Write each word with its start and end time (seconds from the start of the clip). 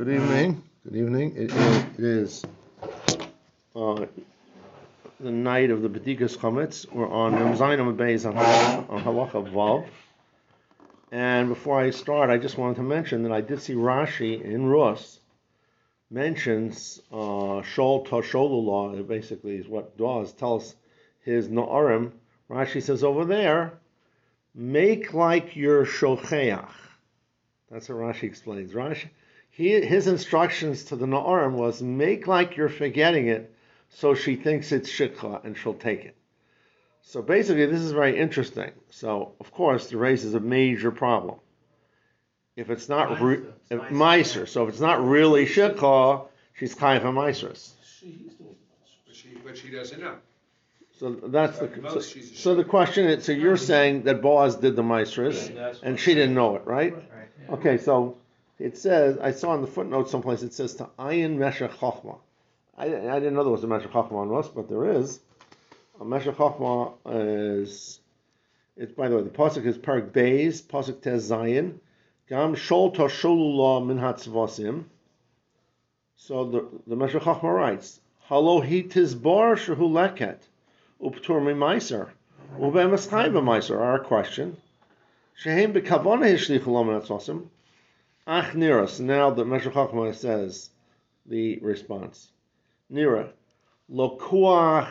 Good 0.00 0.14
evening. 0.14 0.62
Good 0.82 0.96
evening. 0.96 1.36
It 1.36 1.52
is, 1.52 1.84
it 1.98 2.04
is 2.04 2.44
uh, 3.76 4.06
the 5.20 5.30
night 5.30 5.70
of 5.70 5.82
the 5.82 5.90
Bedikas 5.90 6.38
Chametz. 6.38 6.90
We're 6.90 7.06
on 7.06 7.34
Yom 7.34 7.54
Zayin 7.54 7.96
Beis 7.98 8.24
on 8.24 8.34
Halacha 9.02 9.52
Vav. 9.52 9.86
And 11.12 11.50
before 11.50 11.78
I 11.78 11.90
start, 11.90 12.30
I 12.30 12.38
just 12.38 12.56
wanted 12.56 12.76
to 12.76 12.82
mention 12.82 13.24
that 13.24 13.32
I 13.32 13.42
did 13.42 13.60
see 13.60 13.74
Rashi 13.74 14.42
in 14.42 14.64
Rus 14.68 15.20
mentions 16.10 17.02
uh, 17.12 17.60
Shol 17.60 18.06
Tosholullah, 18.06 19.00
it 19.00 19.06
basically 19.06 19.56
is 19.56 19.68
what 19.68 19.98
does, 19.98 20.32
tells 20.32 20.76
his 21.26 21.48
Na'arim. 21.48 22.12
Rashi 22.48 22.82
says 22.82 23.04
over 23.04 23.26
there, 23.26 23.74
make 24.54 25.12
like 25.12 25.56
your 25.56 25.84
Shocheach. 25.84 26.72
That's 27.70 27.90
what 27.90 27.98
Rashi 27.98 28.22
explains. 28.22 28.72
Rashi, 28.72 29.10
he, 29.60 29.78
his 29.82 30.06
instructions 30.06 30.84
to 30.84 30.96
the 30.96 31.04
Na'arim 31.04 31.52
was 31.52 31.82
make 31.82 32.26
like 32.26 32.56
you're 32.56 32.70
forgetting 32.70 33.28
it 33.28 33.54
so 33.90 34.14
she 34.14 34.36
thinks 34.36 34.72
it's 34.72 34.88
Shikha 34.90 35.44
and 35.44 35.56
she'll 35.56 35.74
take 35.74 36.04
it. 36.06 36.16
So 37.02 37.20
basically, 37.20 37.66
this 37.66 37.80
is 37.80 37.92
very 37.92 38.18
interesting. 38.18 38.70
So, 38.90 39.32
of 39.38 39.52
course, 39.52 39.92
it 39.92 39.96
raises 39.96 40.34
a 40.34 40.40
major 40.40 40.90
problem. 40.90 41.40
If 42.56 42.70
it's 42.70 42.88
not 42.88 43.20
re- 43.20 43.42
if, 43.68 43.80
Meiser, 43.90 44.48
so 44.48 44.64
if 44.64 44.70
it's 44.70 44.80
not 44.80 45.04
really 45.04 45.44
Shikha, 45.44 46.26
she's 46.54 46.74
kind 46.74 46.96
of 46.96 47.04
a 47.04 47.12
Meisers. 47.12 47.72
But 49.06 49.14
she, 49.14 49.36
but 49.44 49.58
she 49.58 49.70
doesn't 49.70 50.00
know. 50.00 50.16
So 50.98 51.12
that's 51.12 51.58
the 51.58 51.70
so, 51.74 51.80
most, 51.80 52.12
she's 52.12 52.30
a 52.30 52.34
so 52.36 52.54
the 52.54 52.64
question 52.64 53.06
is. 53.06 53.24
So 53.24 53.32
you're 53.32 53.56
saying 53.56 54.04
that 54.04 54.22
Boaz 54.22 54.56
did 54.56 54.76
the 54.76 54.82
Meisers 54.82 55.78
and 55.82 55.98
she 55.98 56.14
didn't 56.14 56.34
know 56.34 56.56
it, 56.56 56.62
right? 56.64 56.94
Okay, 57.50 57.78
so 57.78 58.19
it 58.60 58.76
says 58.76 59.16
I 59.18 59.32
saw 59.32 59.54
in 59.54 59.62
the 59.62 59.66
footnote 59.66 60.10
someplace 60.10 60.42
it 60.42 60.52
says 60.52 60.74
to 60.76 60.90
ayin 60.98 61.38
meshach 61.38 61.72
chochma. 61.78 62.18
I, 62.76 62.84
I 62.86 63.18
didn't 63.18 63.34
know 63.34 63.42
there 63.42 63.52
was 63.52 63.64
a 63.64 63.66
meshach 63.66 63.90
chochma 63.90 64.12
on 64.12 64.36
us, 64.36 64.48
but 64.48 64.68
there 64.68 64.92
is. 64.92 65.18
A 66.00 66.04
meshach 66.04 66.36
chochma 66.36 66.92
is. 67.62 68.00
It's 68.76 68.92
by 68.92 69.08
the 69.08 69.16
way 69.16 69.22
the 69.22 69.30
pasuk 69.30 69.64
is 69.64 69.78
parak 69.78 70.10
beis 70.10 70.62
pasuk 70.62 71.00
tez 71.00 71.30
zayin 71.30 71.78
gam 72.28 72.54
shol 72.54 72.94
tosholula 72.94 73.86
min 73.86 73.98
hatzvasim. 73.98 74.84
So 76.16 76.44
the 76.44 76.68
the 76.86 76.96
meshach 76.96 77.22
chochma 77.22 77.54
writes 77.54 78.00
halo 78.20 78.60
he 78.60 78.82
tizbar 78.82 79.56
shehu 79.56 79.88
leket 79.88 80.38
uptur 81.02 81.40
mimaiser 81.40 82.10
ubemas 82.58 83.08
chayva 83.08 83.42
meiser. 83.42 83.80
Our 83.80 84.00
question. 84.00 84.58
Shehem 85.34 85.72
bekavona 85.72 86.26
hishlichu 86.30 86.66
laman 86.66 87.00
hatzvasim. 87.00 87.46
Ach 88.26 88.52
nira. 88.54 88.88
So 88.88 89.04
now 89.04 89.30
the 89.30 89.44
Meshach 89.44 89.72
Chochmah 89.72 90.14
says 90.14 90.70
the 91.26 91.58
response. 91.58 92.30
Nira. 92.92 93.30
Lokuach 93.90 94.90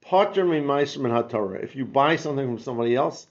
potter 0.00 0.44
mi 0.44 0.60
meiser 0.60 0.98
min 0.98 1.12
haTorah. 1.12 1.62
If 1.62 1.76
you 1.76 1.84
buy 1.84 2.16
something 2.16 2.46
from 2.46 2.58
somebody 2.58 2.94
else, 2.94 3.26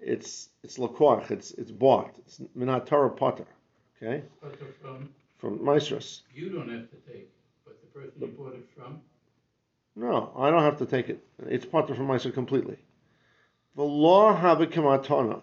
it's 0.00 0.48
it's 0.62 0.78
lokuach. 0.78 1.30
It's 1.30 1.52
it's 1.52 1.70
bought. 1.70 2.14
It's 2.18 2.40
min 2.54 2.68
haTorah 2.68 3.16
potter. 3.16 3.46
Okay, 4.02 4.22
from, 4.80 5.10
from 5.36 5.58
Meisros. 5.58 6.22
you 6.34 6.48
don't 6.48 6.70
have 6.70 6.88
to 6.88 6.96
take 7.06 7.22
it, 7.22 7.30
but 7.66 7.78
the 7.82 7.86
person 7.88 8.12
you 8.18 8.26
bought 8.28 8.54
it 8.54 8.66
from, 8.74 9.02
No, 9.94 10.32
I 10.38 10.50
don't 10.50 10.62
have 10.62 10.78
to 10.78 10.86
take 10.86 11.10
it. 11.10 11.22
It's 11.46 11.66
potter 11.66 11.94
from 11.94 12.08
Meiser 12.08 12.32
completely. 12.32 12.78
V'lo 13.76 14.40
habikamatona. 14.40 15.42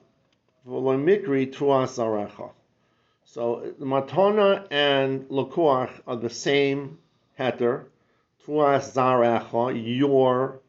V'lo 0.67 0.97
mikri 0.97 1.53
tuas 1.53 1.97
zarecha. 1.97 2.51
So 3.29 3.73
the 3.77 3.85
matona 3.85 4.65
and 4.71 5.27
lokuach 5.27 5.91
are 6.07 6.15
the 6.15 6.29
same 6.29 6.97
heter. 7.37 7.87
Tuas 8.45 8.93
zarecha, 8.93 9.99
your 9.99 10.61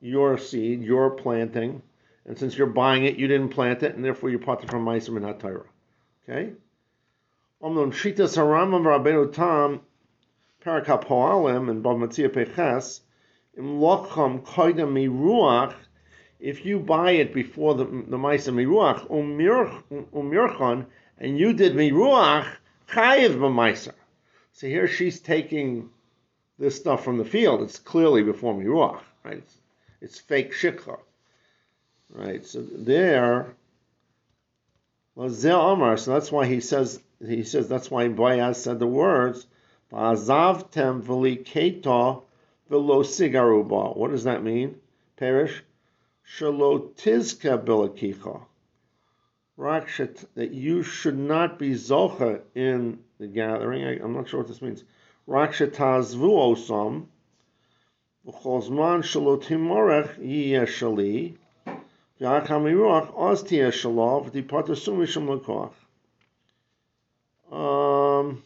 your 0.00 0.38
seed, 0.38 0.84
your 0.84 1.10
planting, 1.10 1.82
and 2.26 2.38
since 2.38 2.56
you're 2.56 2.68
buying 2.68 3.06
it, 3.06 3.16
you 3.16 3.26
didn't 3.26 3.48
plant 3.48 3.82
it, 3.82 3.96
and 3.96 4.04
therefore 4.04 4.30
you're 4.30 4.38
potter 4.38 4.68
from 4.68 4.84
Meiser 4.84 5.10
min 5.10 5.24
haTorah. 5.24 5.66
Okay. 6.22 6.52
Omnum 7.60 7.90
shitas 7.90 8.36
haramam 8.36 8.84
rabbeinu 8.84 9.32
tam 9.32 9.80
parakap 10.64 11.04
hoalim 11.06 11.68
and 11.68 11.82
Bava 11.82 12.06
Metzia 12.06 12.32
peches 12.32 13.00
im 13.58 13.80
locham 13.80 14.42
koidem 14.42 14.92
miruach. 14.92 15.74
If 16.38 16.64
you 16.64 16.78
buy 16.78 17.12
it 17.12 17.34
before 17.34 17.74
the 17.74 17.84
the 17.84 18.16
Meiser 18.16 18.54
miruach 18.54 19.10
u'm 19.10 19.36
umirchan 20.12 20.86
u'm 20.86 20.86
and 21.18 21.38
you 21.38 21.52
did 21.52 21.74
me 21.74 21.90
ruach 21.90 22.46
chayiv 22.88 23.36
b'maisa. 23.36 23.92
So 24.52 24.66
here 24.66 24.86
she's 24.86 25.20
taking 25.20 25.90
this 26.58 26.76
stuff 26.76 27.04
from 27.04 27.18
the 27.18 27.24
field. 27.24 27.62
It's 27.62 27.78
clearly 27.78 28.22
before 28.22 28.54
miruach, 28.54 29.00
right? 29.24 29.38
It's, 29.38 29.58
it's 30.00 30.18
fake 30.20 30.52
shikha, 30.52 30.98
right? 32.10 32.44
So 32.44 32.62
there, 32.62 33.54
zeh 35.16 35.72
amar. 35.72 35.96
So 35.96 36.12
that's 36.12 36.32
why 36.32 36.46
he 36.46 36.60
says 36.60 37.00
he 37.24 37.44
says 37.44 37.68
that's 37.68 37.90
why 37.90 38.08
Boaz 38.08 38.62
said 38.62 38.78
the 38.78 38.86
words 38.86 39.46
v'azavtem 39.92 41.02
v'li 41.02 41.44
keta 41.44 42.22
v'lo 42.70 43.04
sigaruba. 43.04 43.96
What 43.96 44.10
does 44.10 44.24
that 44.24 44.42
mean? 44.42 44.80
Perish 45.16 45.62
shalo 46.38 46.90
tizka 46.94 47.62
bilakicha 47.64 48.42
Rakshat, 49.58 50.24
that 50.34 50.50
you 50.50 50.82
should 50.82 51.16
not 51.16 51.58
be 51.58 51.70
zocha 51.74 52.40
in 52.54 52.98
the 53.18 53.26
gathering. 53.28 53.84
I, 53.84 54.02
am 54.02 54.14
not 54.14 54.28
sure 54.28 54.40
what 54.40 54.48
this 54.48 54.60
means. 54.60 54.82
Rakshatazvu 55.28 56.16
osam, 56.16 57.06
v'chozman 58.26 59.02
shalo 59.02 59.40
timorech 59.40 60.18
yiyeh 60.18 60.66
shali, 60.66 61.36
v'achamiruach 62.20 63.16
oz 63.16 63.44
tiyeh. 63.44 63.74
Um, 67.52 68.42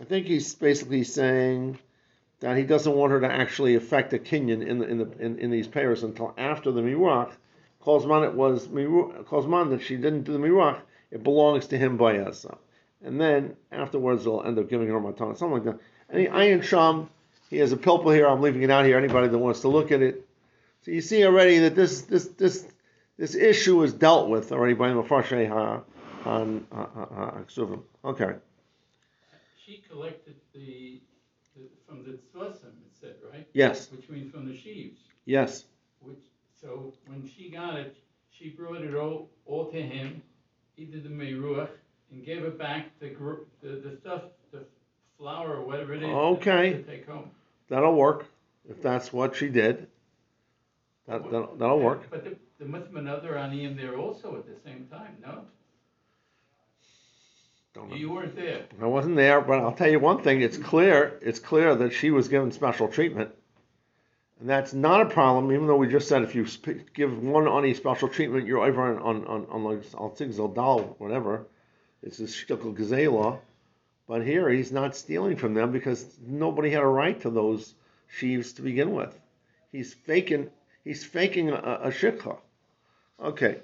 I 0.00 0.04
think 0.04 0.26
he's 0.26 0.54
basically 0.54 1.04
saying 1.04 1.78
that 2.40 2.56
he 2.56 2.62
doesn't 2.64 2.94
want 2.94 3.12
her 3.12 3.20
to 3.20 3.30
actually 3.30 3.74
affect 3.74 4.14
a 4.14 4.18
kinyan 4.18 4.66
in 4.66 4.78
the 4.78 4.86
in 4.86 4.98
the 4.98 5.10
in, 5.18 5.38
in 5.38 5.50
these 5.50 5.68
pairs 5.68 6.02
until 6.02 6.32
after 6.38 6.72
the 6.72 6.80
miruach. 6.80 7.32
Kozman 7.84 8.24
it 8.24 8.34
was 8.34 8.68
Kozman 8.68 9.70
that 9.70 9.82
she 9.82 9.96
didn't 9.96 10.22
do 10.22 10.32
the 10.32 10.38
miruach. 10.38 10.80
It 11.10 11.22
belongs 11.22 11.66
to 11.68 11.78
him 11.78 11.96
by 11.96 12.20
Asa. 12.20 12.56
And 13.04 13.20
then 13.20 13.56
afterwards 13.70 14.24
they'll 14.24 14.42
end 14.42 14.58
up 14.58 14.68
giving 14.70 14.88
her 14.88 15.00
matana, 15.00 15.36
something 15.36 15.52
like 15.52 15.64
that. 15.64 15.78
And 16.08 16.28
Ayin 16.28 16.62
Sham, 16.62 17.08
he 17.50 17.58
has 17.58 17.72
a 17.72 17.76
pilpul 17.76 18.14
here. 18.14 18.26
I'm 18.28 18.40
leaving 18.40 18.62
it 18.62 18.70
out 18.70 18.84
here. 18.84 18.96
Anybody 18.96 19.28
that 19.28 19.38
wants 19.38 19.60
to 19.60 19.68
look 19.68 19.90
at 19.92 20.00
it. 20.00 20.26
So 20.82 20.90
you 20.90 21.00
see 21.00 21.24
already 21.24 21.58
that 21.60 21.74
this 21.74 22.02
this 22.02 22.26
this 22.28 22.66
this 23.18 23.34
issue 23.34 23.82
is 23.82 23.92
dealt 23.92 24.28
with 24.28 24.52
already 24.52 24.74
by 24.74 24.90
Mepharshe 24.90 25.48
Ha 25.48 25.82
Han 26.22 26.66
Aksuvim. 26.72 27.82
Okay. 28.04 28.34
she 29.64 29.82
collected 29.90 30.36
the, 30.54 31.00
the 31.56 31.62
from 31.86 32.04
the 32.04 32.18
tzvasim, 32.34 32.72
it 32.86 32.94
said, 33.00 33.14
right? 33.32 33.46
Yes. 33.52 33.90
Which 33.90 34.08
means 34.08 34.32
from 34.32 34.46
the 34.48 34.56
sheaves, 34.56 35.00
Yes. 35.24 35.64
So 36.72 36.92
when 37.06 37.28
she 37.36 37.50
got 37.50 37.76
it, 37.76 37.96
she 38.30 38.50
brought 38.50 38.82
it 38.82 38.94
all, 38.94 39.28
all 39.46 39.70
to 39.70 39.80
him, 39.80 40.22
he 40.74 40.84
did 40.84 41.04
the 41.04 41.08
meruach, 41.08 41.68
and 42.10 42.24
gave 42.24 42.44
it 42.44 42.58
back 42.58 42.86
the, 43.00 43.08
the, 43.62 43.68
the 43.68 43.96
stuff, 44.00 44.22
the 44.52 44.60
flour 45.18 45.56
or 45.56 45.62
whatever 45.62 45.94
it 45.94 46.02
is. 46.02 46.08
Okay. 46.08 46.72
To 46.72 46.82
take 46.82 47.06
home. 47.06 47.30
That'll 47.68 47.94
work 47.94 48.26
if 48.68 48.82
that's 48.82 49.12
what 49.12 49.36
she 49.36 49.48
did. 49.48 49.86
That, 51.08 51.30
that 51.30 51.58
that'll 51.58 51.80
work. 51.80 52.08
But 52.10 52.24
there, 52.24 52.34
there 52.58 52.68
must 52.68 52.84
have 52.84 52.94
been 52.94 53.08
other 53.08 53.32
aniyim 53.32 53.76
there 53.76 53.96
also 53.96 54.36
at 54.36 54.46
the 54.46 54.54
same 54.64 54.86
time, 54.90 55.16
no? 55.20 55.40
Don't 57.74 57.90
know. 57.90 57.96
You 57.96 58.12
weren't 58.12 58.36
there. 58.36 58.66
I 58.80 58.86
wasn't 58.86 59.16
there, 59.16 59.40
but 59.40 59.58
I'll 59.58 59.72
tell 59.72 59.90
you 59.90 59.98
one 59.98 60.22
thing. 60.22 60.42
It's 60.42 60.58
clear. 60.58 61.18
It's 61.22 61.38
clear 61.38 61.74
that 61.74 61.92
she 61.92 62.10
was 62.10 62.28
given 62.28 62.52
special 62.52 62.88
treatment, 62.88 63.30
and 64.42 64.50
that's 64.50 64.74
not 64.74 65.00
a 65.00 65.06
problem. 65.06 65.52
Even 65.52 65.68
though 65.68 65.76
we 65.76 65.86
just 65.86 66.08
said 66.08 66.22
if 66.22 66.34
you 66.34 66.44
sp- 66.50 66.82
give 66.92 67.22
one 67.22 67.46
ani 67.46 67.74
special 67.74 68.08
treatment, 68.08 68.48
you're 68.48 68.58
over 68.58 68.82
on 68.82 68.98
on 68.98 69.24
on, 69.24 69.46
on 69.48 69.62
like 69.62 69.84
Altig 69.92 70.98
whatever. 70.98 71.46
It's 72.02 72.18
a 72.18 72.24
shtickle 72.24 72.76
gazela. 72.76 73.38
But 74.08 74.26
here 74.26 74.50
he's 74.50 74.72
not 74.72 74.96
stealing 74.96 75.36
from 75.36 75.54
them 75.54 75.70
because 75.70 76.04
nobody 76.26 76.70
had 76.70 76.82
a 76.82 76.86
right 76.86 77.20
to 77.20 77.30
those 77.30 77.72
sheaves 78.18 78.54
to 78.54 78.62
begin 78.62 78.92
with. 78.92 79.16
He's 79.70 79.94
faking. 79.94 80.50
He's 80.82 81.04
faking 81.04 81.50
a, 81.50 81.54
a 81.54 81.90
shikha. 81.92 82.36
Okay, 83.22 83.60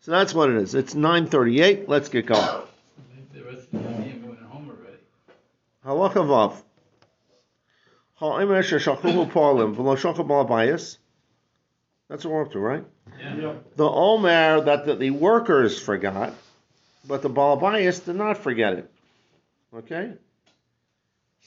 so 0.00 0.10
that's 0.10 0.34
what 0.34 0.50
it 0.50 0.56
is. 0.56 0.74
It's 0.74 0.96
nine 0.96 1.28
thirty-eight. 1.28 1.88
Let's 1.88 2.08
get 2.08 2.26
going. 2.26 2.62
The 5.84 6.69
That's 12.08 12.24
what 12.24 12.34
we're 12.34 12.42
up 12.42 12.52
to, 12.52 12.58
right? 12.58 12.84
Yeah. 13.18 13.54
The 13.76 13.88
Omer 13.88 14.60
that 14.62 14.84
the, 14.84 14.96
the 14.96 15.10
workers 15.10 15.80
forgot, 15.80 16.34
but 17.08 17.22
the 17.22 17.30
Balabayas 17.30 18.04
did 18.04 18.16
not 18.16 18.36
forget 18.36 18.74
it. 18.74 18.90
Okay? 19.74 20.12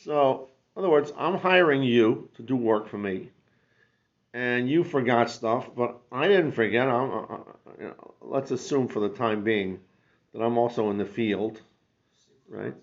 So, 0.03 0.49
in 0.75 0.79
other 0.79 0.89
words, 0.89 1.11
I'm 1.15 1.37
hiring 1.37 1.83
you 1.83 2.29
to 2.37 2.41
do 2.41 2.55
work 2.55 2.87
for 2.87 2.97
me, 2.97 3.29
and 4.33 4.67
you 4.67 4.83
forgot 4.83 5.29
stuff, 5.29 5.69
but 5.75 5.99
I 6.11 6.27
didn't 6.27 6.53
forget. 6.53 6.87
I'm, 6.87 7.11
uh, 7.11 7.21
uh, 7.21 7.37
you 7.77 7.85
know, 7.85 8.13
let's 8.21 8.49
assume 8.49 8.87
for 8.87 8.99
the 8.99 9.09
time 9.09 9.43
being 9.43 9.79
that 10.33 10.41
I'm 10.41 10.57
also 10.57 10.89
in 10.89 10.97
the 10.97 11.05
field, 11.05 11.61
right? 12.49 12.73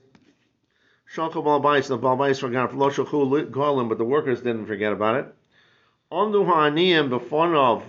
Shakal 1.12 1.42
balbais, 1.42 1.88
the 1.88 1.98
balbais 1.98 2.38
forgot 2.38 2.72
lo 2.76 2.88
shachu 2.88 3.50
golim, 3.50 3.88
but 3.88 3.98
the 3.98 4.04
workers 4.04 4.42
didn't 4.42 4.66
forget 4.66 4.92
about 4.92 5.16
it. 5.16 5.34
Ondu 6.12 6.46
ha'aniyim 6.46 7.10
befonov, 7.10 7.82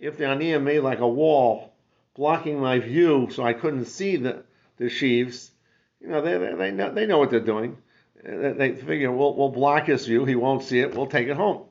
if 0.00 0.16
the 0.16 0.24
aniyim 0.24 0.64
made 0.64 0.80
like 0.80 0.98
a 0.98 1.06
wall 1.06 1.72
blocking 2.16 2.58
my 2.58 2.80
view, 2.80 3.28
so 3.30 3.44
I 3.44 3.52
couldn't 3.52 3.84
see 3.84 4.16
the 4.16 4.42
the 4.76 4.88
sheaves, 4.88 5.52
you 6.00 6.08
know, 6.08 6.20
they 6.20 6.36
they, 6.36 6.54
they 6.54 6.70
know 6.72 6.92
they 6.92 7.06
know 7.06 7.18
what 7.18 7.30
they're 7.30 7.38
doing. 7.38 7.76
They, 8.24 8.52
they 8.52 8.74
figure 8.74 9.12
we'll 9.12 9.36
we'll 9.36 9.50
block 9.50 9.86
his 9.86 10.06
view, 10.06 10.24
he 10.24 10.34
won't 10.34 10.64
see 10.64 10.80
it, 10.80 10.96
we'll 10.96 11.06
take 11.06 11.28
it 11.28 11.36
home. 11.36 11.62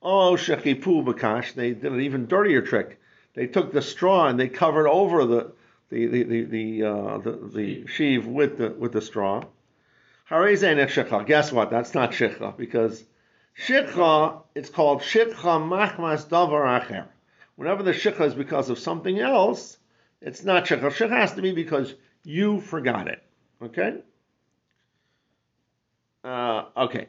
Oh 0.00 0.36
shechipu 0.38 1.04
bakash, 1.04 1.54
they 1.54 1.72
did 1.72 1.92
an 1.92 2.00
even 2.02 2.28
dirtier 2.28 2.62
trick. 2.62 3.00
They 3.34 3.48
took 3.48 3.72
the 3.72 3.82
straw 3.82 4.28
and 4.28 4.38
they 4.38 4.48
covered 4.48 4.88
over 4.88 5.24
the 5.26 5.50
the 5.90 6.06
the 6.06 6.22
the 6.22 6.44
the, 6.44 6.84
uh, 6.84 7.18
the, 7.18 7.32
the 7.52 7.86
sheave 7.88 8.28
with 8.28 8.58
the 8.58 8.70
with 8.70 8.92
the 8.92 9.02
straw. 9.02 9.44
Guess 10.30 11.52
what? 11.52 11.70
That's 11.70 11.94
not 11.94 12.12
shikha 12.12 12.56
because 12.56 13.02
shikha 13.58 14.42
it's 14.54 14.68
called 14.68 15.00
shikha 15.00 15.34
machmas 15.34 16.26
davar 16.28 16.80
acher. 16.80 17.06
Whenever 17.56 17.82
the 17.82 17.92
shikha 17.92 18.26
is 18.26 18.34
because 18.34 18.68
of 18.68 18.78
something 18.78 19.18
else, 19.18 19.78
it's 20.20 20.44
not 20.44 20.66
shikha. 20.66 20.90
Shikha 20.90 21.10
has 21.10 21.32
to 21.34 21.42
be 21.42 21.52
because 21.52 21.94
you 22.24 22.60
forgot 22.60 23.08
it. 23.08 23.22
Okay. 23.62 24.02
Uh, 26.22 26.64
okay. 26.76 27.06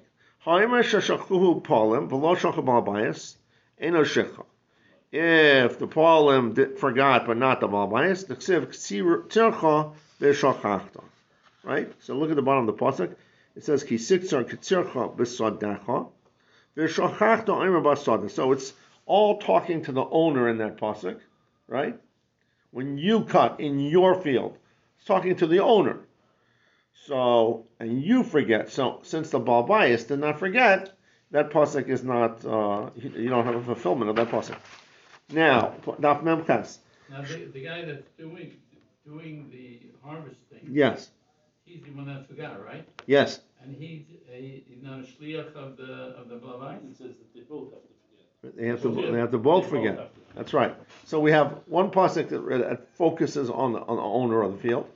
If 5.11 5.79
the 5.79 5.87
polim 5.87 6.77
forgot 6.77 7.25
but 7.25 7.37
not 7.37 7.59
the 7.59 7.67
balbayis, 7.67 8.27
the 8.27 8.35
ksiv 8.37 8.67
tzircha 9.27 9.93
v'shachachta. 10.21 11.08
Right? 11.63 11.91
So 11.99 12.15
look 12.15 12.29
at 12.29 12.35
the 12.35 12.41
bottom 12.41 12.67
of 12.67 12.77
the 12.77 12.81
pasuk. 12.83 13.15
It 13.55 13.63
says 13.63 13.83
ki 13.83 13.95
siksar 13.95 14.45
k'tzircha 14.45 15.15
b'sadacha 15.15 16.09
v'shachachta 16.77 17.49
omer 17.49 17.81
basada. 17.81 18.29
So 18.31 18.51
it's 18.51 18.73
all 19.05 19.39
talking 19.39 19.83
to 19.83 19.91
the 19.91 20.03
owner 20.03 20.47
in 20.47 20.59
that 20.59 20.77
pasuk, 20.77 21.19
right? 21.67 21.99
When 22.71 22.97
you 22.97 23.23
cut 23.25 23.59
in 23.59 23.79
your 23.79 24.21
field, 24.21 24.57
it's 24.97 25.05
talking 25.05 25.35
to 25.37 25.47
the 25.47 25.59
owner. 25.59 25.99
So, 27.07 27.65
and 27.79 28.03
you 28.03 28.23
forget. 28.23 28.69
So, 28.69 28.99
since 29.03 29.31
the 29.31 29.39
Balbayas 29.39 30.07
did 30.07 30.19
not 30.19 30.37
forget, 30.37 30.95
that 31.31 31.49
pasuk 31.49 31.87
is 31.87 32.03
not, 32.03 32.45
uh, 32.45 32.91
you 32.95 33.29
don't 33.29 33.45
have 33.45 33.55
a 33.55 33.63
fulfillment 33.63 34.09
of 34.11 34.15
that 34.17 34.29
pasuk. 34.29 34.57
Now, 35.31 35.73
Daf 35.85 36.23
Memches. 36.23 36.77
Now, 37.09 37.23
the, 37.23 37.49
the 37.51 37.63
guy 37.63 37.85
that's 37.85 38.07
doing, 38.17 38.57
doing 39.05 39.49
the 39.51 39.79
harvesting, 40.03 40.69
Yes, 40.69 41.09
he's 41.69 41.83
the 41.83 41.91
one 41.91 42.07
that 42.07 42.27
forgot, 42.27 42.63
right? 42.65 42.87
yes. 43.05 43.39
And 43.61 43.75
he's, 43.75 44.03
he- 44.31 44.63
he's 44.67 44.81
not 44.81 44.99
a 44.99 45.03
shliach 45.03 45.53
of 45.55 45.75
the, 45.77 46.15
of 46.17 46.29
the 46.29 46.35
Blavai? 46.35 46.91
It 46.91 46.97
says 46.97 47.07
that 47.17 47.33
they 47.33 47.41
both 47.41 47.73
have 47.73 47.81
to 47.81 47.87
forget. 48.41 48.55
They 48.57 48.67
have 48.67 48.81
to, 48.81 49.11
they 49.11 49.19
have 49.19 49.31
to 49.31 49.37
both 49.37 49.65
They 49.65 49.69
forget. 49.71 49.97
have 49.97 50.13
to. 50.13 50.19
That's 50.35 50.53
right. 50.53 50.75
So 51.05 51.19
we 51.19 51.31
have 51.31 51.59
one 51.67 51.91
pasuk 51.91 52.29
that, 52.29 52.39
that 52.69 52.95
focuses 52.95 53.49
on 53.49 53.73
the, 53.73 53.79
on 53.79 53.97
the 53.97 54.01
owner 54.01 54.41
of 54.43 54.53
the 54.53 54.59
field, 54.59 54.87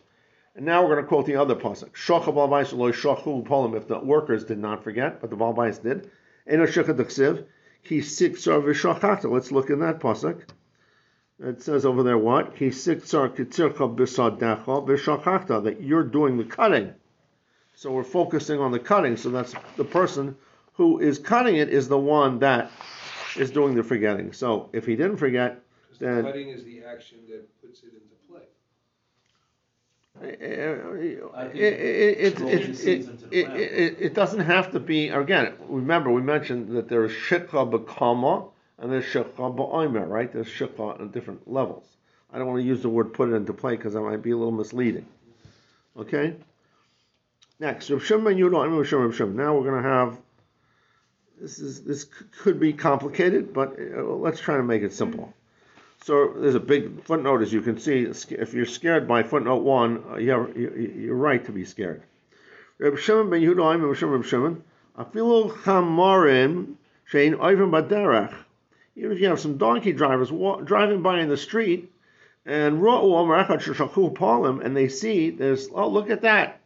and 0.56 0.66
now 0.66 0.82
we're 0.84 0.94
going 0.94 1.04
to 1.04 1.08
quote 1.08 1.26
the 1.26 1.36
other 1.36 1.56
pasuk. 1.56 1.92
Shocha 1.92 2.34
balbais 2.34 2.72
loy 2.74 2.92
shochu 2.92 3.44
polim. 3.46 3.76
If 3.76 3.88
the 3.88 4.00
workers 4.00 4.46
did 4.46 4.60
not 4.60 4.84
forget, 4.84 5.20
but 5.20 5.30
the 5.30 5.36
balbais 5.36 5.82
did. 5.82 6.10
Eno 6.48 6.66
d'ksiv 6.66 7.46
ki 7.84 8.00
v'shachata. 8.00 9.30
Let's 9.32 9.52
look 9.52 9.70
in 9.70 9.80
that 9.80 10.00
pasuk. 10.00 10.42
It 11.40 11.62
says 11.62 11.86
over 11.86 12.04
there 12.04 12.18
what 12.18 12.56
ki 12.56 12.68
siksar 12.70 13.30
kitzircha 13.36 13.96
b'sadecha 13.96 14.66
v'shachata 14.66 15.64
that 15.64 15.82
you're 15.82 16.04
doing 16.04 16.38
the 16.38 16.44
cutting. 16.44 16.94
So 17.76 17.92
we're 17.92 18.04
focusing 18.04 18.60
on 18.60 18.72
the 18.72 18.80
cutting. 18.80 19.18
So 19.18 19.30
that's 19.30 19.54
the 19.76 19.84
person 19.84 20.36
who 20.74 21.00
is 21.00 21.18
cutting 21.20 21.56
it 21.58 21.70
is 21.70 21.88
the 21.88 21.98
one 21.98 22.40
that 22.40 22.72
is 23.36 23.52
doing 23.52 23.76
the 23.76 23.84
forgetting. 23.84 24.32
So 24.34 24.70
if 24.74 24.86
he 24.86 24.96
didn't 24.96 25.18
forget, 25.18 25.60
Because 25.88 26.00
the 26.00 26.06
Then- 26.06 26.24
cutting 26.24 26.50
is 26.50 26.64
the 26.64 26.84
action 26.84 27.18
that 27.30 27.62
puts 27.62 27.82
it 27.84 27.94
into 27.94 28.16
play. 28.30 28.44
it, 30.30 30.42
it, 30.42 31.56
it, 31.56 32.22
it, 32.22 32.24
into 32.32 32.46
the 32.46 33.40
it, 33.40 33.46
plant. 33.48 33.60
it, 33.60 33.98
it 34.00 34.14
doesn't 34.14 34.40
have 34.42 34.72
to 34.72 34.80
be, 34.80 35.10
again, 35.10 35.54
remember 35.68 36.12
we 36.12 36.22
mentioned 36.22 36.76
that 36.78 36.88
there 36.90 37.04
is 37.06 37.12
shikha 37.12 37.70
b'kama 37.72 38.50
and 38.84 38.92
there's 38.92 39.06
shikha 39.06 39.38
b'omer, 39.38 40.06
right? 40.08 40.32
There's 40.32 40.48
shikha 40.48 41.00
on 41.00 41.10
different 41.12 41.50
levels. 41.50 41.86
I 42.34 42.38
don't 42.38 42.48
want 42.48 42.60
to 42.60 42.66
use 42.66 42.82
the 42.82 42.90
word 42.90 43.14
put 43.14 43.30
it 43.30 43.34
into 43.34 43.54
play 43.54 43.78
because 43.78 43.94
that 43.94 44.02
might 44.02 44.22
be 44.22 44.32
a 44.32 44.38
little 44.38 44.52
misleading. 44.52 45.06
Okay? 45.98 46.36
Next, 47.60 47.90
Rav 47.90 48.04
Shimon 48.04 48.36
Yudah, 48.36 48.76
Rav 48.76 48.86
Shimon, 48.86 49.12
Rav. 49.12 49.30
Now 49.36 49.56
we're 49.56 49.70
going 49.72 49.82
to 49.82 49.90
have, 49.90 50.18
this 51.40 51.60
is 51.60 51.84
this 51.84 52.06
could 52.40 52.60
be 52.60 52.74
complicated, 52.74 53.54
but 53.54 53.78
uh, 53.80 54.04
let's 54.04 54.42
try 54.42 54.58
to 54.58 54.64
make 54.64 54.82
it 54.82 54.92
simple. 54.92 55.34
So 56.04 56.34
there's 56.36 56.56
a 56.56 56.60
big 56.60 57.04
footnote, 57.06 57.42
as 57.42 57.54
you 57.54 57.62
can 57.62 57.80
see. 57.80 58.02
If 58.02 58.54
you're 58.54 58.66
scared 58.66 59.08
by 59.08 59.24
footnote 59.24 59.64
one, 59.64 60.04
uh, 60.12 60.18
you're, 60.18 60.52
you- 60.58 60.94
you're 60.98 61.16
right 61.16 61.46
to 61.46 61.54
be 61.54 61.64
scared. 61.64 62.04
Reb 62.80 62.98
Shimon 62.98 63.30
ben 63.30 63.40
Yehuda, 63.40 63.96
Shimon, 63.96 64.16
Reb 64.16 64.26
Shimon, 64.26 64.64
afilu 65.00 65.52
chamarim 65.52 66.74
shein 67.10 67.38
oivim 67.38 67.70
baderech. 67.72 68.34
Even 68.96 69.12
if 69.12 69.20
you 69.20 69.28
have 69.28 69.40
some 69.40 69.58
donkey 69.58 69.92
drivers 69.92 70.32
wa- 70.32 70.62
driving 70.62 71.02
by 71.02 71.20
in 71.20 71.30
the 71.30 71.38
street, 71.38 71.92
and 72.46 72.84
and 72.84 74.78
they 74.78 74.88
see 74.90 75.30
there's 75.30 75.70
oh 75.74 75.88
look 75.88 76.10
at 76.10 76.22
that, 76.22 76.62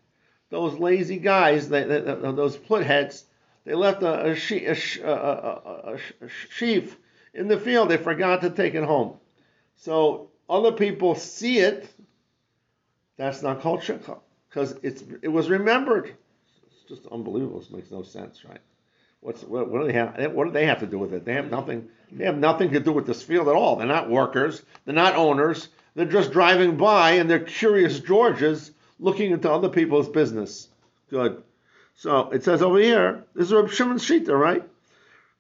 those 0.50 0.80
lazy 0.80 1.18
guys, 1.18 1.70
those 1.70 2.58
plut 2.58 2.84
heads, 2.84 3.26
they 3.66 3.76
left 3.76 4.02
a, 4.02 4.32
a, 4.32 4.36
she, 4.36 4.66
a, 4.66 4.72
a 5.04 5.98
sheaf 6.50 6.98
in 7.34 7.48
the 7.48 7.60
field. 7.60 7.90
They 7.90 7.98
forgot 7.98 8.42
to 8.42 8.50
take 8.50 8.76
it 8.76 8.84
home. 8.84 9.18
So 9.76 10.30
other 10.50 10.72
people 10.72 11.16
see 11.16 11.60
it. 11.60 11.88
That's 13.18 13.42
not 13.42 13.62
called 13.62 13.82
shikha 13.82 14.20
because 14.50 14.76
it's 14.84 15.04
it 15.22 15.28
was 15.28 15.50
remembered. 15.50 16.16
It's 16.68 16.84
just 16.88 17.08
unbelievable. 17.12 17.62
It 17.62 17.72
makes 17.72 17.92
no 17.92 18.04
sense, 18.04 18.46
right? 18.46 18.62
What's 19.20 19.44
what, 19.44 19.70
what 19.70 19.82
do 19.82 19.88
they 19.88 19.94
have? 19.94 20.32
What 20.34 20.46
do 20.46 20.52
they 20.52 20.66
have 20.66 20.80
to 20.80 20.88
do 20.88 21.00
with 21.00 21.14
it? 21.14 21.26
They 21.26 21.34
have 21.34 21.52
nothing. 21.52 21.90
They 22.12 22.26
have 22.26 22.38
nothing 22.38 22.72
to 22.72 22.80
do 22.80 22.92
with 22.92 23.06
this 23.06 23.22
field 23.22 23.48
at 23.48 23.56
all. 23.56 23.76
They're 23.76 23.88
not 23.88 24.10
workers. 24.10 24.62
They're 24.86 24.96
not 24.96 25.16
owners. 25.16 25.68
They're 25.96 26.06
just 26.06 26.32
driving 26.32 26.78
by 26.78 27.12
and 27.14 27.30
they're 27.30 27.40
curious 27.40 28.00
Georges 28.00 28.72
looking 29.00 29.32
into 29.32 29.52
other 29.52 29.70
people's 29.70 30.10
business. 30.10 30.70
Good. 31.10 31.44
So 31.96 32.30
it 32.30 32.44
says 32.44 32.62
over 32.62 32.80
here, 32.80 33.24
this 33.34 33.48
is 33.48 33.54
Reb 33.54 33.70
Shimon's 33.72 34.06
Shita, 34.06 34.38
right? 34.38 34.64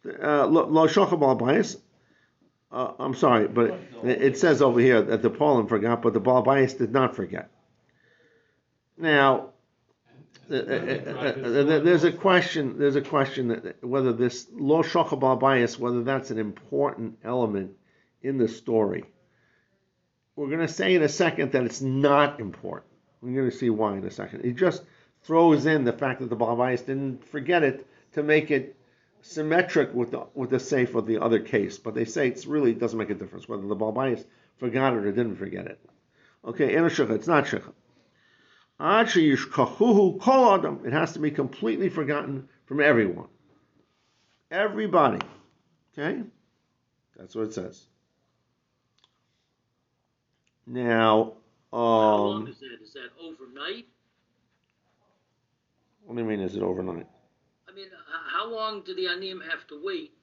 Uh, 0.05 0.47
Lo 0.47 0.65
lo 0.65 0.87
shocha 0.87 1.19
bal. 1.19 1.37
Uh, 2.69 2.93
I'm 2.99 3.15
sorry, 3.15 3.47
but 3.47 3.79
it, 4.03 4.21
it 4.21 4.37
says 4.37 4.61
over 4.61 4.79
here 4.79 5.01
that 5.01 5.21
the 5.21 5.29
poalim 5.29 5.69
forgot, 5.69 6.01
but 6.01 6.13
the 6.13 6.19
Baal 6.19 6.43
Bayis 6.43 6.77
did 6.77 6.91
not 6.91 7.15
forget. 7.15 7.49
Now, 8.97 9.51
uh, 10.49 10.55
uh, 10.55 10.57
uh, 10.57 11.79
there's 11.79 12.03
a 12.03 12.11
question. 12.11 12.77
There's 12.79 12.95
a 12.95 13.01
question 13.01 13.49
that 13.49 13.83
whether 13.83 14.13
this 14.13 14.47
lo 14.53 14.83
shocha 14.83 15.39
bias, 15.39 15.77
whether 15.77 16.03
that's 16.03 16.31
an 16.31 16.39
important 16.39 17.19
element 17.23 17.71
in 18.21 18.37
the 18.37 18.47
story. 18.47 19.05
We're 20.35 20.47
going 20.47 20.65
to 20.65 20.67
say 20.67 20.95
in 20.95 21.01
a 21.01 21.09
second 21.09 21.51
that 21.53 21.63
it's 21.63 21.81
not 21.81 22.39
important. 22.39 22.91
We're 23.21 23.33
going 23.33 23.49
to 23.49 23.57
see 23.57 23.69
why 23.69 23.97
in 23.97 24.03
a 24.05 24.11
second. 24.11 24.45
It 24.45 24.55
just 24.55 24.83
throws 25.23 25.65
in 25.65 25.83
the 25.83 25.93
fact 25.93 26.19
that 26.19 26.29
the 26.29 26.35
bayis 26.35 26.85
didn't 26.85 27.25
forget 27.25 27.63
it 27.63 27.87
to 28.13 28.23
make 28.23 28.51
it 28.51 28.75
symmetric 29.21 29.93
with 29.93 30.11
the 30.11 30.25
with 30.33 30.51
the 30.51 30.59
safe 30.59 30.95
of 30.95 31.07
the 31.07 31.19
other 31.19 31.39
case. 31.39 31.77
But 31.77 31.95
they 31.95 32.05
say 32.05 32.27
it's 32.27 32.45
really 32.45 32.73
doesn't 32.73 32.97
make 32.97 33.09
a 33.09 33.15
difference 33.15 33.49
whether 33.49 33.67
the 33.67 33.75
bayis 33.75 34.23
forgot 34.57 34.93
it 34.93 35.05
or 35.05 35.11
didn't 35.11 35.35
forget 35.37 35.65
it. 35.65 35.79
Okay, 36.45 36.75
in 36.75 36.85
a 36.85 36.87
shikha, 36.87 37.11
it's 37.11 37.27
not 37.27 37.45
shikha. 37.45 37.73
It 40.85 40.93
has 40.93 41.13
to 41.13 41.19
be 41.19 41.31
completely 41.31 41.89
forgotten 41.89 42.47
from 42.65 42.79
everyone. 42.79 43.27
Everybody. 44.51 45.19
Okay? 45.97 46.21
That's 47.15 47.35
what 47.35 47.47
it 47.47 47.53
says. 47.53 47.85
Now, 50.67 51.33
How 51.71 51.77
long 51.77 52.41
um, 52.43 52.47
is 52.47 52.59
that? 52.59 52.77
Is 52.83 52.93
that 52.93 53.09
overnight? 53.21 53.87
what 56.07 56.15
do 56.15 56.21
you 56.21 56.27
mean, 56.27 56.39
is 56.39 56.55
it 56.55 56.63
overnight? 56.63 57.07
I 57.67 57.73
mean, 57.73 57.87
how 58.31 58.49
long 58.49 58.81
do 58.83 58.95
the 58.95 59.07
Anim 59.07 59.41
have 59.41 59.67
to 59.67 59.81
wait 59.83 60.13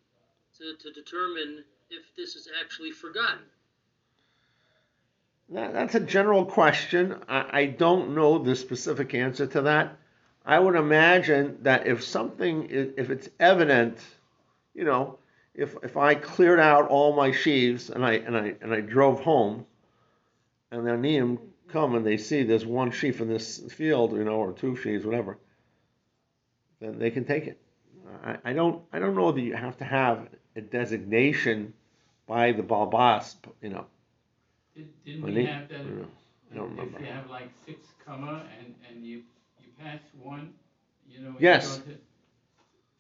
to, 0.59 0.75
to 0.83 0.91
determine 0.93 1.65
if 1.91 2.15
this 2.17 2.37
is 2.37 2.49
actually 2.63 2.91
forgotten? 2.91 3.45
That, 5.51 5.73
that's 5.73 5.95
a 5.95 6.01
general 6.01 6.45
question. 6.45 7.17
I, 7.29 7.61
I 7.61 7.67
don't 7.67 8.15
know 8.15 8.39
the 8.39 8.57
specific 8.57 9.15
answer 9.15 9.47
to 9.47 9.63
that. 9.63 9.97
I 10.45 10.59
would 10.59 10.77
imagine 10.77 11.59
that 11.63 11.87
if 11.87 12.05
something, 12.05 12.69
if 12.71 13.11
it's 13.11 13.29
evident, 13.41 13.99
you 14.75 14.85
know, 14.85 15.19
if 15.55 15.75
if 15.83 15.97
I 15.97 16.15
cleared 16.17 16.61
out 16.61 16.89
all 16.89 17.15
my 17.15 17.31
sheaves 17.33 17.89
and 17.89 18.05
I 18.05 18.15
and 18.15 18.37
I 18.37 18.55
and 18.61 18.73
I 18.75 18.81
drove 18.81 19.21
home, 19.21 19.65
and 20.71 20.87
the 20.87 20.91
Aniyim 20.91 21.39
come 21.69 21.95
and 21.95 22.05
they 22.05 22.19
see 22.19 22.43
there's 22.43 22.67
one 22.67 22.91
sheaf 22.91 23.21
in 23.21 23.29
this 23.29 23.59
field, 23.73 24.13
you 24.13 24.25
know, 24.25 24.37
or 24.37 24.53
two 24.53 24.77
sheaves, 24.77 25.07
whatever, 25.07 25.39
then 26.81 26.99
they 26.99 27.11
can 27.11 27.25
take 27.25 27.47
it. 27.47 27.61
I, 28.23 28.37
I 28.45 28.53
don't 28.53 28.83
I 28.93 28.99
don't 28.99 29.15
know 29.15 29.33
that 29.33 29.41
you 29.41 29.55
have 29.55 29.79
to 29.79 29.85
have 29.85 30.29
a 30.57 30.61
designation 30.61 31.73
by 32.27 32.53
the 32.53 32.63
Balbas, 32.63 33.37
you 33.63 33.71
know. 33.71 33.87
Did- 34.77 35.05
Didn't 35.05 35.23
we 35.23 35.45
have 35.47 35.69
that? 35.69 35.81
I 35.81 35.83
don't 35.83 35.99
know. 36.01 36.09
I 36.53 36.55
don't 36.57 36.71
remember. 36.71 36.99
If 36.99 37.07
you 37.07 37.13
have 37.13 37.31
like 37.31 37.51
six 37.67 37.89
comma 38.05 38.45
and, 38.59 38.75
and 38.89 39.05
you, 39.05 39.23
you 39.61 39.69
pass 39.83 40.01
one, 40.21 40.53
you 41.09 41.21
know. 41.21 41.31
you 41.31 41.37
Yes. 41.41 41.79
go 41.79 41.85
to- 41.85 41.99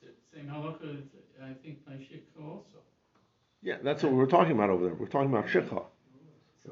The 0.03 0.09
same 0.35 0.47
halacha, 0.49 0.99
is, 0.99 1.05
I 1.43 1.53
think, 1.63 1.85
by 1.87 1.93
shikha 1.95 2.43
also. 2.43 2.79
Yeah, 3.63 3.77
that's 3.83 4.03
what 4.03 4.13
we 4.13 4.19
were 4.19 4.27
talking 4.27 4.53
about 4.53 4.71
over 4.71 4.85
there. 4.87 4.95
We're 4.95 5.07
talking 5.07 5.31
about 5.31 5.47
shikha. 5.47 5.85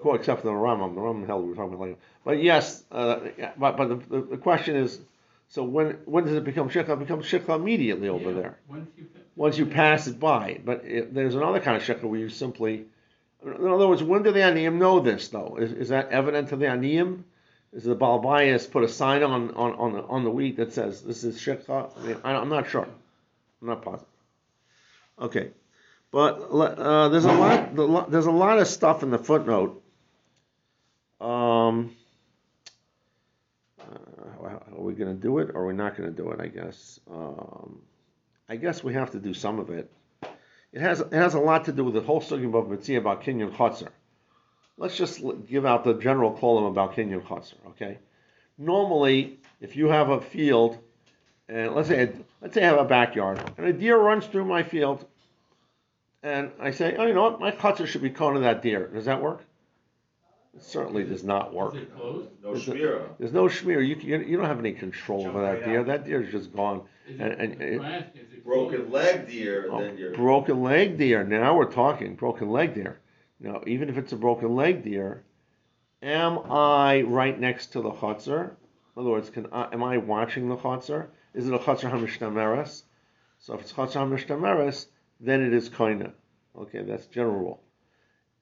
Well, 0.03 0.15
except 0.15 0.41
for 0.41 0.47
the 0.47 0.53
Rambam. 0.55 0.95
The 0.95 1.01
Rambam 1.03 1.27
held 1.27 1.43
we 1.45 1.51
were 1.51 1.55
talking 1.55 1.75
about 1.75 1.85
later. 1.89 1.99
But 2.25 2.43
yes, 2.43 2.83
uh, 2.91 3.21
yeah, 3.39 3.53
but 3.59 3.77
but 3.77 3.89
the, 3.89 3.97
the, 3.97 4.21
the 4.23 4.37
question 4.39 4.75
is, 4.77 4.99
so 5.49 5.63
when 5.65 5.99
when 6.07 6.25
does 6.25 6.33
it 6.35 6.45
become 6.45 6.71
shikha? 6.71 6.91
It 6.91 6.99
becomes 6.99 7.27
shikha 7.27 7.55
immediately 7.57 8.09
over 8.09 8.31
Yeah, 8.31 8.37
there. 8.41 8.59
Once 8.69 8.89
you. 8.97 9.05
pa- 9.05 9.21
Once 9.37 9.59
you 9.59 9.67
pass 9.67 10.07
it 10.07 10.19
by. 10.19 10.61
But 10.65 10.85
it, 10.87 11.13
there's 11.15 11.35
another 11.35 11.61
kind 11.61 11.77
of 11.77 11.83
shikha 11.83 12.05
where 12.05 12.19
you 12.19 12.31
simply, 12.31 12.87
in 13.45 13.67
other 13.67 13.89
words, 13.89 14.03
when 14.03 14.23
do 14.23 14.33
the 14.33 14.41
aniyim 14.41 14.75
know 14.75 15.01
this 15.01 15.29
though? 15.29 15.57
Is, 15.57 15.73
is 15.73 15.89
that 15.89 16.11
evident 16.11 16.49
to 16.51 16.57
the 16.57 16.67
aniyim? 16.67 17.25
Is 17.73 17.85
the 17.85 17.97
balbayas 17.97 18.71
put 18.71 18.85
a 18.85 18.89
sign 18.89 19.23
on 19.23 19.55
on 19.55 19.75
on 19.75 19.93
the, 19.95 20.03
on 20.03 20.25
the 20.25 20.31
wheat 20.31 20.57
that 20.59 20.73
says 20.73 21.03
this 21.03 21.25
is 21.25 21.39
shikha? 21.39 21.91
I 21.97 22.07
mean, 22.07 22.17
I, 22.23 22.35
I'm 22.35 22.49
not 22.49 22.69
sure. 22.69 22.87
I'm 23.61 23.69
not 23.69 23.83
positive. 23.83 24.07
Okay, 25.19 25.51
but 26.11 26.41
uh, 26.51 27.09
there's 27.09 27.25
a 27.25 27.33
lot. 27.33 28.11
There's 28.11 28.27
a 28.27 28.31
lot 28.31 28.59
of 28.59 28.69
stuff 28.69 29.03
in 29.03 29.11
the 29.11 29.19
footnote. 29.19 29.83
Um, 31.21 31.97
uh, 33.81 34.45
are 34.45 34.81
we 34.81 34.95
going 34.95 35.15
to 35.15 35.21
do 35.21 35.39
it 35.39 35.51
or 35.55 35.63
are 35.63 35.67
we 35.69 35.75
not 35.75 35.97
going 35.97 36.15
to 36.15 36.17
do 36.17 36.31
it? 36.33 36.41
I 36.41 36.49
guess. 36.49 37.01
Um, 37.11 37.81
I 38.49 38.57
guess 38.57 38.85
we 38.85 38.93
have 38.95 39.13
to 39.13 39.19
do 39.19 39.33
some 39.33 39.59
of 39.59 39.71
it. 39.71 39.91
It 40.73 40.81
has 40.81 41.01
it 41.01 41.13
has 41.13 41.35
a 41.35 41.41
lot 41.41 41.67
to 41.67 41.73
do 41.73 41.85
with 41.85 41.95
the 41.95 42.01
whole 42.01 42.21
story 42.21 42.45
of 42.45 42.69
Mitzvah 42.69 42.97
about 42.97 43.23
Kinyan 43.23 43.53
Chotzer. 43.53 43.89
Let's 44.79 44.97
just 44.97 45.23
give 45.47 45.67
out 45.67 45.85
the 45.85 45.95
general 45.95 46.33
column 46.33 46.65
about 46.65 46.97
Kinyan 46.97 47.23
Chotzer, 47.23 47.55
okay? 47.69 47.99
Normally, 48.57 49.39
if 49.61 49.77
you 49.77 49.89
have 49.89 50.09
a 50.09 50.21
field, 50.21 50.79
and 51.49 51.75
let's 51.75 51.89
say 51.89 52.13
let's 52.41 52.55
say 52.55 52.63
I 52.63 52.69
have 52.69 52.79
a 52.79 52.85
backyard, 52.85 53.43
and 53.59 53.67
a 53.67 53.73
deer 53.73 53.99
runs 53.99 54.27
through 54.27 54.47
my 54.47 54.63
field, 54.63 55.05
and 56.23 56.51
I 56.59 56.71
say, 56.71 56.97
oh, 56.97 57.07
you 57.07 57.15
know 57.15 57.23
what, 57.23 57.41
my 57.41 57.51
Chotzer 57.51 57.87
should 57.87 58.03
be 58.03 58.11
to 58.11 58.41
that 58.41 58.63
deer. 58.63 58.87
Does 58.87 59.05
that 59.05 59.21
work? 59.21 59.43
It 60.55 60.63
certainly 60.63 61.05
does 61.05 61.25
not 61.25 61.55
work. 61.55 61.75
Is 61.75 61.83
it 61.83 61.97
closed? 61.97 62.29
No 62.43 62.53
Is 62.53 62.69
it- 62.69 62.75
shmira. 62.77 63.09
There's 63.19 63.33
no 63.33 63.45
shmira. 63.45 63.87
You, 63.87 63.97
can, 63.97 64.29
you 64.29 64.37
don't 64.37 64.47
have 64.47 64.59
any 64.59 64.73
control 64.73 65.27
over 65.27 65.41
that 65.41 65.65
deer. 65.65 65.83
That 65.85 66.05
deer 66.05 66.23
is 66.23 66.31
just 66.31 66.53
gone. 66.55 66.83
Is 67.09 67.19
And- 67.21 67.33
it, 67.33 67.39
and 67.41 67.63
it- 67.63 67.79
grass? 67.79 68.05
is 68.15 68.33
it 68.33 68.45
Broken 68.45 68.87
closed? 68.89 68.93
leg 68.93 69.27
deer, 69.29 69.69
Oh, 69.71 69.81
then 69.81 69.97
you're. 69.97 70.13
broken 70.15 70.63
leg 70.63 70.99
deer. 70.99 71.25
Now 71.25 71.57
we're 71.57 71.71
talking 71.73 72.17
broken 72.17 72.51
leg 72.51 72.75
deer. 72.75 73.01
Now, 73.41 73.63
even 73.67 73.89
if 73.89 73.97
it's 73.97 74.13
a 74.13 74.17
broken 74.17 74.55
leg 74.55 74.85
deer, 74.85 75.25
am 76.03 76.39
I 76.51 77.03
right 77.03 77.39
next 77.39 77.69
to 77.73 77.81
the 77.81 77.91
chutzner? 77.91 78.51
In 78.95 79.01
other 79.01 79.11
words, 79.11 79.31
can 79.31 79.47
I, 79.53 79.73
am 79.73 79.83
I 79.83 79.97
watching 79.97 80.49
the 80.49 80.57
chutzner? 80.57 81.07
Is 81.35 81.49
it 81.49 81.55
a 81.55 81.59
chutzner 81.59 81.91
hamishtameres? 81.91 82.83
So 83.39 83.55
if 83.55 83.63
it's 83.63 83.73
chutzner 83.73 84.07
hamishtameres, 84.07 84.87
then 85.19 85.41
it 85.43 85.53
is 85.55 85.71
koina. 85.71 86.13
Okay, 86.57 86.83
that's 86.83 87.07
general 87.07 87.37
rule. 87.39 87.63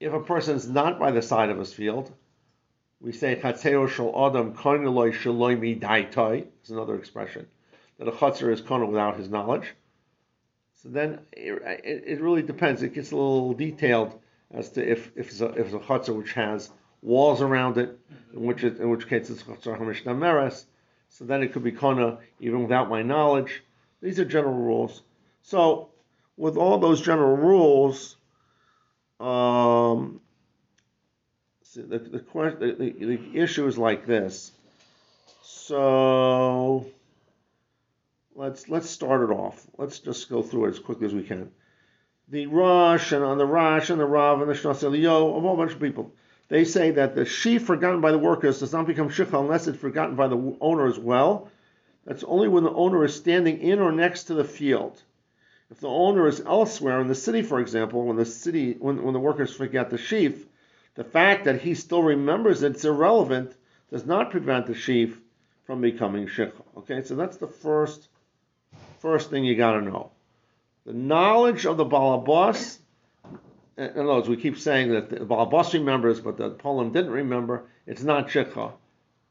If 0.01 0.13
a 0.13 0.19
person 0.19 0.55
is 0.55 0.67
not 0.67 0.97
by 0.97 1.11
the 1.11 1.21
side 1.21 1.51
of 1.51 1.59
his 1.59 1.75
field, 1.75 2.11
we 2.99 3.11
say 3.11 3.35
chatzeo 3.35 3.87
shel 3.87 4.09
adam 4.27 4.55
midaitai. 4.55 6.47
It's 6.59 6.71
another 6.71 6.95
expression 6.95 7.45
that 7.99 8.07
a 8.07 8.11
chutzner 8.11 8.51
is 8.51 8.63
koina 8.63 8.87
without 8.87 9.17
his 9.17 9.29
knowledge. 9.29 9.75
So 10.81 10.89
then 10.89 11.19
it, 11.31 11.61
it, 12.07 12.19
really 12.19 12.41
depends. 12.41 12.81
It 12.81 12.95
gets 12.95 13.11
a 13.11 13.15
little 13.15 13.53
detailed 13.53 14.19
as 14.49 14.71
to 14.71 14.81
if 14.81 15.11
if 15.15 15.27
it's 15.27 15.41
a, 15.41 15.49
if 15.49 15.71
it's 15.71 16.07
a 16.07 16.13
which 16.13 16.33
has 16.33 16.71
walls 17.03 17.39
around 17.39 17.77
it, 17.77 17.95
in 18.33 18.41
which 18.41 18.63
it, 18.63 18.79
in 18.79 18.89
which 18.89 19.07
case 19.07 19.29
it's 19.29 19.43
chutzner 19.43 19.77
hamishna 19.77 20.17
meres. 20.17 20.65
So 21.09 21.25
then 21.25 21.43
it 21.43 21.53
could 21.53 21.63
be 21.63 21.73
kona 21.73 22.17
even 22.39 22.63
without 22.63 22.89
my 22.89 23.03
knowledge. 23.03 23.63
These 24.01 24.19
are 24.19 24.25
general 24.25 24.55
rules. 24.55 25.03
So 25.43 25.89
with 26.37 26.57
all 26.57 26.79
those 26.79 27.01
general 27.01 27.37
rules, 27.37 28.15
um, 29.21 30.19
see, 31.63 31.81
the 31.81 31.99
the, 31.99 32.17
the, 32.19 32.75
the 32.77 33.05
the 33.05 33.39
issue 33.39 33.67
is 33.67 33.77
like 33.77 34.05
this. 34.05 34.51
So 35.43 36.87
let's 38.35 38.67
let's 38.67 38.89
start 38.89 39.29
it 39.29 39.33
off. 39.33 39.65
Let's 39.77 39.99
just 39.99 40.29
go 40.29 40.41
through 40.41 40.65
it 40.65 40.69
as 40.69 40.79
quickly 40.79 41.05
as 41.05 41.13
we 41.13 41.23
can. 41.23 41.51
The 42.29 42.47
Rosh 42.47 43.11
and 43.11 43.23
on 43.23 43.37
the 43.37 43.45
Rosh 43.45 43.89
and 43.89 43.99
the 43.99 44.05
Rav 44.05 44.41
and 44.41 44.49
the 44.49 44.55
Shnas 44.55 44.83
Eliyahu, 44.83 45.37
a 45.37 45.41
whole 45.41 45.57
bunch 45.57 45.73
of 45.73 45.79
people, 45.79 46.13
they 46.47 46.63
say 46.63 46.91
that 46.91 47.13
the 47.13 47.25
sheaf 47.25 47.65
forgotten 47.65 48.01
by 48.01 48.11
the 48.11 48.17
workers 48.17 48.59
does 48.59 48.73
not 48.73 48.87
become 48.87 49.09
shikha 49.09 49.39
unless 49.39 49.67
it's 49.67 49.77
forgotten 49.77 50.15
by 50.15 50.27
the 50.27 50.57
owner 50.61 50.87
as 50.87 50.97
well. 50.97 51.49
That's 52.05 52.23
only 52.23 52.47
when 52.47 52.63
the 52.63 52.73
owner 52.73 53.05
is 53.05 53.15
standing 53.15 53.59
in 53.59 53.79
or 53.79 53.91
next 53.91 54.25
to 54.25 54.33
the 54.33 54.43
field. 54.43 55.01
If 55.71 55.79
the 55.79 55.87
owner 55.87 56.27
is 56.27 56.41
elsewhere 56.41 56.99
in 56.99 57.07
the 57.07 57.15
city, 57.15 57.41
for 57.41 57.61
example, 57.61 58.05
when 58.05 58.17
the 58.17 58.25
city 58.25 58.73
when, 58.73 59.01
when 59.03 59.13
the 59.13 59.21
workers 59.21 59.55
forget 59.55 59.89
the 59.89 59.97
sheaf, 59.97 60.45
the 60.95 61.05
fact 61.05 61.45
that 61.45 61.61
he 61.61 61.75
still 61.75 62.03
remembers 62.03 62.61
it's 62.61 62.83
irrelevant 62.83 63.55
does 63.89 64.05
not 64.05 64.31
prevent 64.31 64.65
the 64.65 64.75
sheaf 64.75 65.21
from 65.63 65.79
becoming 65.79 66.27
shikha. 66.27 66.61
Okay, 66.75 67.01
so 67.03 67.15
that's 67.15 67.37
the 67.37 67.47
first 67.47 68.09
first 68.99 69.29
thing 69.29 69.45
you 69.45 69.55
got 69.55 69.79
to 69.79 69.81
know. 69.81 70.11
The 70.85 70.91
knowledge 70.91 71.65
of 71.65 71.77
the 71.77 71.85
balabas. 71.85 72.77
In 73.77 73.91
other 73.91 74.05
words, 74.05 74.27
we 74.27 74.35
keep 74.35 74.59
saying 74.59 74.91
that 74.91 75.09
the 75.09 75.25
balabas 75.25 75.73
remembers, 75.73 76.19
but 76.19 76.35
the 76.35 76.51
poalim 76.51 76.91
didn't 76.91 77.11
remember. 77.11 77.63
It's 77.87 78.03
not 78.03 78.27
shikha, 78.27 78.73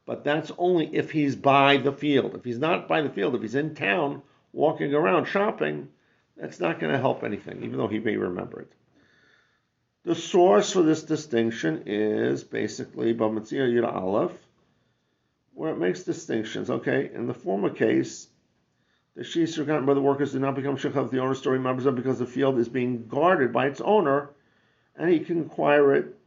but 0.07 0.23
that's 0.23 0.51
only 0.57 0.87
if 0.91 1.11
he's 1.11 1.35
by 1.35 1.77
the 1.77 1.91
field. 1.91 2.33
If 2.33 2.43
he's 2.43 2.57
not 2.57 2.87
by 2.87 3.03
the 3.03 3.11
field, 3.11 3.35
if 3.35 3.43
he's 3.43 3.53
in 3.53 3.75
town 3.75 4.23
walking 4.53 4.95
around 4.95 5.25
shopping, 5.25 5.89
that's 6.41 6.59
not 6.59 6.79
going 6.79 6.91
to 6.91 6.99
help 6.99 7.23
anything, 7.23 7.63
even 7.63 7.77
though 7.77 7.87
he 7.87 7.99
may 7.99 8.17
remember 8.17 8.61
it. 8.61 8.71
The 10.03 10.15
source 10.15 10.71
for 10.71 10.81
this 10.81 11.03
distinction 11.03 11.83
is 11.85 12.43
basically 12.43 13.13
Bamatzia 13.13 13.71
Yud 13.71 13.87
Aleph, 13.87 14.33
where 15.53 15.71
it 15.71 15.77
makes 15.77 16.01
distinctions. 16.01 16.71
Okay, 16.71 17.11
in 17.13 17.27
the 17.27 17.35
former 17.35 17.69
case, 17.69 18.27
the 19.15 19.23
sheaves 19.23 19.55
forgotten 19.55 19.85
by 19.85 19.93
the 19.93 20.01
workers 20.01 20.31
do 20.31 20.39
not 20.39 20.55
become 20.55 20.77
shikha 20.77 21.05
if 21.05 21.11
the 21.11 21.19
owner 21.19 21.35
still 21.35 21.51
remembers 21.51 21.83
them 21.83 21.93
because 21.93 22.17
the 22.17 22.25
field 22.25 22.57
is 22.57 22.67
being 22.67 23.05
guarded 23.07 23.53
by 23.53 23.67
its 23.67 23.79
owner, 23.79 24.31
and 24.95 25.11
he 25.11 25.19
can 25.19 25.41
acquire 25.41 25.93
it. 25.93 26.17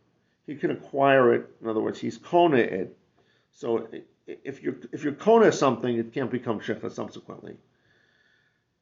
He 0.46 0.54
can 0.54 0.70
acquire 0.70 1.34
it. 1.34 1.50
In 1.60 1.68
other 1.68 1.80
words, 1.80 1.98
he's 1.98 2.18
kona 2.18 2.58
it. 2.58 2.96
So 3.50 3.88
if 4.28 4.62
you're 4.62 4.76
if 4.92 5.02
you're 5.02 5.14
kona 5.14 5.50
something, 5.50 5.96
it 5.96 6.12
can't 6.12 6.30
become 6.30 6.60
shikha 6.60 6.92
subsequently. 6.92 7.56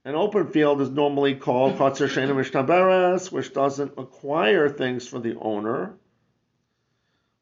An 0.04 0.16
open 0.16 0.48
field 0.48 0.80
is 0.80 0.90
normally 0.90 1.36
called 1.36 1.76
Chatzar 1.76 2.08
Shena 2.08 2.34
Mishtaberes, 2.34 3.30
which 3.30 3.54
doesn't 3.54 3.92
acquire 3.96 4.68
things 4.68 5.06
for 5.06 5.20
the 5.20 5.36
owner, 5.36 5.94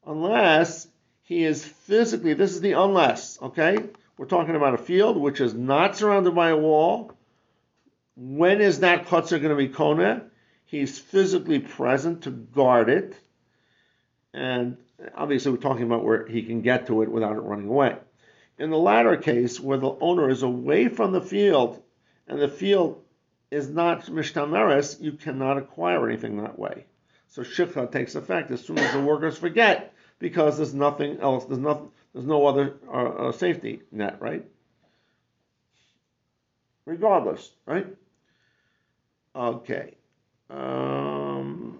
unless 0.07 0.87
he 1.23 1.43
is 1.45 1.65
physically, 1.65 2.35
this 2.35 2.53
is 2.53 2.61
the 2.61 2.73
unless, 2.73 3.41
okay? 3.41 3.79
We're 4.19 4.27
talking 4.27 4.57
about 4.57 4.75
a 4.75 4.79
field 4.79 5.17
which 5.17 5.41
is 5.41 5.55
not 5.55 5.97
surrounded 5.97 6.35
by 6.35 6.51
a 6.51 6.57
wall. 6.57 7.13
When 8.15 8.61
is 8.61 8.81
that 8.81 9.07
Chatzar 9.07 9.41
going 9.41 9.49
to 9.49 9.55
be 9.57 9.69
Kona? 9.69 10.27
He's 10.67 10.99
physically 10.99 11.61
present 11.61 12.25
to 12.25 12.31
guard 12.31 12.91
it. 12.91 13.17
And 14.35 14.77
obviously, 15.15 15.53
we're 15.53 15.59
talking 15.59 15.85
about 15.85 16.05
where 16.05 16.27
he 16.27 16.43
can 16.43 16.61
get 16.61 16.89
to 16.89 17.01
it 17.01 17.11
without 17.11 17.37
it 17.37 17.41
running 17.41 17.69
away. 17.69 17.97
In 18.59 18.69
the 18.69 18.77
latter 18.77 19.17
case, 19.17 19.59
where 19.59 19.79
the 19.79 19.97
owner 19.99 20.29
is 20.29 20.43
away 20.43 20.89
from 20.89 21.13
the 21.13 21.23
field 21.23 21.83
and 22.31 22.41
the 22.41 22.49
field 22.49 23.03
is 23.51 23.69
not 23.69 24.07
mishtameres, 24.07 25.01
you 25.01 25.13
cannot 25.13 25.59
acquire 25.59 26.09
anything 26.09 26.39
that 26.39 26.59
way. 26.59 26.87
So 27.29 27.43
shikha 27.43 27.91
takes 27.91 28.15
effect 28.15 28.51
as 28.51 28.65
soon 28.65 28.79
as 28.79 28.93
the 28.93 29.01
workers 29.01 29.37
forget, 29.37 29.93
because 30.19 30.57
there's 30.57 30.73
nothing 30.73 31.19
else. 31.21 31.45
There's 31.45 31.59
nothing. 31.59 31.91
There's 32.15 32.27
no 32.27 32.47
other 32.47 32.77
uh, 32.89 33.29
uh, 33.29 33.33
safety 33.33 33.83
net, 33.93 34.19
right? 34.21 34.45
Regardless, 36.87 37.51
right? 37.67 37.87
Okay. 39.35 39.97
Um, 40.49 41.79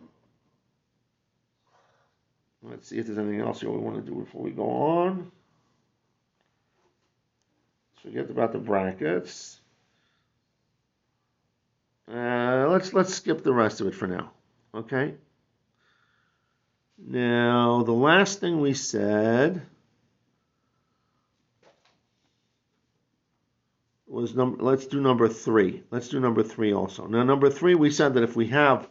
Let's 2.63 2.89
see 2.89 2.99
if 2.99 3.07
there's 3.07 3.19
anything 3.19 3.41
else 3.41 3.61
here 3.61 3.71
we 3.71 3.79
want 3.79 3.97
to 3.97 4.03
do 4.03 4.19
before 4.19 4.43
we 4.43 4.51
go 4.51 4.71
on. 4.71 5.31
Let's 7.93 8.03
forget 8.03 8.31
about 8.31 8.53
the 8.53 8.59
brackets. 8.59 9.60
Uh, 12.13 12.67
let's 12.69 12.93
let's 12.93 13.15
skip 13.15 13.45
the 13.45 13.53
rest 13.53 13.81
of 13.81 13.87
it 13.87 13.95
for 13.95 14.09
now. 14.09 14.33
Okay. 14.75 15.15
Now 16.99 17.83
the 17.85 17.93
last 17.93 18.41
thing 18.41 18.61
we 18.61 18.75
said 18.75 19.63
was 24.09 24.35
number. 24.35 24.63
Let's 24.63 24.87
do 24.87 25.01
number 25.01 25.29
three. 25.29 25.85
Let's 25.91 26.09
do 26.09 26.19
number 26.19 26.43
three 26.43 26.73
also. 26.73 27.07
Now 27.07 27.23
number 27.23 27.49
three, 27.49 27.77
we 27.77 27.93
said 27.93 28.15
that 28.15 28.25
if 28.25 28.35
we 28.35 28.49
have 28.49 28.89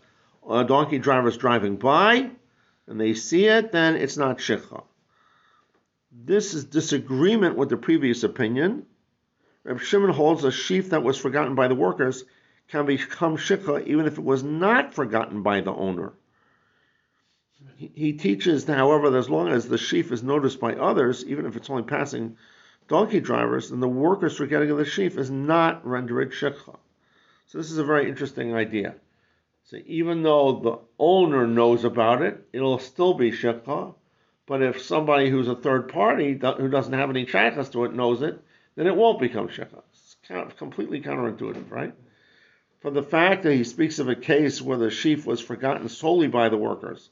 uh, 0.47 0.63
donkey 0.63 0.97
drivers 0.97 1.35
driving 1.35 1.75
by 1.75 2.31
and 2.87 2.99
they 2.99 3.13
see 3.15 3.45
it, 3.45 3.73
then 3.73 3.95
it's 3.97 4.17
not 4.17 4.37
shikha. 4.37 4.83
This 6.11 6.53
is 6.53 6.63
disagreement 6.63 7.57
with 7.57 7.69
the 7.69 7.77
previous 7.77 8.23
opinion. 8.23 8.85
Reb 9.65 9.81
Shimon 9.81 10.11
holds 10.11 10.45
a 10.45 10.51
sheaf 10.51 10.91
that 10.91 11.03
was 11.03 11.17
forgotten 11.17 11.53
by 11.53 11.67
the 11.67 11.75
workers 11.75 12.23
can 12.69 12.85
become 12.85 13.37
shikha 13.37 13.85
even 13.87 14.05
if 14.05 14.17
it 14.17 14.23
was 14.23 14.43
not 14.43 14.93
forgotten 14.93 15.41
by 15.41 15.61
the 15.61 15.73
owner. 15.73 16.13
He, 17.75 17.91
he 17.93 18.13
teaches, 18.13 18.65
however, 18.65 19.09
that 19.09 19.17
as 19.17 19.29
long 19.29 19.49
as 19.49 19.67
the 19.67 19.77
sheaf 19.77 20.11
is 20.11 20.23
noticed 20.23 20.59
by 20.59 20.75
others, 20.75 21.25
even 21.25 21.45
if 21.45 21.55
it's 21.55 21.69
only 21.69 21.83
passing 21.83 22.37
donkey 22.87 23.19
drivers, 23.19 23.69
then 23.69 23.79
the 23.79 23.87
workers 23.87 24.37
forgetting 24.37 24.69
of 24.69 24.77
the 24.77 24.85
sheaf 24.85 25.17
is 25.17 25.29
not 25.29 25.85
rendered 25.85 26.31
shikha. 26.31 26.77
So 27.47 27.57
this 27.57 27.71
is 27.71 27.77
a 27.77 27.83
very 27.83 28.07
interesting 28.07 28.53
idea. 28.53 28.95
So 29.63 29.77
even 29.85 30.23
though 30.23 30.59
the 30.59 30.79
owner 30.97 31.47
knows 31.47 31.83
about 31.83 32.21
it, 32.21 32.47
it'll 32.53 32.79
still 32.79 33.13
be 33.13 33.31
shikha. 33.31 33.93
But 34.45 34.63
if 34.63 34.81
somebody 34.81 35.29
who's 35.29 35.47
a 35.47 35.55
third 35.55 35.89
party 35.89 36.33
who 36.33 36.69
doesn't 36.69 36.93
have 36.93 37.09
any 37.09 37.25
shaykhs 37.25 37.69
to 37.69 37.85
it 37.85 37.93
knows 37.93 38.21
it, 38.21 38.39
then 38.75 38.87
it 38.87 38.95
won't 38.95 39.19
become 39.19 39.47
shikha. 39.47 39.81
It's 39.91 40.15
kind 40.27 40.41
of 40.41 40.57
completely 40.57 41.01
counterintuitive, 41.01 41.69
right? 41.69 41.93
From 42.79 42.93
the 42.93 43.03
fact 43.03 43.43
that 43.43 43.53
he 43.53 43.65
speaks 43.65 43.99
of 43.99 44.07
a 44.07 44.15
case 44.15 44.61
where 44.61 44.77
the 44.77 44.89
sheaf 44.89 45.25
was 45.25 45.41
forgotten 45.41 45.89
solely 45.89 46.27
by 46.27 46.47
the 46.47 46.57
workers 46.57 47.09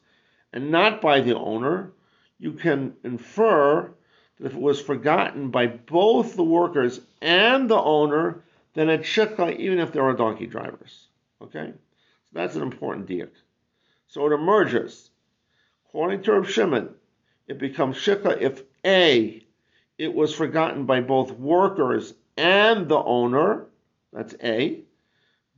and 0.54 0.72
not 0.72 1.02
by 1.02 1.20
the 1.20 1.36
owner, 1.36 1.92
you 2.40 2.54
can 2.54 2.96
infer 3.04 3.92
that 4.40 4.46
if 4.46 4.54
it 4.54 4.62
was 4.62 4.80
forgotten 4.80 5.50
by 5.50 5.68
both 5.68 6.36
the 6.36 6.44
workers 6.44 7.02
and 7.22 7.70
the 7.70 7.76
owner, 7.76 8.44
then 8.76 8.90
it's 8.90 9.08
shikha 9.08 9.58
even 9.58 9.80
if 9.80 9.92
there 9.92 10.04
are 10.04 10.14
donkey 10.14 10.46
drivers. 10.46 11.08
Okay? 11.42 11.74
So 11.74 12.32
that's 12.32 12.56
an 12.56 12.62
important 12.62 13.08
diak. 13.08 13.32
So 14.08 14.26
it 14.28 14.34
emerges. 14.34 15.10
According 15.88 16.24
to 16.24 16.34
Reb 16.34 16.46
Shimon, 16.46 16.90
it 17.48 17.60
becomes 17.60 17.98
shikha 17.98 18.40
if 18.40 18.64
A, 18.86 19.44
it 19.98 20.14
was 20.14 20.34
forgotten 20.34 20.86
by 20.86 21.02
both 21.02 21.32
workers 21.32 22.14
and 22.38 22.88
the 22.88 22.98
owner, 23.04 23.66
that's 24.14 24.36
A. 24.42 24.84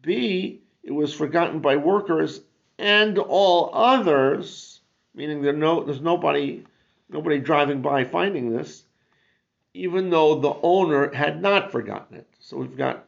B, 0.01 0.61
it 0.83 0.91
was 0.91 1.13
forgotten 1.13 1.59
by 1.59 1.75
workers 1.75 2.41
and 2.77 3.17
all 3.17 3.71
others, 3.73 4.79
meaning 5.13 5.41
there 5.41 5.53
no, 5.53 5.83
there's 5.83 6.01
nobody, 6.01 6.63
nobody 7.09 7.39
driving 7.39 7.81
by 7.81 8.05
finding 8.05 8.55
this, 8.55 8.83
even 9.73 10.09
though 10.09 10.35
the 10.35 10.55
owner 10.63 11.13
had 11.13 11.41
not 11.41 11.71
forgotten 11.71 12.17
it. 12.17 12.27
So 12.39 12.57
we've 12.57 12.77
got 12.77 13.05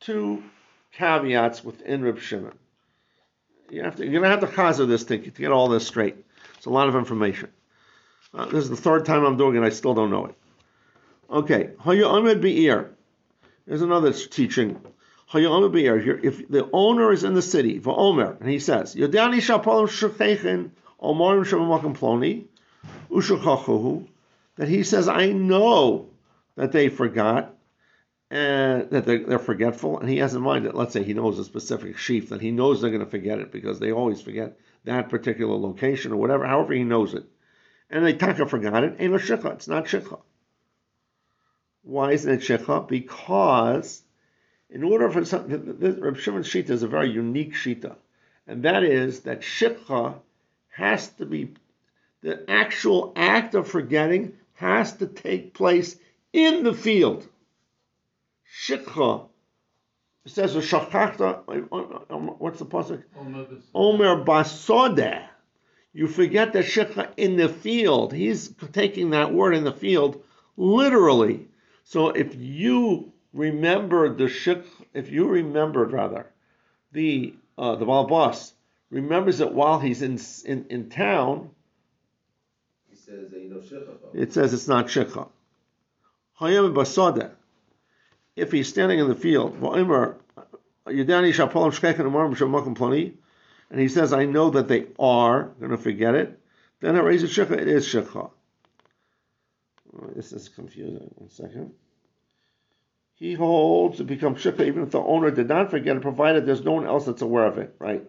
two 0.00 0.42
caveats 0.92 1.64
within 1.64 2.02
Reb 2.02 2.18
Shimon. 2.18 2.58
You 3.70 3.82
have 3.82 3.96
to, 3.96 4.04
you're 4.04 4.12
going 4.12 4.24
to 4.24 4.28
have 4.28 4.40
to 4.40 4.46
chazer 4.46 4.86
this 4.86 5.04
thing 5.04 5.22
to 5.22 5.30
get 5.30 5.50
all 5.50 5.68
this 5.68 5.86
straight. 5.86 6.16
It's 6.56 6.66
a 6.66 6.70
lot 6.70 6.88
of 6.88 6.94
information. 6.94 7.48
Uh, 8.34 8.46
this 8.46 8.64
is 8.64 8.70
the 8.70 8.76
third 8.76 9.06
time 9.06 9.24
I'm 9.24 9.36
doing 9.36 9.56
it. 9.56 9.62
I 9.62 9.70
still 9.70 9.94
don't 9.94 10.10
know 10.10 10.26
it. 10.26 10.34
Okay, 11.30 11.70
There's 13.66 13.82
another 13.82 14.12
teaching 14.12 14.78
if 15.36 16.48
the 16.48 16.68
owner 16.72 17.12
is 17.12 17.24
in 17.24 17.34
the 17.34 17.42
city, 17.42 17.80
Omer, 17.84 18.36
and 18.40 18.48
he 18.48 18.58
says, 18.58 18.94
Yodani 18.94 19.38
shapalim 19.38 19.88
shechechen 19.88 20.70
omorim 21.02 21.44
shemamakim 21.44 21.96
ploni, 21.96 22.44
ushachachuhu, 23.10 24.06
that 24.56 24.68
he 24.68 24.82
says, 24.82 25.08
I 25.08 25.26
know 25.32 26.08
that 26.56 26.72
they 26.72 26.88
forgot, 26.88 27.54
and 28.30 28.90
that 28.90 29.04
they're, 29.04 29.24
they're, 29.24 29.38
forgetful, 29.38 29.98
and 30.00 30.08
he 30.08 30.18
has 30.18 30.34
in 30.34 30.42
mind 30.42 30.66
that, 30.66 30.74
let's 30.74 30.92
say 30.92 31.02
he 31.02 31.14
knows 31.14 31.38
a 31.38 31.44
specific 31.44 31.98
sheaf, 31.98 32.30
that 32.30 32.40
he 32.40 32.50
knows 32.50 32.80
they're 32.80 32.90
going 32.90 33.04
to 33.04 33.10
forget 33.10 33.38
it 33.38 33.52
because 33.52 33.78
they 33.78 33.92
always 33.92 34.20
forget 34.20 34.56
that 34.84 35.08
particular 35.08 35.56
location 35.56 36.12
or 36.12 36.16
whatever, 36.16 36.46
however 36.46 36.72
he 36.72 36.84
knows 36.84 37.14
it. 37.14 37.24
And 37.90 38.04
they 38.04 38.14
taka 38.14 38.46
forgot 38.46 38.84
it, 38.84 38.96
ain't 38.98 39.14
a 39.14 39.18
shikha, 39.18 39.52
it's 39.54 39.68
not 39.68 39.84
shikha. 39.84 40.20
Why 41.82 42.12
isn't 42.12 42.32
it 42.32 42.40
shikha? 42.40 42.88
Because 42.88 44.02
in 44.74 44.82
order 44.82 45.08
for 45.08 45.24
something, 45.24 45.78
this, 45.78 45.96
Reb 45.96 46.18
Shimon's 46.18 46.48
shita 46.48 46.70
is 46.70 46.82
a 46.82 46.88
very 46.88 47.10
unique 47.10 47.54
shita, 47.54 47.94
and 48.46 48.64
that 48.64 48.82
is 48.82 49.20
that 49.20 49.40
shikha 49.40 50.16
has 50.68 51.08
to 51.12 51.24
be 51.24 51.54
the 52.22 52.44
actual 52.50 53.12
act 53.14 53.54
of 53.54 53.68
forgetting 53.68 54.32
has 54.54 54.94
to 54.94 55.06
take 55.06 55.54
place 55.54 55.96
in 56.32 56.64
the 56.64 56.74
field. 56.74 57.26
Shikha 58.66 59.28
it 60.24 60.32
says 60.32 60.54
shachachta. 60.54 61.44
What's 62.38 62.58
the 62.58 62.66
pasuk? 62.66 63.02
Omer 63.74 64.24
basodeh. 64.24 65.22
You 65.92 66.08
forget 66.08 66.52
the 66.52 66.60
shikha 66.60 67.12
in 67.16 67.36
the 67.36 67.48
field. 67.48 68.12
He's 68.12 68.48
taking 68.72 69.10
that 69.10 69.32
word 69.32 69.54
in 69.54 69.64
the 69.64 69.72
field 69.72 70.24
literally. 70.56 71.46
So 71.84 72.08
if 72.08 72.34
you 72.34 73.12
remembered 73.34 74.16
the 74.16 74.24
shik, 74.24 74.64
if 74.94 75.10
you 75.10 75.28
remembered 75.28 75.92
rather, 75.92 76.26
the 76.92 77.34
uh, 77.58 77.74
the 77.74 77.84
Balbas 77.84 78.52
remembers 78.90 79.40
it 79.40 79.52
while 79.52 79.80
he's 79.80 80.00
in 80.00 80.18
in, 80.46 80.66
in 80.70 80.88
town. 80.88 81.50
He 82.88 82.96
says 82.96 83.30
you 83.32 83.50
know 83.50 83.56
shikha. 83.56 84.14
It 84.14 84.32
says 84.32 84.54
it's 84.54 84.68
not 84.68 84.86
shikha. 84.86 85.28
Hayam 86.40 86.72
basada. 86.72 87.32
If 88.36 88.50
he's 88.50 88.68
standing 88.68 88.98
in 88.98 89.08
the 89.08 89.14
field, 89.14 89.56
and 93.70 93.80
he 93.80 93.88
says, 93.88 94.12
I 94.12 94.24
know 94.24 94.50
that 94.50 94.68
they 94.68 94.86
are 94.98 95.44
going 95.60 95.70
to 95.70 95.78
forget 95.78 96.16
it, 96.16 96.40
then 96.80 96.96
it 96.96 97.00
raises 97.00 97.30
shikha, 97.30 97.52
it 97.52 97.68
is 97.68 97.86
shikha. 97.86 98.30
This 100.16 100.32
is 100.32 100.48
confusing. 100.48 101.08
One 101.14 101.30
second 101.30 101.72
he 103.16 103.34
holds 103.34 103.98
to 103.98 104.04
become 104.04 104.34
shikha 104.34 104.66
even 104.66 104.82
if 104.82 104.90
the 104.90 105.00
owner 105.00 105.30
did 105.30 105.48
not 105.48 105.70
forget 105.70 105.96
it, 105.96 106.02
provided 106.02 106.44
there's 106.46 106.64
no 106.64 106.72
one 106.72 106.86
else 106.86 107.06
that's 107.06 107.22
aware 107.22 107.46
of 107.46 107.58
it, 107.58 107.74
right? 107.78 108.04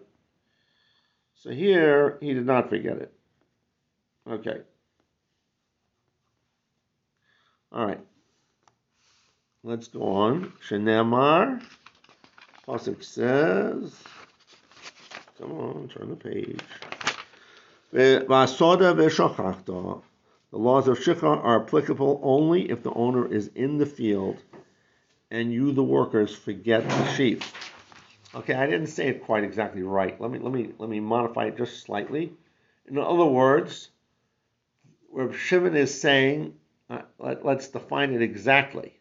So 1.36 1.50
here, 1.50 2.18
he 2.20 2.34
did 2.34 2.46
not 2.46 2.68
forget 2.68 2.96
it. 2.96 3.12
Okay. 4.28 4.58
All 7.70 7.86
right. 7.86 8.00
Let's 9.62 9.88
go 9.88 10.02
on. 10.02 10.52
Shenemar. 10.68 11.62
Pasuk 12.66 13.04
says, 13.04 13.94
come 15.38 15.52
on, 15.52 15.88
turn 15.88 16.08
the 16.08 16.16
page. 16.16 16.60
The 17.92 18.24
laws 20.52 20.88
of 20.88 20.98
shikha 20.98 21.44
are 21.44 21.62
applicable 21.62 22.20
only 22.24 22.70
if 22.70 22.82
the 22.82 22.92
owner 22.92 23.32
is 23.32 23.50
in 23.54 23.78
the 23.78 23.86
field 23.86 24.42
and 25.30 25.52
you, 25.52 25.72
the 25.72 25.82
workers, 25.82 26.34
forget 26.34 26.88
the 26.88 27.12
sheep. 27.14 27.42
Okay, 28.34 28.54
I 28.54 28.66
didn't 28.66 28.88
say 28.88 29.08
it 29.08 29.24
quite 29.24 29.44
exactly 29.44 29.82
right. 29.82 30.20
Let 30.20 30.30
me 30.30 30.38
let 30.38 30.52
me 30.52 30.72
let 30.78 30.90
me 30.90 31.00
modify 31.00 31.46
it 31.46 31.56
just 31.56 31.82
slightly. 31.82 32.32
In 32.86 32.98
other 32.98 33.24
words, 33.24 33.90
where 35.08 35.32
Shimon 35.32 35.76
is 35.76 35.98
saying, 36.00 36.54
uh, 36.90 37.02
let, 37.18 37.44
us 37.44 37.68
define 37.68 38.12
it 38.12 38.22
exactly. 38.22 38.98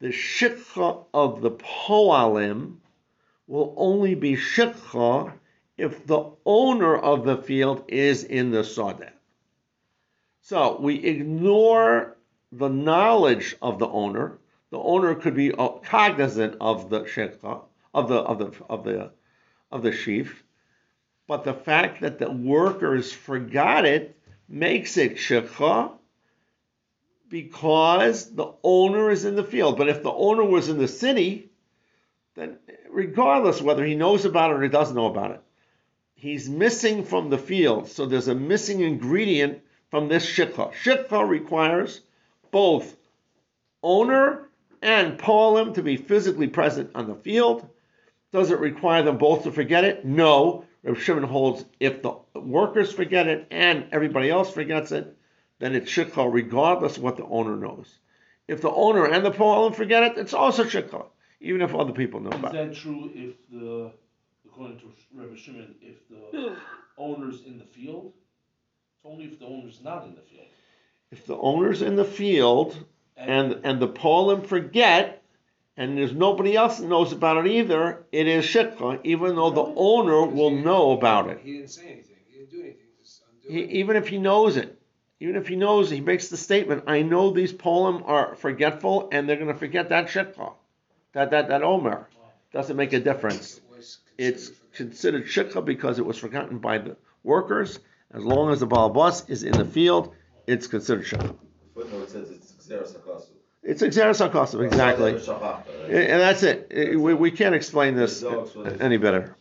The 0.00 0.08
shikha 0.08 1.04
of 1.12 1.40
the 1.40 1.50
poalim 1.50 2.76
will 3.46 3.74
only 3.76 4.14
be 4.14 4.36
shikha 4.36 5.32
if 5.76 6.06
the 6.06 6.30
owner 6.44 6.96
of 6.96 7.24
the 7.24 7.38
field 7.38 7.84
is 7.88 8.22
in 8.22 8.50
the 8.50 8.62
sadeh. 8.62 9.10
So 10.42 10.78
we 10.80 10.96
ignore 10.96 12.16
the 12.52 12.68
knowledge 12.68 13.56
of 13.60 13.78
the 13.78 13.88
owner 13.88 14.38
the 14.70 14.78
owner 14.78 15.14
could 15.14 15.34
be 15.34 15.52
uh, 15.52 15.68
cognizant 15.68 16.56
of 16.60 16.90
the 16.90 17.00
shekha, 17.00 17.62
of 17.94 18.08
the 18.08 18.16
of 18.16 18.38
the 18.38 18.64
of 18.68 18.84
the 18.84 19.10
of 19.70 19.82
the 19.82 19.92
sheaf, 19.92 20.44
but 21.26 21.44
the 21.44 21.54
fact 21.54 22.00
that 22.00 22.18
the 22.18 22.30
workers 22.30 23.12
forgot 23.12 23.84
it 23.84 24.18
makes 24.48 24.96
it 24.96 25.16
shekha 25.16 25.92
because 27.28 28.34
the 28.34 28.52
owner 28.62 29.10
is 29.10 29.24
in 29.24 29.36
the 29.36 29.44
field. 29.44 29.76
But 29.76 29.88
if 29.88 30.02
the 30.02 30.12
owner 30.12 30.44
was 30.44 30.68
in 30.68 30.78
the 30.78 30.88
city, 30.88 31.50
then 32.34 32.58
regardless 32.90 33.60
whether 33.60 33.84
he 33.84 33.94
knows 33.94 34.24
about 34.24 34.50
it 34.50 34.54
or 34.54 34.62
he 34.62 34.68
doesn't 34.68 34.96
know 34.96 35.06
about 35.06 35.32
it, 35.32 35.42
he's 36.14 36.48
missing 36.48 37.04
from 37.04 37.30
the 37.30 37.38
field. 37.38 37.88
So 37.88 38.06
there's 38.06 38.28
a 38.28 38.34
missing 38.34 38.80
ingredient 38.80 39.60
from 39.90 40.08
this 40.08 40.26
shikha. 40.26 40.72
Shikha 40.72 41.28
requires 41.28 42.00
both 42.50 42.96
owner 43.82 44.47
and 44.82 45.18
poalim 45.18 45.74
to 45.74 45.82
be 45.82 45.96
physically 45.96 46.48
present 46.48 46.90
on 46.94 47.06
the 47.08 47.14
field. 47.14 47.68
Does 48.32 48.50
it 48.50 48.58
require 48.58 49.02
them 49.02 49.18
both 49.18 49.44
to 49.44 49.52
forget 49.52 49.84
it? 49.84 50.04
No. 50.04 50.64
Reb 50.82 50.98
Shimon 50.98 51.24
holds 51.24 51.64
if 51.80 52.02
the 52.02 52.14
workers 52.34 52.92
forget 52.92 53.26
it 53.26 53.46
and 53.50 53.86
everybody 53.92 54.30
else 54.30 54.52
forgets 54.52 54.92
it, 54.92 55.16
then 55.58 55.74
it's 55.74 55.90
shikha 55.90 56.32
regardless 56.32 56.96
of 56.96 57.02
what 57.02 57.16
the 57.16 57.24
owner 57.24 57.56
knows. 57.56 57.98
If 58.46 58.60
the 58.60 58.70
owner 58.70 59.04
and 59.06 59.24
the 59.24 59.30
poalim 59.30 59.74
forget 59.74 60.02
it, 60.04 60.18
it's 60.18 60.34
also 60.34 60.64
shikha, 60.64 61.06
even 61.40 61.62
if 61.62 61.74
other 61.74 61.92
people 61.92 62.20
know 62.20 62.30
Is 62.30 62.36
about 62.38 62.54
it. 62.54 62.68
that 62.70 62.76
true 62.76 63.10
if 63.14 63.34
the, 63.50 63.90
according 64.46 64.78
to 64.80 64.86
Rebbe 65.14 65.36
Shimon, 65.36 65.74
if 65.82 66.08
the 66.08 66.56
owner's 66.98 67.42
in 67.44 67.58
the 67.58 67.64
field? 67.64 68.12
It's 68.96 69.06
only 69.06 69.24
if 69.24 69.38
the 69.38 69.46
owner's 69.46 69.80
not 69.82 70.04
in 70.04 70.14
the 70.14 70.22
field. 70.22 70.46
If 71.10 71.26
the 71.26 71.36
owner's 71.36 71.82
in 71.82 71.96
the 71.96 72.04
field 72.04 72.76
and 73.18 73.60
and 73.64 73.80
the 73.80 73.88
poalim 73.88 74.46
forget, 74.46 75.22
and 75.76 75.96
there's 75.96 76.12
nobody 76.12 76.56
else 76.56 76.78
that 76.78 76.86
knows 76.86 77.12
about 77.12 77.44
it 77.44 77.50
either, 77.50 78.04
it 78.12 78.26
is 78.26 78.44
shikha, 78.44 79.00
even 79.04 79.36
though 79.36 79.50
the 79.50 79.72
owner 79.76 80.24
will 80.24 80.50
know 80.50 80.92
about 80.92 81.28
it. 81.28 81.40
He 81.42 81.52
didn't 81.54 81.70
say 81.70 81.86
anything, 81.86 82.16
he 82.30 82.38
didn't 82.38 82.50
do 82.50 82.60
anything, 82.60 82.86
just 83.00 83.22
undo 83.42 83.54
He, 83.54 83.80
even 83.80 83.96
if 83.96 84.08
he 84.08 84.18
knows 84.18 84.56
it, 84.56 84.78
even 85.20 85.36
if 85.36 85.48
he 85.48 85.56
knows, 85.56 85.90
he 85.90 86.00
makes 86.00 86.28
the 86.28 86.36
statement, 86.36 86.84
I 86.86 87.02
know 87.02 87.30
these 87.30 87.52
poalim 87.52 88.02
are 88.06 88.36
forgetful 88.36 89.08
and 89.10 89.28
they're 89.28 89.36
going 89.36 89.48
to 89.48 89.58
forget 89.58 89.88
that 89.88 90.06
shikha, 90.06 90.52
that, 91.12 91.30
that, 91.30 91.48
that 91.48 91.62
omer. 91.62 92.08
Doesn't 92.52 92.76
make 92.76 92.94
a 92.94 93.00
difference. 93.00 93.60
It's 94.16 94.50
considered 94.72 95.24
for- 95.24 95.24
considered 95.24 95.26
shikha 95.26 95.64
because 95.64 95.98
it 95.98 96.06
was 96.06 96.16
forgotten 96.16 96.58
by 96.58 96.78
the 96.78 96.96
workers. 97.24 97.78
As 98.10 98.24
long 98.24 98.50
as 98.50 98.60
the 98.60 98.66
balabas 98.66 99.28
is 99.28 99.42
in 99.42 99.52
the 99.52 99.66
field, 99.66 100.14
it's 100.46 100.66
considered 100.66 101.04
shikha. 101.04 101.34
Footnote 101.74 102.08
says 102.08 102.30
it's 102.70 102.92
Xeris 102.92 102.96
Hakasu. 102.96 103.30
It's 103.62 103.82
exeris 103.82 104.26
akasim, 104.26 104.64
exactly. 104.64 105.12
And 105.12 106.20
that's 106.20 106.42
it. 106.42 106.98
We, 106.98 107.14
we 107.14 107.30
can't 107.30 107.54
explain 107.54 107.96
this 107.96 108.24
any 108.80 108.96
better. 108.96 109.36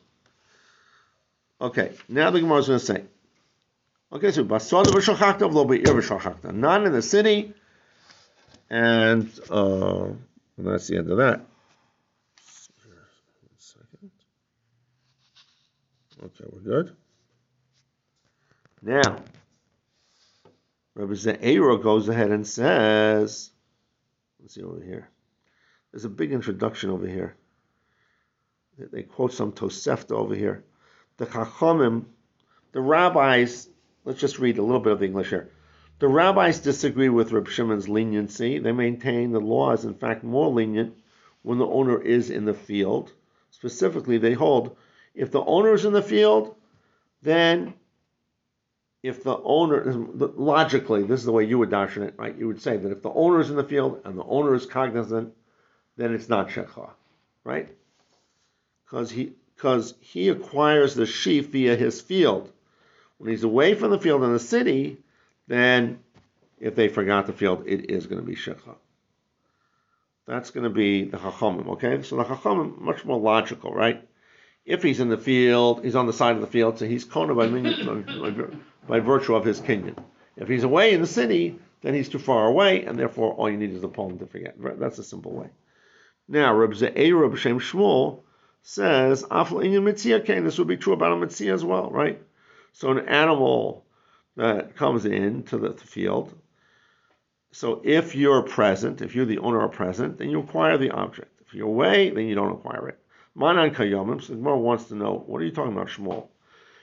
Okay, 1.61 1.93
now 2.09 2.29
the 2.31 2.39
Gemara 2.41 2.59
is 2.59 2.67
going 2.67 2.79
to 2.79 2.85
say. 2.85 3.03
Okay, 4.11 4.31
so 4.31 4.43
basada 4.43 4.85
v'shachakta 4.85 5.49
v'lo 5.49 5.67
be'ir. 5.67 6.51
Not 6.53 6.85
in 6.85 6.91
the 6.91 7.01
city, 7.01 7.53
and 8.69 9.29
uh, 9.49 10.05
and 10.05 10.17
that's 10.57 10.87
the 10.87 10.97
end 10.97 11.11
of 11.11 11.17
that. 11.17 11.41
Okay, 16.23 16.45
we're 16.51 16.59
good. 16.59 16.95
Now, 18.81 19.21
Rabbi 20.97 21.13
Ze'era 21.13 21.77
goes 21.77 22.10
ahead 22.10 22.31
and 22.31 22.45
says, 22.45 23.51
let's 24.41 24.55
see 24.55 24.63
over 24.63 24.83
here. 24.83 25.07
There's 25.91 26.05
a 26.05 26.10
big 26.10 26.31
introduction 26.31 26.89
over 26.89 27.05
here. 27.05 27.36
They- 28.79 29.03
quote 29.03 29.31
some 29.31 29.51
Tosefta 29.51 30.13
over 30.13 30.33
here. 30.33 30.63
The 31.17 31.27
Chachamim, 31.27 32.05
the 32.71 32.81
rabbis, 32.81 33.69
let's 34.05 34.19
just 34.19 34.39
read 34.39 34.57
a 34.57 34.63
little 34.63 34.81
bit 34.81 34.93
of 34.93 34.99
the 34.99 35.05
English 35.05 35.29
here. 35.29 35.51
The 35.99 36.07
rabbis 36.07 36.60
disagree 36.62 37.10
with 37.10 37.31
Reb 37.31 37.47
Shimon's 37.47 37.88
leniency. 37.88 38.57
They 38.57 38.71
maintain 38.71 39.31
the 39.31 39.39
law 39.39 39.73
is 39.73 39.86
in 39.86 39.93
fact 39.93 40.23
more 40.23 40.51
lenient 40.51 40.97
when 41.43 41.60
the 41.60 41.67
owner 41.67 42.01
is 42.01 42.31
in 42.31 42.45
the 42.45 42.55
field. 42.55 43.13
Specifically, 43.51 44.17
they 44.17 44.33
hold 44.33 44.75
if 45.13 45.29
the 45.29 45.43
owner 45.43 45.73
is 45.73 45.86
in 45.86 45.93
the 45.93 46.01
field, 46.01 46.55
then 47.21 47.75
if 49.03 49.23
the 49.23 49.38
owner, 49.38 49.91
logically, 49.91 51.03
this 51.03 51.19
is 51.19 51.25
the 51.25 51.31
way 51.31 51.45
you 51.45 51.60
would 51.60 51.69
darshan 51.69 52.03
it, 52.03 52.15
right? 52.17 52.36
You 52.38 52.47
would 52.47 52.62
say 52.62 52.77
that 52.77 52.91
if 52.91 53.01
the 53.01 53.12
owner 53.12 53.39
is 53.39 53.49
in 53.49 53.55
the 53.55 53.63
field 53.63 54.01
and 54.05 54.17
the 54.17 54.23
owner 54.23 54.55
is 54.55 54.65
cognizant, 54.65 55.33
then 55.97 56.13
it's 56.13 56.29
not 56.29 56.49
shekha, 56.49 56.89
right? 57.43 57.69
Because 58.86 59.12
he, 59.12 59.33
because 59.55 59.93
he 59.99 60.29
acquires 60.29 60.95
the 60.95 61.05
sheaf 61.05 61.47
via 61.49 61.75
his 61.75 62.01
field. 62.01 62.51
When 63.17 63.29
he's 63.29 63.43
away 63.43 63.73
from 63.73 63.91
the 63.91 63.99
field 63.99 64.23
in 64.23 64.33
the 64.33 64.39
city, 64.39 64.97
then 65.47 65.99
if 66.60 66.75
they 66.75 66.88
forgot 66.88 67.27
the 67.27 67.33
field, 67.33 67.63
it 67.65 67.91
is 67.91 68.07
going 68.07 68.21
to 68.21 68.27
be 68.27 68.36
shekha. 68.36 68.75
That's 70.25 70.51
going 70.51 70.65
to 70.65 70.69
be 70.69 71.05
the 71.05 71.17
chachamim, 71.17 71.67
okay? 71.69 72.03
So 72.03 72.17
the 72.17 72.25
chachamim 72.25 72.79
much 72.79 73.05
more 73.05 73.19
logical, 73.19 73.73
right? 73.73 74.05
If 74.65 74.83
he's 74.83 74.99
in 74.99 75.07
the 75.07 75.17
field, 75.17 75.83
he's 75.83 75.95
on 75.95 76.07
the 76.07 76.13
side 76.13 76.36
of 76.36 76.41
the 76.41 76.47
field, 76.47 76.77
so 76.77 76.86
he's 76.86 77.05
kona 77.05 77.33
by, 77.33 77.47
min- 77.47 78.53
by, 78.88 79.00
virtue 79.00 79.36
of 79.36 79.45
his 79.45 79.60
kinyan. 79.62 79.97
If 80.36 80.47
he's 80.47 80.63
away 80.63 80.93
in 80.93 81.02
the 81.02 81.08
city, 81.08 81.60
then 81.82 81.93
he's 81.93 82.10
too 82.10 82.19
far 82.19 82.47
away, 82.47 82.86
and 82.86 82.97
therefore 82.97 83.34
all 83.34 83.50
you 83.50 83.58
need 83.58 83.73
is 83.73 83.82
the 83.82 83.89
poalim 83.89 84.19
to 84.19 84.26
forget. 84.26 84.56
That's 84.58 85.00
a 85.00 85.04
simple 85.04 85.32
way. 85.32 85.50
Now, 86.28 86.54
Reb 86.54 86.73
Ze'er, 86.73 87.15
Reb 87.21 87.38
Shem 87.38 87.60
Shmuel 87.60 88.21
says, 88.62 89.23
"Afal 89.23 89.63
inyan 89.63 89.84
mitzia 89.84 90.26
kain." 90.26 90.43
This 90.43 90.58
would 90.58 90.67
be 90.67 90.78
true 90.78 90.93
about 90.93 91.13
a 91.13 91.15
mitzia 91.15 91.54
as 91.54 91.63
well, 91.63 91.89
right? 91.89 92.21
So 92.73 92.91
an 92.91 93.08
animal 93.08 93.86
that 94.36 94.76
comes 94.76 95.06
into 95.06 95.58
the 95.58 95.73
field. 95.73 96.34
So 97.52 97.82
if 97.84 98.13
you're 98.15 98.43
present, 98.43 99.02
if 99.02 99.15
you're 99.15 99.26
the 99.26 99.39
owner 99.39 99.62
are 99.62 99.69
present, 99.69 100.17
then 100.17 100.30
you 100.30 100.39
acquire 100.39 100.78
the 100.78 100.91
object. 100.91 101.32
If 101.45 101.54
you're 101.54 101.67
away, 101.67 102.10
then 102.10 102.28
you 102.28 102.36
don't 102.36 102.52
acquire 102.52 102.89
it. 102.89 103.00
Manan 103.34 103.73
kayomim. 103.73 104.21
So 104.21 104.36
Gemara 104.36 104.58
wants 104.60 104.86
to 104.86 104.95
know, 104.95 105.23
what 105.26 105.41
are 105.41 105.45
you 105.45 105.52
talking 105.52 105.71
about, 105.71 105.88
Shmuel? 105.88 106.28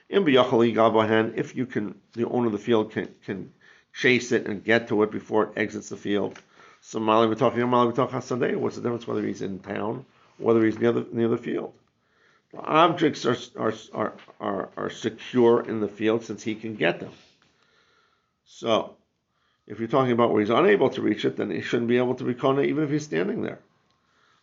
If 0.07 1.55
you 1.55 1.65
can, 1.65 1.95
the 2.13 2.27
owner 2.27 2.47
of 2.47 2.51
the 2.51 2.59
field 2.59 2.91
can 2.91 3.13
can 3.25 3.51
chase 3.93 4.31
it 4.31 4.45
and 4.45 4.63
get 4.63 4.89
to 4.89 5.03
it 5.03 5.11
before 5.11 5.45
it 5.45 5.53
exits 5.55 5.89
the 5.89 5.97
field. 5.97 6.37
So 6.81 6.99
Mali 6.99 7.33
talking 7.35 7.67
Mali 7.67 7.93
talking 7.93 8.19
Hasadeh. 8.19 8.55
What's 8.55 8.75
the 8.75 8.81
difference 8.81 9.07
whether 9.07 9.25
he's 9.25 9.41
in 9.41 9.59
town 9.59 10.05
whether 10.37 10.63
he's 10.63 10.77
near 10.77 10.91
the 10.91 11.07
near 11.11 11.27
the 11.27 11.37
field? 11.37 11.73
The 12.51 12.59
objects 12.59 13.25
are 13.25 13.37
are 13.57 13.73
are 13.93 14.13
are, 14.39 14.69
are 14.77 14.89
secure 14.89 15.61
in 15.61 15.79
the 15.79 15.87
field 15.87 16.23
since 16.23 16.43
he 16.43 16.55
can 16.55 16.75
get 16.75 16.99
them. 16.99 17.11
So 18.45 18.95
if 19.65 19.79
you're 19.79 19.87
talking 19.87 20.11
about 20.11 20.31
where 20.31 20.41
he's 20.41 20.51
unable 20.51 20.89
to 20.91 21.01
reach 21.01 21.25
it, 21.25 21.37
then 21.37 21.49
he 21.49 21.61
shouldn't 21.61 21.89
be 21.89 21.97
able 21.97 22.15
to 22.15 22.23
be 22.23 22.35
kona 22.35 22.61
even 22.61 22.83
if 22.83 22.91
he's 22.91 23.05
standing 23.05 23.41
there. 23.41 23.59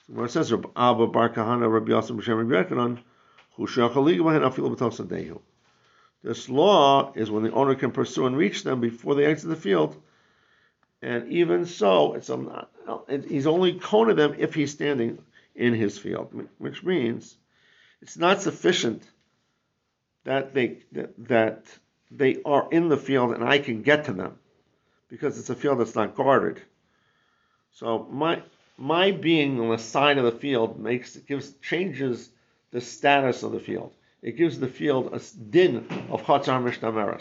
So 0.07 0.14
Where 0.14 0.27
it 0.27 0.33
says 0.33 0.53
Abba 0.53 1.07
Bar 1.07 1.31
Kahana 1.31 1.72
Rabbi 1.72 1.90
Yosef 1.90 2.16
B'Shem 2.16 2.51
Rabbi 2.51 2.68
Yechanan, 2.68 2.98
Hu 3.53 3.66
Shachali 3.68 4.18
G'Bahen 4.18 4.42
Afilu 4.42 4.75
B'Tov 4.75 4.98
Sadehu. 4.98 5.40
This 6.22 6.48
law 6.48 7.12
is 7.14 7.30
when 7.30 7.42
the 7.42 7.52
owner 7.52 7.74
can 7.74 7.90
pursue 7.90 8.26
and 8.26 8.37
reach 8.37 8.62
them 8.62 8.80
before 8.80 9.14
they 9.14 9.24
exit 9.24 9.50
the 9.50 9.56
field, 9.56 10.00
and 11.02 11.28
even 11.32 11.66
so, 11.66 12.14
it's 12.14 12.30
a, 12.30 12.68
he's 13.28 13.48
only 13.48 13.80
kona 13.80 14.14
them 14.14 14.37
if 14.38 14.54
he's 14.54 14.70
standing 14.70 15.18
in 15.54 15.74
his 15.74 15.98
field, 15.98 16.48
which 16.58 16.85
means 16.85 17.37
it's 18.00 18.16
not 18.16 18.40
sufficient 18.40 19.02
that 20.24 20.54
they 20.54 20.85
that 21.18 21.66
they 22.11 22.40
are 22.44 22.68
in 22.70 22.88
the 22.88 22.96
field 22.96 23.32
and 23.32 23.42
I 23.42 23.58
can 23.58 23.82
get 23.82 24.04
to 24.04 24.12
them 24.12 24.38
because 25.08 25.38
it's 25.38 25.50
a 25.50 25.56
field 25.56 25.80
that's 25.80 25.96
not 25.96 26.14
guarded. 26.14 26.62
So 27.72 28.06
my 28.11 28.42
my 28.78 29.11
being 29.11 29.61
on 29.61 29.70
the 29.70 29.78
side 29.78 30.18
of 30.18 30.24
the 30.24 30.38
field 30.38 30.78
makes 30.78 31.16
gives 31.16 31.52
changes 31.54 32.30
the 32.70 32.80
status 32.80 33.42
of 33.42 33.52
the 33.52 33.61
field. 33.61 33.92
It 34.22 34.37
gives 34.37 34.61
the 34.61 34.68
field 34.68 35.12
a 35.12 35.20
din 35.50 35.87
of 36.11 36.22
chatzar 36.22 36.62
mishnah 36.62 37.20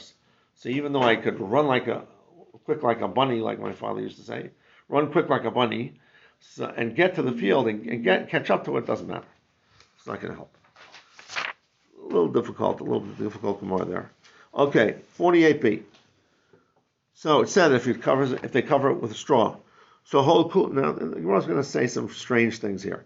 So 0.56 0.70
even 0.70 0.94
though 0.94 1.02
I 1.02 1.16
could 1.16 1.40
run 1.40 1.66
like 1.66 1.88
a 1.88 2.06
quick 2.66 2.84
like 2.84 3.02
a 3.02 3.08
bunny, 3.08 3.40
like 3.40 3.60
my 3.60 3.74
father 3.74 4.02
used 4.02 4.18
to 4.18 4.24
say, 4.24 4.52
run 4.88 5.12
quick 5.12 5.28
like 5.28 5.44
a 5.44 5.52
bunny, 5.52 6.00
so, 6.40 6.66
and 6.66 6.96
get 6.96 7.16
to 7.16 7.24
the 7.24 7.32
field 7.32 7.68
and, 7.68 7.88
and 7.88 8.04
get 8.04 8.30
catch 8.30 8.52
up 8.52 8.66
to 8.66 8.78
it 8.78 8.86
doesn't 8.86 9.08
matter. 9.08 9.26
It's 9.98 10.06
not 10.06 10.22
going 10.22 10.34
to 10.34 10.38
help. 10.38 10.56
A 12.04 12.06
little 12.06 12.28
difficult, 12.28 12.80
a 12.82 12.84
little 12.84 13.02
difficult 13.02 13.62
more 13.62 13.86
there. 13.86 14.12
Okay, 14.54 14.96
48b. 15.18 15.84
So 17.14 17.42
it 17.42 17.50
said 17.50 17.72
if 17.72 17.88
it 17.88 18.02
covers 18.02 18.32
if 18.32 18.52
they 18.52 18.62
cover 18.62 18.92
it 18.92 19.02
with 19.02 19.12
a 19.12 19.16
straw. 19.16 19.58
So 20.04 20.22
whole 20.22 20.50
now 20.70 20.92
the 20.92 21.16
Gemara's 21.16 21.46
going 21.46 21.62
to 21.62 21.64
say 21.64 21.88
some 21.88 22.10
strange 22.10 22.60
things 22.60 22.84
here. 22.84 23.06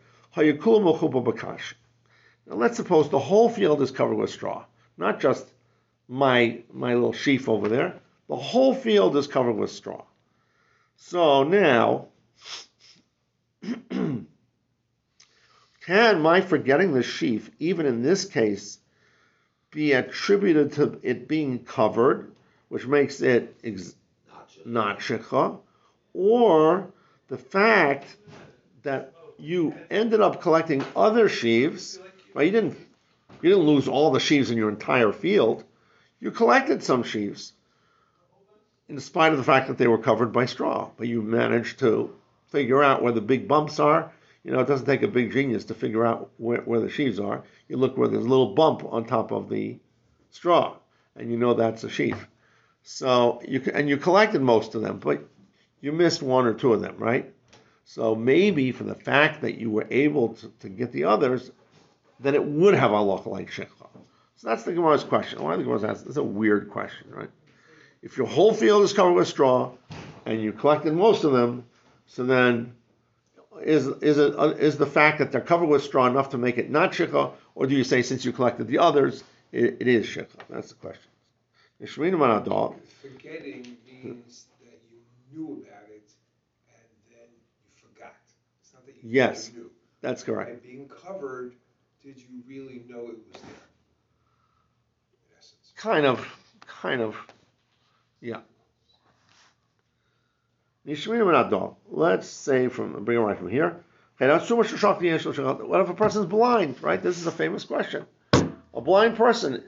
Now 2.48 2.56
let's 2.56 2.78
suppose 2.78 3.10
the 3.10 3.20
whole 3.20 3.50
field 3.50 3.82
is 3.82 3.92
covered 3.92 4.16
with 4.16 4.30
straw, 4.30 4.66
not 4.98 5.20
just 5.20 5.46
my 6.08 6.62
my 6.72 6.94
little 6.94 7.14
sheaf 7.14 7.50
over 7.50 7.68
there. 7.68 8.00
The 8.28 8.36
whole 8.36 8.74
field 8.74 9.16
is 9.18 9.28
covered 9.28 9.54
with 9.54 9.72
straw. 9.72 10.04
So 10.96 11.44
now, 11.44 12.08
can 13.92 14.28
my 16.22 16.42
forgetting 16.42 16.94
the 16.94 17.04
sheaf, 17.04 17.52
even 17.60 17.86
in 17.86 18.02
this 18.02 18.26
case, 18.26 18.80
be 19.72 19.92
attributed 19.92 20.72
to 20.74 21.00
it 21.04 21.28
being 21.28 21.60
covered, 21.60 22.32
which 22.70 22.88
makes 22.88 23.22
it 23.22 23.56
ex- 23.64 23.96
not 24.66 25.00
shikha, 25.00 25.60
or 26.14 26.92
the 27.28 27.38
fact 27.38 28.16
that 28.84 29.14
you 29.38 29.76
ended 29.90 30.22
up 30.22 30.42
collecting 30.42 30.84
other 30.96 31.28
sheaves, 31.28 32.00
You 32.44 32.52
didn't 32.52 32.78
You 33.42 33.50
didn't 33.50 33.66
lose 33.66 33.88
all 33.88 34.12
the 34.12 34.20
sheaves 34.20 34.52
in 34.52 34.58
your 34.58 34.70
entire 34.70 35.12
field. 35.12 35.64
You 36.20 36.32
collected 36.32 36.84
some 36.84 37.04
sheaves, 37.04 37.54
in 38.88 39.00
spite 39.00 39.32
of 39.32 39.38
the 39.38 39.44
fact 39.44 39.68
that 39.68 39.78
they 39.78 39.88
were 39.88 39.98
covered 39.98 40.32
by 40.32 40.46
straw. 40.46 40.90
But 40.98 41.08
you 41.08 41.22
managed 41.22 41.80
to 41.80 42.16
figure 42.48 42.84
out 42.84 43.02
where 43.02 43.12
the 43.14 43.22
big 43.22 43.48
bumps 43.48 43.80
are. 43.80 44.12
You 44.44 44.52
know, 44.52 44.60
it 44.60 44.68
doesn't 44.68 44.86
take 44.86 45.02
a 45.02 45.08
big 45.08 45.32
genius 45.32 45.66
to 45.66 45.74
figure 45.74 46.06
out 46.06 46.30
where, 46.38 46.62
where 46.62 46.80
the 46.80 46.90
sheaves 46.90 47.20
are. 47.20 47.44
You 47.68 47.78
look 47.78 47.98
where 47.98 48.08
there's 48.08 48.26
a 48.26 48.30
little 48.30 48.54
bump 48.54 48.84
on 48.86 49.06
top 49.06 49.32
of 49.32 49.50
the 49.50 49.80
straw, 50.30 50.76
and 51.16 51.32
you 51.32 51.38
know 51.38 51.54
that's 51.56 51.84
a 51.84 51.90
sheaf. 51.90 52.28
So 52.84 53.42
you 53.48 53.62
and 53.74 53.90
you 53.90 53.98
collected 53.98 54.42
most 54.42 54.76
of 54.76 54.84
them, 54.84 55.00
but 55.00 55.28
you 55.82 55.92
missed 55.92 56.22
one 56.22 56.46
or 56.46 56.54
two 56.54 56.74
of 56.74 56.82
them, 56.82 56.96
right? 56.98 57.34
So 57.86 58.14
maybe 58.14 58.72
for 58.72 58.84
the 58.84 58.96
fact 58.96 59.42
that 59.42 59.58
you 59.58 59.72
were 59.72 59.88
able 59.90 60.36
to, 60.36 60.52
to 60.60 60.70
get 60.70 60.92
the 60.92 61.06
others, 61.06 61.52
then 62.20 62.36
it 62.36 62.44
would 62.46 62.76
have 62.76 62.92
a 62.92 63.02
look 63.02 63.26
like 63.26 63.52
shikha. 63.52 63.88
So 64.38 64.48
that's 64.50 64.64
the 64.64 64.74
Gemara's 64.74 65.04
question. 65.04 65.42
Why 65.44 65.56
the 65.56 65.64
Gemara's 65.64 65.84
asking? 65.84 66.10
It's 66.10 66.18
a 66.18 66.24
weird 66.24 66.70
question, 66.70 67.10
right? 67.12 67.30
If 68.02 68.18
your 68.18 68.28
whole 68.28 68.54
field 68.54 68.84
is 68.84 68.94
covered 68.94 69.14
with 69.14 69.28
straw, 69.28 69.72
and 70.26 70.42
you 70.42 70.52
collected 70.52 70.94
most 70.94 71.24
of 71.24 71.32
them, 71.32 71.66
so 72.08 72.24
then 72.26 72.74
is 73.62 73.88
is 73.88 74.18
it 74.18 74.34
uh, 74.38 74.50
is 74.50 74.78
the 74.78 74.86
fact 74.86 75.20
that 75.20 75.32
they're 75.32 75.42
covered 75.42 75.68
with 75.68 75.84
straw 75.84 76.06
enough 76.08 76.30
to 76.30 76.38
make 76.38 76.58
it 76.58 76.70
not 76.70 76.92
shikha, 76.92 77.32
or 77.56 77.68
do 77.68 77.76
you 77.76 77.84
say 77.84 78.02
since 78.02 78.26
you 78.26 78.32
collected 78.32 78.68
the 78.68 78.80
others, 78.80 79.24
it, 79.52 79.78
it 79.80 79.88
is 79.88 80.06
shikha? 80.06 80.38
That's 80.50 80.70
the 80.70 80.76
question. 80.76 81.10
Forgetting 83.02 83.78
means 83.86 84.46
that 84.62 84.80
you 84.92 84.98
knew 85.32 85.64
about 85.64 85.90
it 85.90 86.10
and 86.70 86.90
then 87.10 87.28
you 87.64 87.72
forgot. 87.76 88.16
It's 88.62 88.74
not 88.74 88.86
that 88.86 88.96
you 88.96 89.10
Yes. 89.10 89.52
knew. 89.54 89.70
That's 90.02 90.24
correct. 90.24 90.52
And 90.52 90.64
being 90.64 90.90
covered, 91.04 91.56
did 92.06 92.20
you 92.20 92.28
really 92.48 92.84
know 92.88 93.08
it 93.08 93.18
was 93.18 93.42
there? 93.42 93.52
In 95.14 95.38
essence. 95.40 95.74
Kind 95.76 96.06
of, 96.06 96.26
kind 96.68 97.02
of, 97.02 97.16
yeah. 98.22 98.42
Let's 100.86 102.28
say 102.28 102.68
from 102.68 103.04
bring 103.06 103.18
it 103.18 103.22
right 103.22 103.38
from 103.38 103.50
here. 103.50 103.84
Okay, 104.18 104.28
that's 104.28 104.48
too 104.48 104.56
much 104.56 104.70
to 104.70 104.78
shock 104.78 105.00
the. 105.00 105.10
What 105.66 105.82
if 105.82 105.90
a 105.90 105.96
person's 105.96 106.28
blind? 106.28 106.82
Right. 106.84 107.02
This 107.02 107.18
is 107.18 107.26
a 107.26 107.32
famous 107.32 107.64
question. 107.64 108.06
A 108.34 108.82
blind 108.82 109.16
person, 109.18 109.64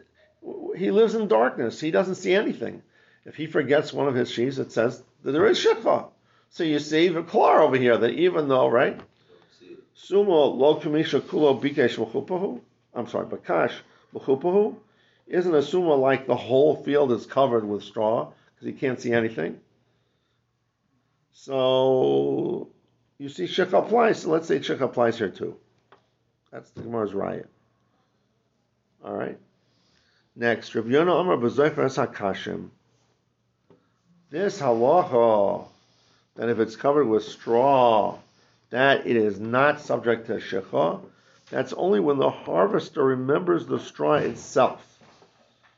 he 0.76 0.92
lives 0.92 1.16
in 1.16 1.28
darkness. 1.28 1.80
He 1.80 1.90
doesn't 1.90 2.16
see 2.16 2.34
anything. 2.34 2.84
If 3.26 3.36
he 3.36 3.48
forgets 3.48 3.92
one 3.92 4.08
of 4.08 4.14
his 4.14 4.30
sheaves, 4.30 4.60
it 4.60 4.72
says 4.72 5.02
that 5.24 5.32
there 5.32 5.48
is 5.48 5.58
shikha. 5.58 6.10
So 6.52 6.64
you 6.64 6.78
see 6.78 7.08
the 7.08 7.24
klar 7.24 7.62
over 7.62 7.78
here 7.78 7.98
that 7.98 8.12
even 8.12 8.48
though 8.48 8.68
right, 8.68 9.02
sumo 9.98 10.56
lo 10.56 10.80
kamisha 10.80 11.22
kulo 11.22 11.60
bikesh 11.60 11.96
v'chupahu. 11.96 12.62
I'm 12.94 13.08
sorry, 13.08 13.26
bakash 13.26 13.74
v'chupahu. 14.14 14.76
Isn't 15.28 15.54
a 15.54 15.60
sumo 15.60 16.00
like 16.00 16.28
the 16.28 16.36
whole 16.36 16.76
field 16.84 17.12
is 17.12 17.26
covered 17.26 17.68
with 17.68 17.84
straw 17.84 18.32
because 18.56 18.68
he 18.68 18.74
can't 18.74 19.00
see 19.00 19.12
anything? 19.12 19.60
So 21.32 22.70
you 23.18 23.30
see 23.30 23.46
shik 23.46 23.74
applies. 23.74 24.22
So 24.22 24.30
let's 24.30 24.48
say 24.48 24.60
shik 24.60 24.82
applies 24.82 25.18
here 25.18 25.30
too. 25.30 25.58
That's 26.52 26.70
the 26.72 26.82
Gemara's 26.82 27.12
raya. 27.12 27.46
All 29.04 29.14
right. 29.14 29.38
Next, 30.36 30.76
Rabbi 30.76 30.90
Yonah 30.90 31.14
Amar 31.14 31.38
b'zoifer 31.38 31.86
es 31.86 31.98
hakashim. 31.98 32.70
This 34.30 34.62
halacha 34.62 35.68
that 36.36 36.50
if 36.50 36.60
it's 36.60 36.76
covered 36.76 37.08
with 37.08 37.24
straw, 37.24 38.18
that 38.70 39.08
it 39.08 39.16
is 39.16 39.40
not 39.40 39.82
subject 39.82 40.28
to 40.28 40.34
shecha. 40.34 41.02
That's 41.50 41.74
only 41.74 42.00
when 42.00 42.18
the 42.18 42.30
harvester 42.30 43.04
remembers 43.04 43.66
the 43.66 43.80
straw 43.80 44.16
itself. 44.16 44.84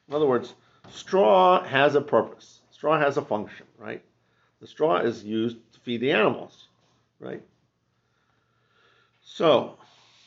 In 0.07 0.15
other 0.15 0.25
words, 0.25 0.53
straw 0.89 1.63
has 1.63 1.95
a 1.95 2.01
purpose. 2.01 2.61
Straw 2.71 2.99
has 2.99 3.17
a 3.17 3.21
function, 3.21 3.67
right? 3.77 4.03
The 4.61 4.67
straw 4.67 4.97
is 4.97 5.23
used 5.23 5.57
to 5.73 5.79
feed 5.81 6.01
the 6.01 6.11
animals, 6.11 6.67
right? 7.19 7.41
So, 9.23 9.77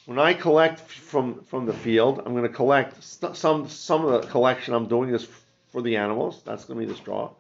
when 0.06 0.18
I 0.18 0.34
collect 0.34 0.80
from 0.80 1.42
from 1.44 1.66
the 1.66 1.72
field, 1.72 2.22
I'm 2.24 2.32
going 2.32 2.44
to 2.44 2.48
collect 2.48 3.02
st- 3.02 3.36
some 3.36 3.68
some 3.68 4.04
of 4.04 4.22
the 4.22 4.28
collection 4.28 4.74
I'm 4.74 4.86
doing 4.86 5.10
is 5.10 5.26
for 5.70 5.82
the 5.82 5.96
animals. 5.96 6.42
That's 6.44 6.64
going 6.64 6.78
to 6.80 6.86
be 6.86 6.92
the 6.92 6.98
straw, 6.98 7.30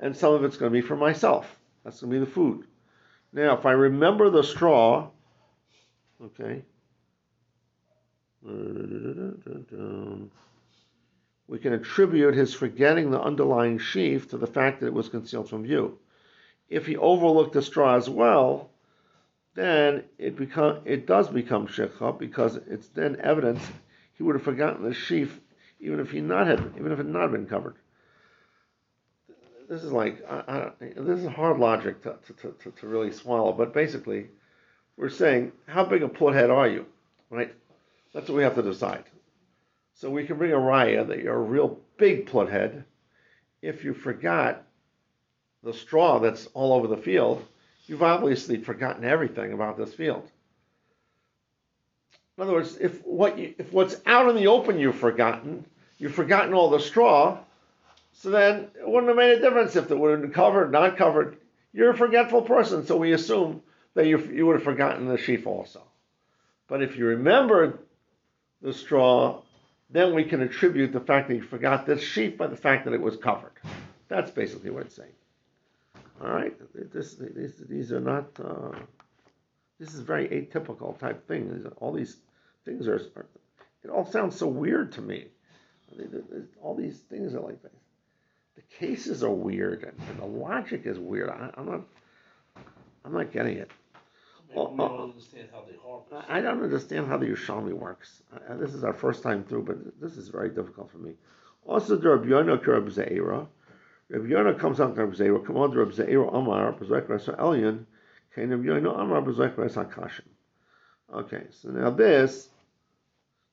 and 0.00 0.16
some 0.16 0.34
of 0.34 0.44
it's 0.44 0.56
going 0.56 0.72
to 0.72 0.80
be 0.80 0.86
for 0.86 0.96
myself. 0.96 1.58
That's 1.84 2.00
going 2.00 2.12
to 2.12 2.20
be 2.20 2.24
the 2.24 2.30
food. 2.30 2.66
Now, 3.32 3.56
if 3.56 3.64
I 3.64 3.72
remember 3.72 4.30
the 4.30 4.42
straw, 4.42 5.08
okay, 6.22 6.62
we 11.46 11.58
can 11.58 11.72
attribute 11.74 12.34
his 12.34 12.54
forgetting 12.54 13.10
the 13.10 13.20
underlying 13.20 13.78
sheaf 13.78 14.28
to 14.30 14.36
the 14.38 14.46
fact 14.46 14.80
that 14.80 14.86
it 14.86 14.94
was 14.94 15.08
concealed 15.08 15.48
from 15.48 15.62
view. 15.62 15.98
If 16.68 16.86
he 16.86 16.96
overlooked 16.96 17.52
the 17.52 17.62
straw 17.62 17.96
as 17.96 18.08
well, 18.08 18.70
then 19.54 20.04
it 20.18 20.36
become 20.36 20.80
it 20.84 21.06
does 21.06 21.28
become 21.28 21.66
shekha 21.66 22.18
because 22.18 22.56
it's 22.56 22.88
then 22.88 23.20
evidence 23.20 23.60
he 24.14 24.22
would 24.22 24.36
have 24.36 24.44
forgotten 24.44 24.84
the 24.84 24.94
sheaf 24.94 25.40
even 25.80 25.98
if 26.00 26.10
he 26.10 26.20
not 26.20 26.46
had 26.46 26.60
even 26.76 26.92
if 26.92 27.00
it 27.00 27.06
not 27.06 27.32
been 27.32 27.46
covered. 27.46 27.76
This 29.70 29.84
is 29.84 29.92
like 29.92 30.20
I, 30.28 30.42
I, 30.48 30.70
this 30.80 31.20
is 31.20 31.28
hard 31.28 31.60
logic 31.60 32.02
to, 32.02 32.16
to, 32.26 32.50
to, 32.50 32.70
to 32.72 32.86
really 32.88 33.12
swallow, 33.12 33.52
but 33.52 33.72
basically, 33.72 34.26
we're 34.96 35.08
saying 35.08 35.52
how 35.68 35.84
big 35.84 36.02
a 36.02 36.08
plot 36.08 36.34
head 36.34 36.50
are 36.50 36.66
you, 36.66 36.86
right? 37.30 37.54
That's 38.12 38.28
what 38.28 38.34
we 38.34 38.42
have 38.42 38.56
to 38.56 38.62
decide. 38.62 39.04
So 39.94 40.10
we 40.10 40.26
can 40.26 40.38
bring 40.38 40.50
a 40.50 40.56
raya 40.56 41.06
that 41.06 41.20
you're 41.20 41.36
a 41.36 41.40
real 41.40 41.78
big 41.98 42.26
plot 42.26 42.50
head 42.50 42.84
if 43.62 43.84
you 43.84 43.94
forgot 43.94 44.64
the 45.62 45.72
straw 45.72 46.18
that's 46.18 46.46
all 46.52 46.72
over 46.72 46.88
the 46.88 46.96
field. 46.96 47.46
You've 47.86 48.02
obviously 48.02 48.56
forgotten 48.56 49.04
everything 49.04 49.52
about 49.52 49.78
this 49.78 49.94
field. 49.94 50.28
In 52.36 52.42
other 52.42 52.54
words, 52.54 52.76
if 52.80 53.06
what 53.06 53.38
you, 53.38 53.54
if 53.56 53.72
what's 53.72 54.00
out 54.04 54.28
in 54.28 54.34
the 54.34 54.48
open 54.48 54.80
you've 54.80 54.98
forgotten, 54.98 55.64
you've 55.96 56.14
forgotten 56.14 56.54
all 56.54 56.70
the 56.70 56.80
straw, 56.80 57.38
so 58.12 58.30
then 58.30 58.68
it 58.78 58.88
wouldn't 58.88 59.08
have 59.08 59.16
made 59.16 59.38
a 59.38 59.40
difference 59.40 59.76
if 59.76 59.90
it 59.90 59.98
would 59.98 60.10
have 60.12 60.20
been 60.20 60.32
covered, 60.32 60.72
not 60.72 60.96
covered. 60.96 61.38
You're 61.72 61.90
a 61.90 61.96
forgetful 61.96 62.42
person, 62.42 62.86
so 62.86 62.96
we 62.96 63.12
assume 63.12 63.62
that 63.94 64.06
you, 64.06 64.18
you 64.18 64.46
would 64.46 64.56
have 64.56 64.64
forgotten 64.64 65.06
the 65.06 65.18
sheaf 65.18 65.46
also. 65.46 65.82
But 66.68 66.82
if 66.82 66.96
you 66.96 67.06
remembered 67.06 67.78
the 68.62 68.72
straw, 68.72 69.42
then 69.90 70.14
we 70.14 70.24
can 70.24 70.40
attribute 70.42 70.92
the 70.92 71.00
fact 71.00 71.28
that 71.28 71.34
you 71.34 71.42
forgot 71.42 71.86
this 71.86 72.02
sheaf 72.02 72.36
by 72.36 72.46
the 72.46 72.56
fact 72.56 72.84
that 72.84 72.94
it 72.94 73.00
was 73.00 73.16
covered. 73.16 73.52
That's 74.08 74.30
basically 74.30 74.70
what 74.70 74.86
it's 74.86 74.96
saying. 74.96 75.12
All 76.20 76.30
right, 76.30 76.54
this, 76.92 77.16
these, 77.68 77.92
are 77.92 78.00
not. 78.00 78.26
Uh, 78.38 78.72
this 79.78 79.94
is 79.94 80.00
very 80.00 80.28
atypical 80.28 80.98
type 80.98 81.26
thing. 81.26 81.66
All 81.78 81.92
these 81.92 82.18
things 82.64 82.86
are. 82.86 83.00
are 83.16 83.26
it 83.82 83.88
all 83.88 84.04
sounds 84.04 84.36
so 84.36 84.46
weird 84.46 84.92
to 84.92 85.00
me. 85.00 85.28
All 86.60 86.74
these 86.74 86.98
things 86.98 87.34
are 87.34 87.40
like 87.40 87.62
that. 87.62 87.72
The 88.56 88.62
cases 88.78 89.22
are 89.24 89.30
weird, 89.30 89.84
and, 89.84 89.98
and 90.08 90.18
the 90.18 90.26
logic 90.26 90.82
is 90.84 90.98
weird. 90.98 91.30
I, 91.30 91.50
I'm 91.56 91.66
not. 91.66 91.80
I'm 93.04 93.14
not 93.14 93.32
getting 93.32 93.56
it. 93.56 93.70
We 94.48 94.54
don't 94.56 95.00
understand 95.00 95.48
how 95.52 95.62
they 95.62 95.76
harvest. 95.84 96.28
I 96.30 96.38
I 96.38 96.40
don't 96.40 96.62
understand 96.62 97.06
how 97.06 97.16
the 97.18 97.26
Yerushalmi 97.26 97.72
works. 97.72 98.22
I- 98.32 98.52
I- 98.52 98.56
This 98.56 98.74
is 98.74 98.84
our 98.84 98.92
first 98.92 99.22
time 99.22 99.44
through, 99.44 99.62
but 99.62 100.00
this 100.00 100.16
is 100.16 100.28
very 100.28 100.50
difficult 100.50 100.90
for 100.90 100.98
me. 100.98 101.14
Also, 101.64 101.96
the 101.96 102.08
Rabbi 102.10 102.28
Yonah 102.28 102.56
Rabbi 102.56 102.88
Zeira. 102.88 103.46
Rabbi 104.08 104.26
Yonah 104.28 104.54
comes 104.54 104.80
out 104.80 104.96
to 104.96 105.04
Rabbi 105.04 105.16
Zeira. 105.16 105.44
Come 105.46 105.56
on, 105.56 105.70
Rabbi 105.70 105.92
Zeira 105.92 106.34
Amar, 106.34 106.72
Bezek 106.72 107.08
Rasa 107.08 107.32
Elyon. 107.34 107.84
Kain 108.34 108.50
Rabbi 108.50 108.64
Yonah 108.64 108.90
Amar, 108.90 109.22
Bezek 109.22 109.56
Rasa 109.56 109.84
Kashim. 109.84 110.26
Okay, 111.12 111.44
so 111.50 111.70
now 111.70 111.90
this, 111.90 112.48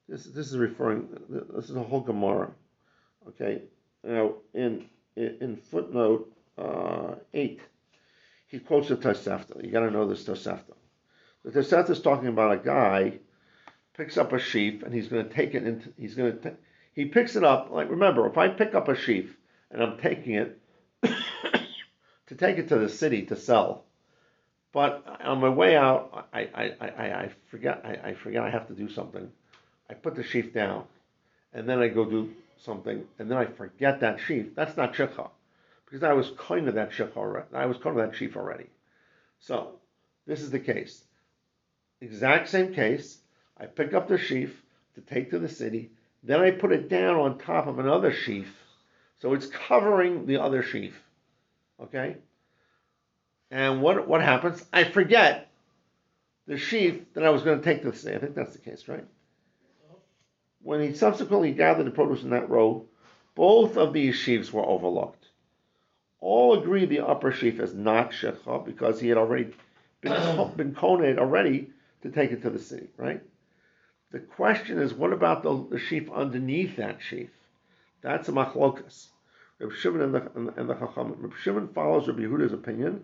this, 0.08 0.26
this 0.26 0.48
is 0.52 0.58
referring, 0.58 1.08
this 1.30 1.70
is 1.70 1.76
a 1.76 1.84
whole 1.84 2.02
Gemara. 2.02 2.52
Okay, 3.28 3.64
now 4.08 4.34
in, 4.54 4.86
in 5.16 5.58
footnote 5.58 6.32
uh, 6.58 7.16
8, 7.34 7.60
he 8.48 8.60
quotes 8.60 8.88
the 8.88 8.96
Tosefta. 8.96 9.64
You 9.64 9.72
got 9.72 9.82
to 9.82 9.92
know 9.92 10.08
this 10.08 10.24
Tosefta. 10.24 10.74
The 11.44 11.52
Tosefta 11.52 11.92
is 11.92 12.02
talking 12.02 12.30
about 12.30 12.54
a 12.54 12.58
guy 12.58 13.20
picks 13.98 14.18
up 14.18 14.32
a 14.32 14.40
sheaf 14.40 14.84
and 14.84 14.94
he's 14.94 15.08
going 15.08 15.28
to 15.28 15.34
take 15.34 15.56
it 15.56 15.64
into. 15.64 15.92
He's 15.98 16.16
going 16.16 16.40
to. 16.40 16.54
He 16.94 17.06
picks 17.06 17.36
it 17.36 17.44
up. 17.44 17.70
Like 17.72 17.90
remember, 17.90 18.28
if 18.28 18.38
I 18.38 18.48
pick 18.48 18.74
up 18.74 18.88
a 18.88 18.96
sheaf 18.96 19.36
and 19.72 19.82
I'm 19.84 19.98
taking 19.98 20.36
it 20.36 20.60
to 21.02 22.36
take 22.36 22.58
it 22.58 22.70
to 22.70 22.78
the 22.78 22.90
city 22.90 23.24
to 23.24 23.36
sell, 23.36 23.84
but 24.72 25.06
on 25.24 25.42
my 25.42 25.50
way 25.50 25.76
out, 25.76 26.28
I 26.32 26.42
I, 26.42 26.74
I, 26.80 26.88
I 26.88 27.24
I 27.24 27.32
forget 27.50 27.82
I, 27.84 28.10
I 28.10 28.14
forget 28.14 28.44
I 28.44 28.50
have 28.50 28.68
to 28.68 28.74
do 28.74 28.90
something. 28.90 29.30
I 29.90 29.94
put 29.94 30.16
the 30.16 30.24
sheaf 30.24 30.54
down, 30.54 30.86
and 31.54 31.68
then 31.68 31.80
I 31.80 31.88
go 31.88 32.06
do 32.06 32.34
something, 32.60 33.04
and 33.20 33.30
then 33.30 33.38
I 33.38 33.46
forget 33.46 34.00
that 34.02 34.20
sheaf. 34.20 34.56
That's 34.56 34.78
not 34.78 34.94
shikha, 34.94 35.30
because 35.86 36.04
I 36.04 36.14
was 36.14 36.32
kind 36.38 36.68
of 36.68 36.76
that 36.76 36.92
shikha 36.92 37.18
already. 37.18 37.48
I 37.54 37.66
was 37.66 37.78
kind 37.78 38.00
of 38.00 38.06
that 38.06 38.18
sheaf 38.18 38.36
already. 38.36 38.68
So 39.40 39.80
this 40.26 40.42
is 40.42 40.52
the 40.52 40.60
case. 40.60 41.04
Exact 42.02 42.50
same 42.50 42.74
case. 42.74 43.20
I 43.60 43.66
pick 43.66 43.94
up 43.94 44.08
the 44.08 44.18
sheaf 44.18 44.62
to 44.96 45.02
take 45.02 45.30
to 45.32 45.40
the 45.40 45.50
city, 45.50 45.92
Then 46.24 46.42
I 46.42 46.52
put 46.52 46.72
it 46.72 46.90
down 46.90 47.16
on 47.16 47.38
top 47.38 47.68
of 47.68 47.80
another 47.80 48.12
sheaf, 48.12 48.54
so 49.20 49.34
it's 49.34 49.48
covering 49.48 50.26
the 50.26 50.38
other 50.38 50.64
sheaf. 50.64 51.00
Okay. 51.82 52.18
And 53.52 53.82
what 53.82 54.08
what 54.08 54.22
happens? 54.22 54.66
I 54.74 54.84
forget 54.84 55.50
the 56.48 56.58
sheaf 56.58 57.02
that 57.14 57.24
I 57.24 57.30
was 57.30 57.44
going 57.44 57.60
to 57.60 57.64
take 57.64 57.84
to 57.84 57.92
the 57.92 57.98
city. 57.98 58.16
I 58.16 58.20
think 58.20 58.36
that's 58.36 58.54
the 58.54 58.60
case, 58.60 58.88
right? 58.88 59.06
When 60.62 60.82
he 60.82 60.94
subsequently 60.94 61.52
gathered 61.52 61.86
the 61.86 61.92
produce 61.92 62.24
in 62.24 62.32
that 62.32 62.50
row, 62.50 62.86
both 63.36 63.78
of 63.78 63.94
these 63.94 64.16
sheaves 64.16 64.52
were 64.52 64.66
overlooked. 64.66 65.28
All 66.20 66.60
agree 66.60 66.86
the 66.86 67.06
upper 67.06 67.32
sheaf 67.32 67.60
is 67.60 67.74
not 67.74 68.12
shekha 68.12 68.66
because 68.66 69.00
he 69.00 69.08
had 69.10 69.18
already 69.18 69.54
been, 70.02 70.52
been 70.58 70.74
coned 70.74 71.20
already 71.20 71.70
to 72.02 72.10
take 72.10 72.32
it 72.32 72.42
to 72.42 72.50
the 72.50 72.60
city, 72.60 72.88
right? 72.98 73.22
The 74.12 74.20
question 74.20 74.80
is, 74.80 74.94
what 74.94 75.14
about 75.14 75.44
the, 75.44 75.68
the 75.70 75.80
sheaf 75.80 76.10
underneath 76.12 76.78
that 76.78 77.02
sheaf? 77.02 77.30
That's 78.02 78.30
a 78.30 78.32
machlokas. 78.32 79.08
Reb 79.60 79.74
Shimon 79.74 80.02
and 80.02 80.14
the, 80.14 80.32
and, 80.36 80.50
and 80.56 80.70
the 80.70 80.76
Chacham. 80.76 81.16
Reb 81.20 81.34
Shimon 81.42 81.68
follows 81.70 82.08
Reb 82.08 82.18
Yehuda's 82.18 82.54
opinion. 82.54 83.04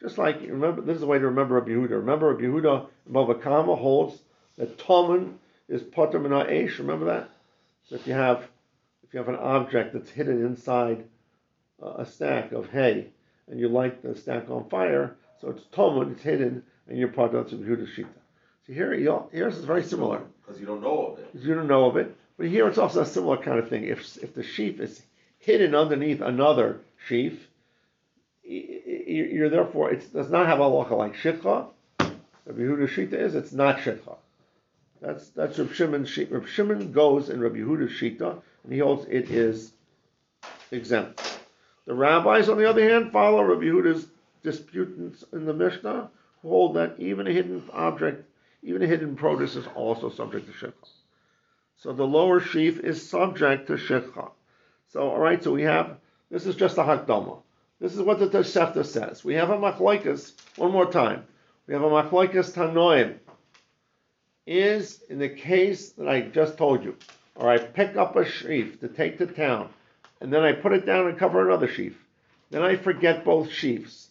Just 0.00 0.18
like, 0.18 0.40
remember, 0.42 0.82
this 0.82 0.94
is 0.94 1.00
the 1.00 1.06
way 1.06 1.18
to 1.18 1.26
remember 1.26 1.54
Reb 1.54 1.68
Yehuda. 1.68 1.90
Remember 1.90 2.32
Reb 2.32 2.40
Yehuda, 2.40 2.86
Bava 3.10 3.42
Kama 3.42 3.74
holds 3.74 4.22
that 4.56 4.78
Toman 4.78 5.34
is 5.68 5.82
Potter 5.82 6.18
Mina 6.18 6.44
Eish. 6.44 6.78
Remember 6.78 7.06
that? 7.06 7.30
So 7.88 7.96
if 7.96 8.06
you 8.06 8.12
have, 8.12 8.42
if 9.02 9.12
you 9.12 9.18
have 9.18 9.28
an 9.28 9.36
object 9.36 9.92
that's 9.92 10.10
hidden 10.10 10.44
inside 10.44 11.04
uh, 11.82 11.94
a 11.98 12.06
stack 12.06 12.52
of 12.52 12.68
hay, 12.70 13.08
and 13.48 13.60
you 13.60 13.68
light 13.68 14.02
the 14.02 14.16
stack 14.16 14.50
on 14.50 14.68
fire, 14.68 15.16
so 15.40 15.50
it's 15.50 15.62
Toman, 15.72 16.12
it's 16.12 16.22
hidden, 16.22 16.62
and 16.88 16.98
you're 16.98 17.08
part 17.08 17.34
of 17.34 17.50
the 17.50 17.56
Yehuda 17.56 17.86
Shita. 17.94 18.06
So 18.66 18.72
here, 18.72 18.92
here's 19.32 19.56
is 19.56 19.64
very 19.64 19.84
similar. 19.84 20.22
Because 20.44 20.60
you 20.60 20.66
don't 20.66 20.82
know 20.82 21.06
of 21.06 21.18
it. 21.18 21.30
You 21.34 21.54
don't 21.54 21.68
know 21.68 21.86
of 21.86 21.96
it. 21.96 22.16
But 22.36 22.46
here 22.46 22.66
it's 22.68 22.78
also 22.78 23.02
a 23.02 23.06
similar 23.06 23.36
kind 23.36 23.58
of 23.58 23.68
thing. 23.68 23.84
If, 23.84 24.16
if 24.22 24.34
the 24.34 24.42
sheaf 24.42 24.80
is 24.80 25.00
hidden 25.38 25.74
underneath 25.74 26.20
another 26.20 26.80
sheaf, 27.06 27.46
you're 28.42 29.50
therefore, 29.50 29.90
it 29.90 30.12
does 30.12 30.30
not 30.30 30.46
have 30.46 30.60
a 30.60 30.64
halacha 30.64 30.96
like 30.96 31.14
shikha. 31.14 31.68
Rabbi 31.98 32.60
Yehuda 32.60 32.88
Shita 32.88 33.14
is, 33.14 33.34
it's 33.34 33.52
not 33.52 33.78
shikha. 33.78 34.16
That's 35.00 35.28
that's 35.30 35.58
Rabbi 35.58 35.72
Shimon. 35.72 36.06
Rabbi 36.30 36.46
Shimon 36.46 36.92
goes 36.92 37.28
in 37.28 37.40
Rabbi 37.40 37.56
Yehuda's 37.56 37.92
Shita, 37.92 38.40
and 38.64 38.72
he 38.72 38.78
holds 38.78 39.06
it 39.06 39.30
is 39.30 39.72
exempt. 40.70 41.22
The 41.86 41.94
rabbis, 41.94 42.48
on 42.48 42.58
the 42.58 42.68
other 42.68 42.88
hand, 42.88 43.12
follow 43.12 43.42
Rabbi 43.42 43.64
Yehuda's 43.64 44.06
disputants 44.42 45.24
in 45.32 45.44
the 45.44 45.54
Mishnah, 45.54 46.10
who 46.42 46.48
hold 46.48 46.76
that 46.76 46.96
even 46.98 47.26
a 47.26 47.32
hidden 47.32 47.62
object, 47.72 48.24
even 48.62 48.82
a 48.82 48.86
hidden 48.86 49.16
produce, 49.16 49.56
is 49.56 49.66
also 49.74 50.10
subject 50.10 50.46
to 50.46 50.66
shikha. 50.66 50.88
So 51.76 51.92
the 51.92 52.06
lower 52.06 52.40
sheaf 52.40 52.80
is 52.80 53.08
subject 53.08 53.68
to 53.68 53.74
shikha. 53.74 54.30
So 54.88 55.10
all 55.10 55.18
right, 55.18 55.42
so 55.42 55.52
we 55.52 55.62
have 55.62 55.98
this 56.30 56.46
is 56.46 56.56
just 56.56 56.78
a 56.78 56.82
hakdama. 56.82 57.42
This 57.80 57.94
is 57.94 58.00
what 58.00 58.18
the 58.18 58.28
Tosefta 58.28 58.84
says. 58.84 59.22
We 59.22 59.34
have 59.34 59.50
a 59.50 59.58
machloikas, 59.58 60.32
one 60.56 60.72
more 60.72 60.90
time. 60.90 61.24
We 61.66 61.74
have 61.74 61.82
a 61.82 61.88
machloikas 61.88 62.54
tanoim. 62.54 63.18
Is 64.46 65.02
in 65.10 65.18
the 65.18 65.28
case 65.28 65.90
that 65.92 66.08
I 66.08 66.20
just 66.20 66.56
told 66.56 66.84
you, 66.84 66.96
or 67.34 67.48
I 67.48 67.58
pick 67.58 67.96
up 67.96 68.14
a 68.14 68.24
sheaf 68.24 68.80
to 68.80 68.88
take 68.88 69.18
to 69.18 69.26
town, 69.26 69.70
and 70.20 70.32
then 70.32 70.42
I 70.42 70.52
put 70.52 70.72
it 70.72 70.86
down 70.86 71.08
and 71.08 71.18
cover 71.18 71.44
another 71.44 71.68
sheaf. 71.68 72.00
Then 72.50 72.62
I 72.62 72.76
forget 72.76 73.24
both 73.24 73.50
sheaves. 73.50 74.08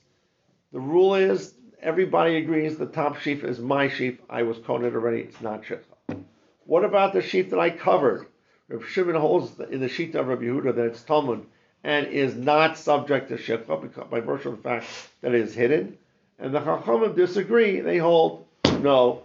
The 0.74 0.80
rule 0.80 1.15
is 1.15 1.54
everybody 1.82 2.36
agrees 2.36 2.78
the 2.78 2.86
top 2.86 3.17
sheaf 3.19 3.43
is 3.43 3.60
my 3.60 3.88
sheaf. 3.88 4.19
I 4.30 4.43
was 4.43 4.58
coded 4.60 4.93
already. 4.93 5.21
It's 5.21 5.39
not 5.39 5.63
shikha. 5.63 6.24
What 6.65 6.84
about 6.84 7.13
the 7.13 7.21
sheaf 7.21 7.52
that 7.52 7.60
I 7.60 7.69
covered? 7.69 8.26
Reb 8.67 8.84
Shimon 8.84 9.15
holds 9.15 9.58
in 9.71 9.80
the 9.80 9.88
sheet 9.88 10.15
of 10.15 10.28
Rabbi 10.28 10.43
Yehuda 10.43 10.76
that 10.76 10.86
it's 10.86 11.04
tamun 11.04 11.45
and 11.84 12.08
is 12.08 12.36
not 12.36 12.78
subject 12.78 13.30
to 13.30 13.38
shikha 13.38 14.10
by 14.10 14.19
virtue 14.19 14.50
of 14.50 14.58
the 14.58 14.63
fact 14.63 14.88
that 15.21 15.34
it 15.36 15.41
is 15.41 15.54
hidden. 15.54 15.98
And 16.39 16.54
the 16.54 16.60
Chachamim 16.60 17.15
disagree. 17.15 17.80
They 17.80 18.00
hold 18.00 18.45
no, 18.82 19.24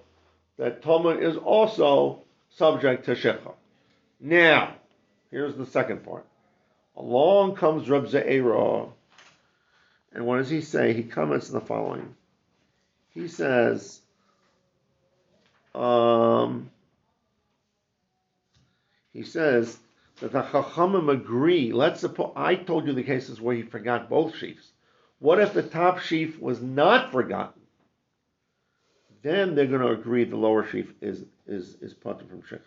that 0.61 0.83
tamun 0.83 1.23
is 1.23 1.39
also 1.39 2.21
subject 2.51 3.07
to 3.07 3.15
shikha. 3.15 3.55
Now, 4.21 4.75
here's 5.31 5.57
the 5.57 5.65
second 5.65 6.05
part. 6.05 6.27
Along 6.95 7.57
comes 7.57 7.89
Reb 7.89 8.07
Ze'era, 8.07 8.91
and 10.13 10.27
what 10.27 10.37
does 10.37 10.51
he 10.51 10.61
say? 10.61 10.93
He 10.93 11.03
comments 11.03 11.49
the 11.49 11.63
following. 11.63 12.15
He 13.15 13.27
says, 13.27 14.03
um, 15.75 16.71
he 19.15 19.23
says 19.23 19.79
that 20.21 20.33
the 20.33 20.43
Chachamim 20.43 21.11
agree. 21.11 21.73
Let's 21.73 22.01
suppose 22.01 22.35
I 22.37 22.55
told 22.55 22.87
you 22.87 22.93
the 22.93 23.03
cases 23.03 23.41
where 23.41 23.57
he 23.57 23.63
forgot 23.63 24.11
both 24.11 24.37
sheaves. 24.37 24.69
What 25.21 25.41
if 25.41 25.55
the 25.55 25.63
top 25.63 26.01
sheaf 26.01 26.39
was 26.39 26.61
not 26.61 27.13
forgotten? 27.13 27.60
Then 29.23 29.55
they're 29.55 29.67
going 29.67 29.81
to 29.83 29.91
agree 29.91 30.25
the 30.25 30.37
lower 30.37 30.67
sheaf 30.67 30.93
is 31.01 31.25
is 31.47 31.77
is 31.81 31.95
part 31.95 32.19
from 32.29 32.43
shikha. 32.43 32.61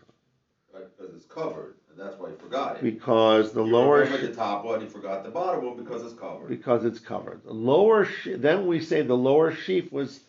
Right, 0.74 0.86
because 0.98 1.16
it's 1.16 1.26
covered, 1.26 1.76
and 1.90 2.00
that's 2.00 2.20
why 2.20 2.30
you 2.30 2.36
forgot 2.36 2.78
it. 2.78 2.84
Because 2.84 3.54
the 3.54 3.64
you 3.64 3.72
lower 3.72 4.00
remember 4.00 4.28
the 4.28 4.34
top 4.34 4.66
one, 4.66 4.82
you 4.82 4.88
forgot 4.90 5.24
the 5.24 5.30
bottom 5.30 5.66
one 5.66 5.78
because 5.78 6.04
it's 6.04 6.20
covered. 6.20 6.50
Because 6.50 6.86
it's 6.86 7.00
covered. 7.00 7.44
The 7.44 7.54
lower 7.54 8.06
she- 8.06 8.34
then 8.36 8.68
we 8.68 8.80
say 8.82 9.02
the 9.02 9.16
lower 9.18 9.52
sheaf 9.54 9.92
was 9.92 10.20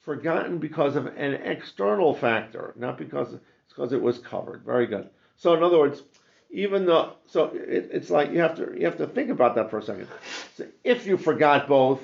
forgotten 0.00 0.58
because 0.58 0.96
of 0.96 1.06
an 1.06 1.34
external 1.34 2.14
factor, 2.14 2.72
not 2.76 2.96
because 2.98 3.34
it's 3.34 3.44
because 3.68 3.92
it 3.92 4.00
was 4.00 4.18
covered. 4.18 4.62
Very 4.64 4.86
good. 4.86 5.08
So 5.36 5.54
in 5.54 5.62
other 5.62 5.78
words, 5.78 6.02
even 6.50 6.86
though 6.86 7.12
so 7.26 7.46
it, 7.54 7.90
it's 7.92 8.10
like 8.10 8.30
you 8.32 8.38
have 8.40 8.56
to 8.56 8.74
you 8.76 8.86
have 8.86 8.98
to 8.98 9.06
think 9.06 9.30
about 9.30 9.54
that 9.56 9.70
for 9.70 9.78
a 9.78 9.82
second. 9.82 10.08
So 10.56 10.66
if 10.82 11.06
you 11.06 11.16
forgot 11.16 11.68
both, 11.68 12.00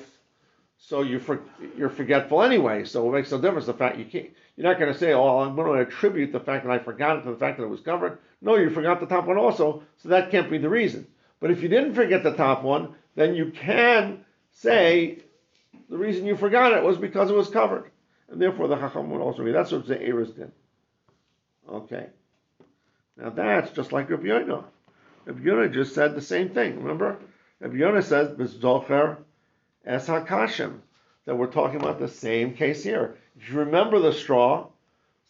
so 0.77 1.01
you 1.01 1.19
for, 1.19 1.41
you're 1.77 1.89
forgetful 1.89 2.43
anyway. 2.43 2.85
So 2.85 3.07
it 3.09 3.13
makes 3.13 3.31
no 3.31 3.39
difference 3.39 3.65
the 3.65 3.73
fact 3.73 3.97
you 3.97 4.05
can't. 4.05 4.29
You're 4.55 4.67
not 4.67 4.79
going 4.79 4.91
to 4.91 4.97
say, 4.97 5.13
"Oh, 5.13 5.39
I'm 5.39 5.55
going 5.55 5.67
to 5.67 5.81
attribute 5.87 6.31
the 6.31 6.39
fact 6.39 6.65
that 6.65 6.71
I 6.71 6.79
forgot 6.79 7.17
it 7.17 7.23
to 7.23 7.31
the 7.31 7.37
fact 7.37 7.57
that 7.57 7.63
it 7.63 7.69
was 7.69 7.81
covered." 7.81 8.19
No, 8.41 8.55
you 8.55 8.69
forgot 8.69 8.99
the 8.99 9.05
top 9.05 9.25
one 9.25 9.37
also, 9.37 9.83
so 9.97 10.09
that 10.09 10.31
can't 10.31 10.49
be 10.49 10.57
the 10.57 10.69
reason. 10.69 11.07
But 11.39 11.51
if 11.51 11.61
you 11.61 11.69
didn't 11.69 11.95
forget 11.95 12.23
the 12.23 12.35
top 12.35 12.63
one, 12.63 12.95
then 13.15 13.35
you 13.35 13.51
can 13.51 14.23
say 14.51 15.19
the 15.89 15.97
reason 15.97 16.25
you 16.25 16.35
forgot 16.35 16.73
it 16.73 16.83
was 16.83 16.97
because 16.97 17.29
it 17.29 17.35
was 17.35 17.49
covered, 17.49 17.91
and 18.29 18.41
therefore 18.41 18.67
the 18.67 18.77
Chacham 18.77 19.09
would 19.09 19.21
also 19.21 19.43
be. 19.43 19.51
That's 19.51 19.71
what 19.71 19.87
the 19.87 20.01
Eris 20.01 20.31
did. 20.31 20.51
Okay. 21.69 22.07
Now 23.17 23.29
that's 23.29 23.71
just 23.71 23.91
like 23.91 24.09
Rabbi 24.09 24.27
Yonah. 24.27 24.65
Rabbi 25.25 25.41
Yonah 25.43 25.69
just 25.69 25.95
said 25.95 26.15
the 26.15 26.21
same 26.21 26.49
thing. 26.49 26.77
Remember, 26.77 27.17
Rabbi 27.59 27.75
Yonah 27.75 28.03
says 28.03 28.29
"B'zocher 28.37 29.17
es 29.85 30.07
hakashim," 30.07 30.79
that 31.25 31.35
we're 31.35 31.47
talking 31.47 31.79
about 31.79 31.99
the 31.99 32.07
same 32.07 32.53
case 32.53 32.83
here. 32.83 33.17
If 33.37 33.49
you 33.49 33.59
remember 33.59 33.99
the 33.99 34.13
straw, 34.13 34.67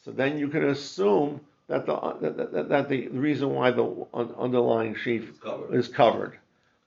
so 0.03 0.11
then 0.11 0.37
you 0.37 0.47
can 0.49 0.65
assume 0.69 1.41
that 1.67 1.85
the 1.85 1.95
that, 2.21 2.51
that, 2.51 2.69
that 2.69 2.89
the 2.89 3.07
reason 3.09 3.53
why 3.53 3.71
the 3.71 4.05
underlying 4.37 4.95
sheaf 4.95 5.39
covered. 5.41 5.73
is 5.73 5.87
covered. 5.87 6.37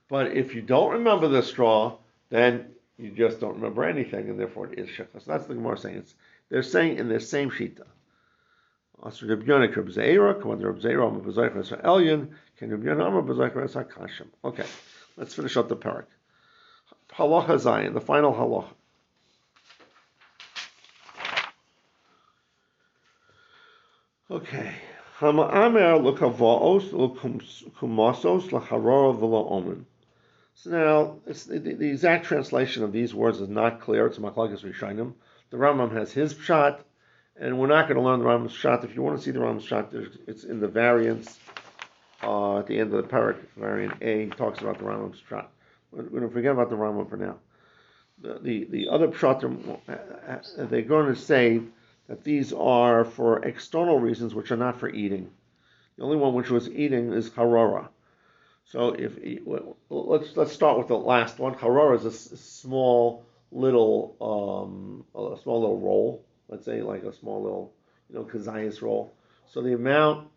But 0.09 0.31
if 0.31 0.55
you 0.55 0.61
don't 0.61 0.93
remember 0.93 1.27
the 1.27 1.43
straw, 1.43 1.97
then 2.29 2.65
you 2.97 3.11
just 3.11 3.39
don't 3.39 3.55
remember 3.55 3.83
anything, 3.83 4.29
and 4.29 4.39
therefore 4.39 4.71
it 4.71 4.79
is 4.79 4.89
shechah. 4.89 5.23
So 5.23 5.31
that's 5.31 5.45
the 5.45 5.53
Gemara 5.53 5.77
saying. 5.77 5.97
It's, 5.97 6.15
they're 6.49 6.63
saying 6.63 6.97
in 6.97 7.09
the 7.09 7.19
same 7.19 7.51
shita. 7.51 7.85
Asr 9.03 9.29
Reb 9.29 9.47
Yonah 9.47 9.67
Reb 9.67 9.87
Zeira, 9.87 10.41
come 10.41 10.51
on, 10.51 10.59
Reb 10.59 10.81
Zeira, 10.81 11.07
Amar 11.07 11.21
B'Zaycher 11.21 11.59
Es 11.59 11.69
Elyon, 11.71 12.29
can 12.57 12.69
Reb 12.71 12.83
Yonah 12.83 13.05
Amar 13.05 13.21
B'Zaycher 13.21 13.63
Es 13.63 13.75
HaKashim. 13.75 14.27
Okay, 14.43 14.65
let's 15.15 15.33
finish 15.33 15.55
up 15.55 15.69
the 15.69 15.75
perek. 15.75 16.05
Halacha 17.15 17.57
Zayin, 17.57 17.93
the 17.93 18.01
final 18.01 18.33
halacha. 18.33 18.73
Okay. 24.31 24.75
Hama'amer 25.19 26.01
l'kavaos 26.01 26.93
l'kumasos 26.93 28.53
omen. 29.51 29.85
So 30.53 30.69
now, 30.69 31.15
the, 31.25 31.59
the, 31.59 31.89
exact 31.89 32.25
translation 32.25 32.83
of 32.83 32.91
these 32.91 33.13
words 33.15 33.41
is 33.41 33.49
not 33.49 33.81
clear. 33.81 34.05
It's 34.07 34.17
Machlokas 34.17 34.63
Rishonim. 34.63 35.13
The 35.49 35.57
Rambam 35.57 35.91
has 35.93 36.11
his 36.11 36.33
shot, 36.33 36.85
and 37.39 37.57
we're 37.57 37.67
not 37.67 37.87
going 37.87 37.97
to 37.97 38.03
learn 38.03 38.19
the 38.19 38.25
Rambam's 38.25 38.53
shot. 38.53 38.83
If 38.83 38.95
you 38.95 39.01
want 39.01 39.17
to 39.17 39.23
see 39.23 39.31
the 39.31 39.39
Rambam's 39.39 39.65
shot, 39.65 39.93
it's 40.27 40.43
in 40.43 40.59
the 40.59 40.67
variants 40.67 41.39
uh, 42.21 42.59
at 42.59 42.67
the 42.67 42.77
end 42.79 42.93
of 42.93 43.01
the 43.01 43.09
perek, 43.09 43.37
variant 43.57 44.01
A. 44.01 44.27
Talks 44.27 44.59
about 44.59 44.77
the 44.77 44.85
Rambam's 44.85 45.21
shot. 45.27 45.51
We're 45.91 46.03
going 46.03 46.23
to 46.23 46.29
forget 46.29 46.51
about 46.51 46.69
the 46.69 46.75
Rambam 46.75 47.09
for 47.09 47.17
now. 47.17 47.37
The 48.21 48.39
the, 48.41 48.67
the 48.69 48.89
other 48.89 49.11
shot, 49.13 49.41
they're 49.41 50.81
going 50.81 51.13
to 51.13 51.15
say 51.15 51.61
that 52.07 52.23
these 52.23 52.53
are 52.53 53.05
for 53.05 53.45
external 53.45 53.99
reasons 53.99 54.33
which 54.35 54.51
are 54.51 54.57
not 54.57 54.79
for 54.79 54.89
eating. 54.89 55.29
The 55.97 56.03
only 56.03 56.17
one 56.17 56.33
which 56.33 56.49
was 56.49 56.69
eating 56.69 57.13
is 57.13 57.29
harora. 57.29 57.89
So 58.65 58.91
if 58.91 59.17
let's 59.89 60.37
let's 60.37 60.51
start 60.51 60.77
with 60.77 60.87
the 60.87 60.97
last 60.97 61.39
one. 61.39 61.55
Harora 61.55 61.97
is 61.97 62.05
a 62.05 62.37
small 62.37 63.25
little 63.51 64.15
um, 64.21 65.05
a 65.19 65.37
small 65.41 65.61
little 65.61 65.79
roll. 65.79 66.23
Let's 66.49 66.65
say 66.65 66.81
like 66.81 67.03
a 67.03 67.13
small 67.13 67.41
little 67.41 67.73
you 68.09 68.15
know 68.15 68.25
kazayas 68.25 68.81
roll. 68.81 69.13
So 69.47 69.61
the 69.61 69.73
amount 69.73 70.27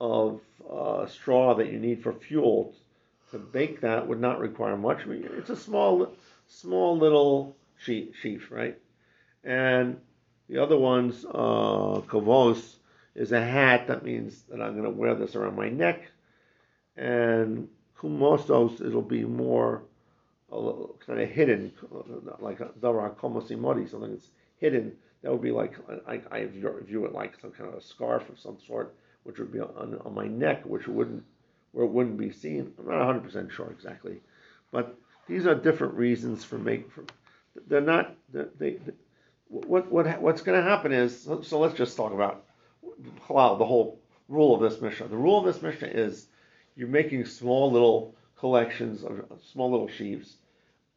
of 0.00 0.40
uh, 0.70 1.06
straw 1.06 1.54
that 1.54 1.70
you 1.70 1.78
need 1.78 2.02
for 2.02 2.12
fuel 2.12 2.74
to 3.34 3.40
bake 3.40 3.80
that 3.80 4.06
would 4.06 4.20
not 4.20 4.38
require 4.38 4.76
much. 4.76 5.00
I 5.02 5.06
mean, 5.06 5.28
it's 5.36 5.50
a 5.50 5.56
small, 5.56 6.14
small 6.46 6.96
little 6.96 7.56
sheaf, 7.78 8.50
right? 8.50 8.78
And 9.42 9.98
the 10.48 10.62
other 10.62 10.78
one's 10.78 11.24
uh, 11.24 12.00
kavos 12.06 12.76
is 13.16 13.32
a 13.32 13.44
hat. 13.44 13.88
That 13.88 14.04
means 14.04 14.42
that 14.48 14.62
I'm 14.62 14.72
going 14.72 14.84
to 14.84 14.90
wear 14.90 15.16
this 15.16 15.34
around 15.34 15.56
my 15.56 15.68
neck. 15.68 16.02
And 16.96 17.68
kumosos, 17.98 18.80
it'll 18.80 19.02
be 19.02 19.24
more 19.24 19.82
little, 20.48 20.96
kind 21.04 21.20
of 21.20 21.28
hidden, 21.28 21.72
like 22.38 22.60
a 22.60 22.66
davar 22.80 23.16
komosimodi, 23.16 23.90
something 23.90 24.12
that's 24.12 24.30
hidden. 24.58 24.92
That 25.22 25.32
would 25.32 25.42
be 25.42 25.50
like 25.50 25.74
I, 26.06 26.20
I 26.30 26.44
view 26.44 27.04
it 27.06 27.12
like 27.12 27.40
some 27.40 27.50
kind 27.50 27.68
of 27.68 27.74
a 27.74 27.82
scarf 27.82 28.28
of 28.28 28.38
some 28.38 28.58
sort, 28.64 28.94
which 29.24 29.38
would 29.38 29.50
be 29.52 29.58
on, 29.58 29.98
on 30.04 30.14
my 30.14 30.28
neck, 30.28 30.62
which 30.64 30.86
wouldn't 30.86 31.24
where 31.74 31.84
it 31.84 31.90
wouldn't 31.90 32.16
be 32.16 32.30
seen. 32.30 32.72
I'm 32.78 32.86
not 32.86 32.98
100 32.98 33.24
percent 33.24 33.52
sure 33.52 33.70
exactly, 33.70 34.20
but 34.70 34.96
these 35.28 35.46
are 35.46 35.54
different 35.54 35.94
reasons 35.94 36.44
for 36.44 36.56
making. 36.56 36.88
For, 36.90 37.04
they're 37.66 37.80
not. 37.80 38.14
They're, 38.32 38.48
they, 38.58 38.78
what 39.48 39.90
what 39.90 40.20
what's 40.22 40.42
going 40.42 40.62
to 40.62 40.68
happen 40.68 40.92
is 40.92 41.22
so, 41.22 41.42
so, 41.42 41.58
let's 41.58 41.74
just 41.74 41.96
talk 41.96 42.12
about 42.12 42.44
halal, 43.28 43.58
the 43.58 43.66
whole 43.66 43.98
rule 44.28 44.54
of 44.54 44.60
this 44.60 44.80
Mishnah. 44.80 45.08
The 45.08 45.16
rule 45.16 45.38
of 45.38 45.52
this 45.52 45.62
Mishnah 45.62 45.88
is 45.88 46.26
you're 46.76 46.88
making 46.88 47.26
small 47.26 47.70
little 47.70 48.14
collections 48.38 49.02
of 49.04 49.24
small 49.52 49.70
little 49.70 49.88
sheaves, 49.88 50.36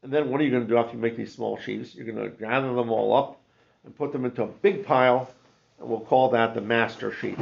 and 0.04 0.14
then 0.14 0.30
what 0.30 0.40
are 0.40 0.44
you 0.44 0.52
going 0.52 0.64
to 0.64 0.70
do 0.70 0.78
after 0.78 0.96
you 0.96 1.02
make 1.02 1.18
these 1.18 1.34
small 1.34 1.58
sheaves? 1.58 1.96
You're 1.96 2.06
going 2.06 2.24
to 2.24 2.30
gather 2.30 2.74
them 2.74 2.92
all 2.92 3.16
up 3.16 3.40
and 3.84 3.96
put 3.96 4.12
them 4.12 4.26
into 4.26 4.44
a 4.44 4.48
big 4.48 4.86
pile, 4.86 5.30
and 5.80 5.90
we'll 5.90 6.02
call 6.02 6.30
that 6.30 6.54
the 6.54 6.62
master 6.62 7.12
sheaf. 7.12 7.38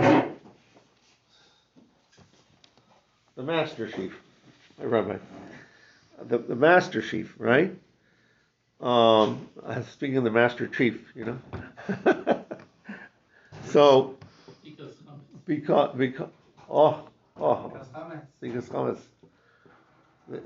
The 3.36 3.44
master 3.44 3.90
Chief. 3.90 4.18
I 4.82 4.86
Rabbi. 4.86 5.18
The, 6.28 6.38
the 6.38 6.56
master 6.56 7.02
Chief, 7.02 7.34
right? 7.38 7.76
Um, 8.82 9.48
speaking 9.92 10.18
of 10.18 10.24
the 10.24 10.32
master 10.32 10.68
chief, 10.68 11.12
you 11.16 11.26
know. 11.26 11.40
so, 13.66 14.18
because, 15.46 15.96
because, 15.96 16.30
oh, 16.70 17.08
oh, 17.40 17.74
because. 18.42 18.98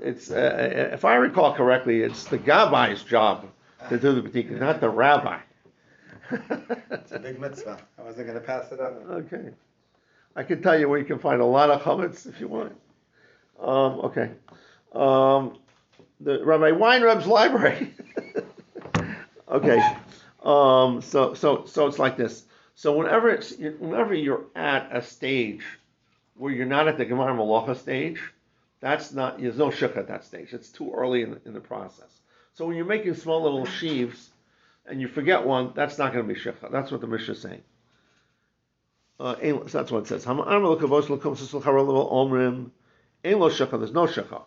It's, 0.02 0.30
uh, 0.30 0.90
if 0.92 1.04
I 1.04 1.14
recall 1.16 1.54
correctly, 1.54 2.02
it's 2.02 2.24
the 2.24 2.38
Gabbai's 2.38 3.02
job 3.02 3.46
to 3.88 3.98
do 3.98 4.20
the 4.20 4.28
bedika, 4.28 4.58
not 4.60 4.80
the 4.80 4.90
rabbi. 4.90 5.38
it's 6.30 7.12
a 7.12 7.18
big 7.18 7.40
mitzvah. 7.40 7.78
I 7.98 8.02
wasn't 8.02 8.26
going 8.28 8.38
to 8.38 8.46
pass 8.46 8.70
it 8.72 8.80
up. 8.80 8.94
Okay. 9.10 9.50
I 10.36 10.42
can 10.42 10.62
tell 10.62 10.78
you 10.78 10.88
where 10.88 10.98
you 10.98 11.04
can 11.04 11.18
find 11.18 11.40
a 11.40 11.44
lot 11.44 11.70
of 11.70 11.82
chametz 11.82 12.26
if 12.26 12.40
you 12.40 12.48
want. 12.48 12.72
Um, 13.58 14.00
okay. 14.00 14.30
Um, 14.92 15.58
the 16.20 16.44
Rabbi 16.44 16.70
Weinreb's 16.70 17.26
library. 17.26 17.94
okay. 19.48 19.96
Um, 20.42 21.02
so 21.02 21.34
so 21.34 21.64
so 21.66 21.86
it's 21.86 21.98
like 21.98 22.16
this. 22.16 22.44
So 22.74 22.96
whenever 22.96 23.30
it's 23.30 23.54
whenever 23.56 24.14
you're 24.14 24.44
at 24.54 24.88
a 24.96 25.02
stage 25.02 25.62
where 26.36 26.52
you're 26.52 26.66
not 26.66 26.88
at 26.88 26.96
the 26.96 27.04
gmar 27.04 27.36
melacha 27.36 27.76
stage, 27.76 28.20
that's 28.80 29.12
not 29.12 29.40
there's 29.40 29.58
no 29.58 29.70
shuk 29.70 29.96
at 29.96 30.08
that 30.08 30.24
stage. 30.24 30.52
It's 30.52 30.70
too 30.70 30.92
early 30.94 31.22
in 31.22 31.40
in 31.44 31.52
the 31.52 31.60
process. 31.60 32.20
So 32.54 32.66
when 32.66 32.76
you're 32.76 32.86
making 32.86 33.14
small 33.14 33.42
little 33.42 33.66
sheaves 33.66 34.30
and 34.86 35.00
you 35.00 35.08
forget 35.08 35.44
one, 35.44 35.72
that's 35.74 35.98
not 35.98 36.12
going 36.12 36.26
to 36.26 36.34
be 36.34 36.40
shikha. 36.40 36.70
That's 36.70 36.90
what 36.90 37.00
the 37.00 37.06
Mishnah 37.06 37.34
is 37.34 37.42
saying. 37.42 37.62
Uh, 39.20 39.34
that's 39.64 39.92
what 39.92 39.98
it 39.98 40.06
says. 40.06 40.24
There's 40.24 40.28
no 43.92 44.06
shikha. 44.06 44.42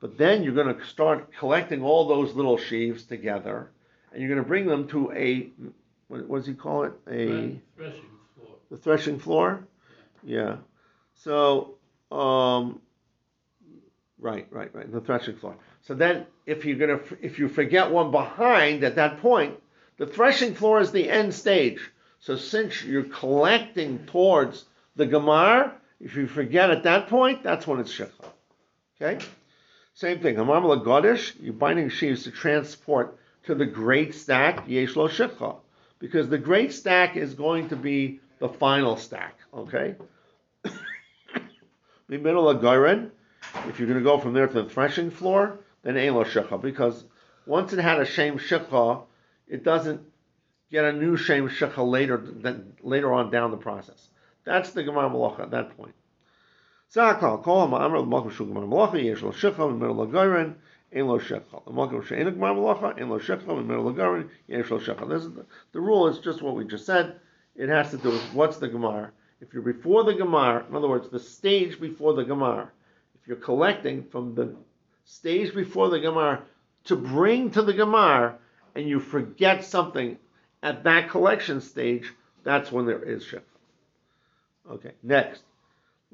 But 0.00 0.18
then 0.18 0.42
you're 0.44 0.54
going 0.54 0.74
to 0.74 0.84
start 0.86 1.32
collecting 1.38 1.82
all 1.82 2.06
those 2.06 2.34
little 2.34 2.58
sheaves 2.58 3.02
together, 3.02 3.70
and 4.12 4.20
you're 4.22 4.30
going 4.30 4.42
to 4.42 4.48
bring 4.48 4.66
them 4.66 4.86
to 4.88 5.10
a 5.12 5.50
what, 6.06 6.28
what 6.28 6.38
does 6.38 6.46
he 6.46 6.54
call 6.54 6.84
it? 6.84 6.92
A 7.10 7.58
threshing 7.76 8.10
floor. 8.36 8.56
The 8.70 8.76
threshing 8.76 9.18
floor. 9.18 9.66
Yeah. 10.22 10.38
yeah. 10.38 10.56
So, 11.14 11.74
um, 12.10 12.80
right, 14.20 14.46
right, 14.50 14.72
right. 14.74 14.92
The 14.92 15.00
threshing 15.00 15.36
floor. 15.36 15.56
So 15.82 15.94
then, 15.94 16.26
if 16.46 16.64
you're 16.64 16.76
gonna, 16.78 17.00
if 17.20 17.38
you 17.38 17.48
forget 17.48 17.90
one 17.90 18.12
behind 18.12 18.84
at 18.84 18.94
that 18.96 19.20
point, 19.20 19.58
the 19.96 20.06
threshing 20.06 20.54
floor 20.54 20.80
is 20.80 20.92
the 20.92 21.08
end 21.08 21.34
stage. 21.34 21.80
So 22.22 22.36
since 22.36 22.84
you're 22.84 23.02
collecting 23.02 24.06
towards 24.06 24.64
the 24.94 25.08
gemar, 25.08 25.72
if 26.00 26.14
you 26.14 26.28
forget 26.28 26.70
at 26.70 26.84
that 26.84 27.08
point, 27.08 27.42
that's 27.42 27.66
when 27.66 27.80
it's 27.80 27.92
shikha. 27.92 28.30
Okay? 29.00 29.24
Same 29.94 30.20
thing. 30.20 30.36
Hamamala 30.36 30.84
Godish, 30.84 31.34
you're 31.40 31.52
binding 31.52 31.88
sheaves 31.88 32.22
to 32.22 32.30
transport 32.30 33.18
to 33.46 33.56
the 33.56 33.66
great 33.66 34.14
stack, 34.14 34.68
Yeshlo 34.68 35.10
Shikha. 35.10 35.56
Because 35.98 36.28
the 36.28 36.38
great 36.38 36.72
stack 36.72 37.16
is 37.16 37.34
going 37.34 37.70
to 37.70 37.76
be 37.76 38.20
the 38.38 38.48
final 38.48 38.96
stack. 38.96 39.36
Okay? 39.52 39.96
Mimino 42.08 42.54
Lagoren, 42.54 43.10
if 43.68 43.80
you're 43.80 43.88
going 43.88 43.98
to 43.98 44.04
go 44.04 44.20
from 44.20 44.32
there 44.32 44.46
to 44.46 44.62
the 44.62 44.70
threshing 44.70 45.10
floor, 45.10 45.58
then 45.82 45.96
Elo 45.96 46.22
Shikha. 46.22 46.62
Because 46.62 47.04
once 47.46 47.72
it 47.72 47.80
had 47.80 47.98
a 47.98 48.04
Shem 48.04 48.38
Shikha, 48.38 49.02
it 49.48 49.64
doesn't 49.64 50.11
get 50.72 50.86
a 50.86 50.92
new 50.92 51.16
Shem 51.16 51.48
later, 51.76 52.16
than, 52.16 52.72
later 52.82 53.12
on 53.12 53.30
down 53.30 53.50
the 53.50 53.58
process. 53.58 54.08
That's 54.44 54.70
the 54.70 54.82
gmar 54.82 55.12
melacha 55.12 55.40
at 55.40 55.50
that 55.50 55.76
point. 55.76 55.94
Zakal, 56.92 57.42
kol 57.42 57.68
ha'ma'amr 57.68 58.00
l'makom 58.00 58.32
shul 58.32 58.46
gmar 58.46 58.66
melacha, 58.66 59.04
yesh 59.04 59.22
lo 59.22 59.30
shecha 59.30 59.54
v'mer 59.56 59.94
l'goyren, 59.94 60.54
ein 60.94 61.06
lo 61.06 61.18
shecha. 61.18 61.62
L'makom 61.66 62.04
she'en 62.04 62.26
gmar 62.26 62.56
melacha, 62.56 62.98
ein 62.98 63.10
lo 63.10 63.18
lo. 63.18 65.08
This 65.08 65.24
is 65.24 65.32
the, 65.34 65.44
the 65.72 65.80
rule 65.80 66.08
is 66.08 66.18
just 66.18 66.40
what 66.42 66.56
we 66.56 66.64
just 66.64 66.86
said. 66.86 67.16
It 67.54 67.68
has 67.68 67.90
to 67.90 67.98
do 67.98 68.08
with 68.08 68.32
what's 68.32 68.56
the 68.56 68.68
Gemara. 68.68 69.12
If 69.42 69.52
you're 69.52 69.62
before 69.62 70.04
the 70.04 70.14
Gemara, 70.14 70.64
in 70.68 70.74
other 70.74 70.88
words, 70.88 71.10
the 71.10 71.20
stage 71.20 71.78
before 71.78 72.14
the 72.14 72.24
Gemara, 72.24 72.70
if 73.20 73.28
you're 73.28 73.36
collecting 73.36 74.04
from 74.04 74.34
the 74.34 74.56
stage 75.04 75.54
before 75.54 75.90
the 75.90 76.00
Gemara 76.00 76.42
to 76.84 76.96
bring 76.96 77.50
to 77.50 77.60
the 77.60 77.74
Gemara, 77.74 78.38
and 78.74 78.88
you 78.88 79.00
forget 79.00 79.64
something 79.64 80.16
at 80.62 80.84
that 80.84 81.10
collection 81.10 81.60
stage, 81.60 82.12
that's 82.44 82.70
when 82.70 82.86
there 82.86 83.02
is 83.02 83.24
shecha. 83.24 83.42
Okay, 84.70 84.92
next. 85.02 85.42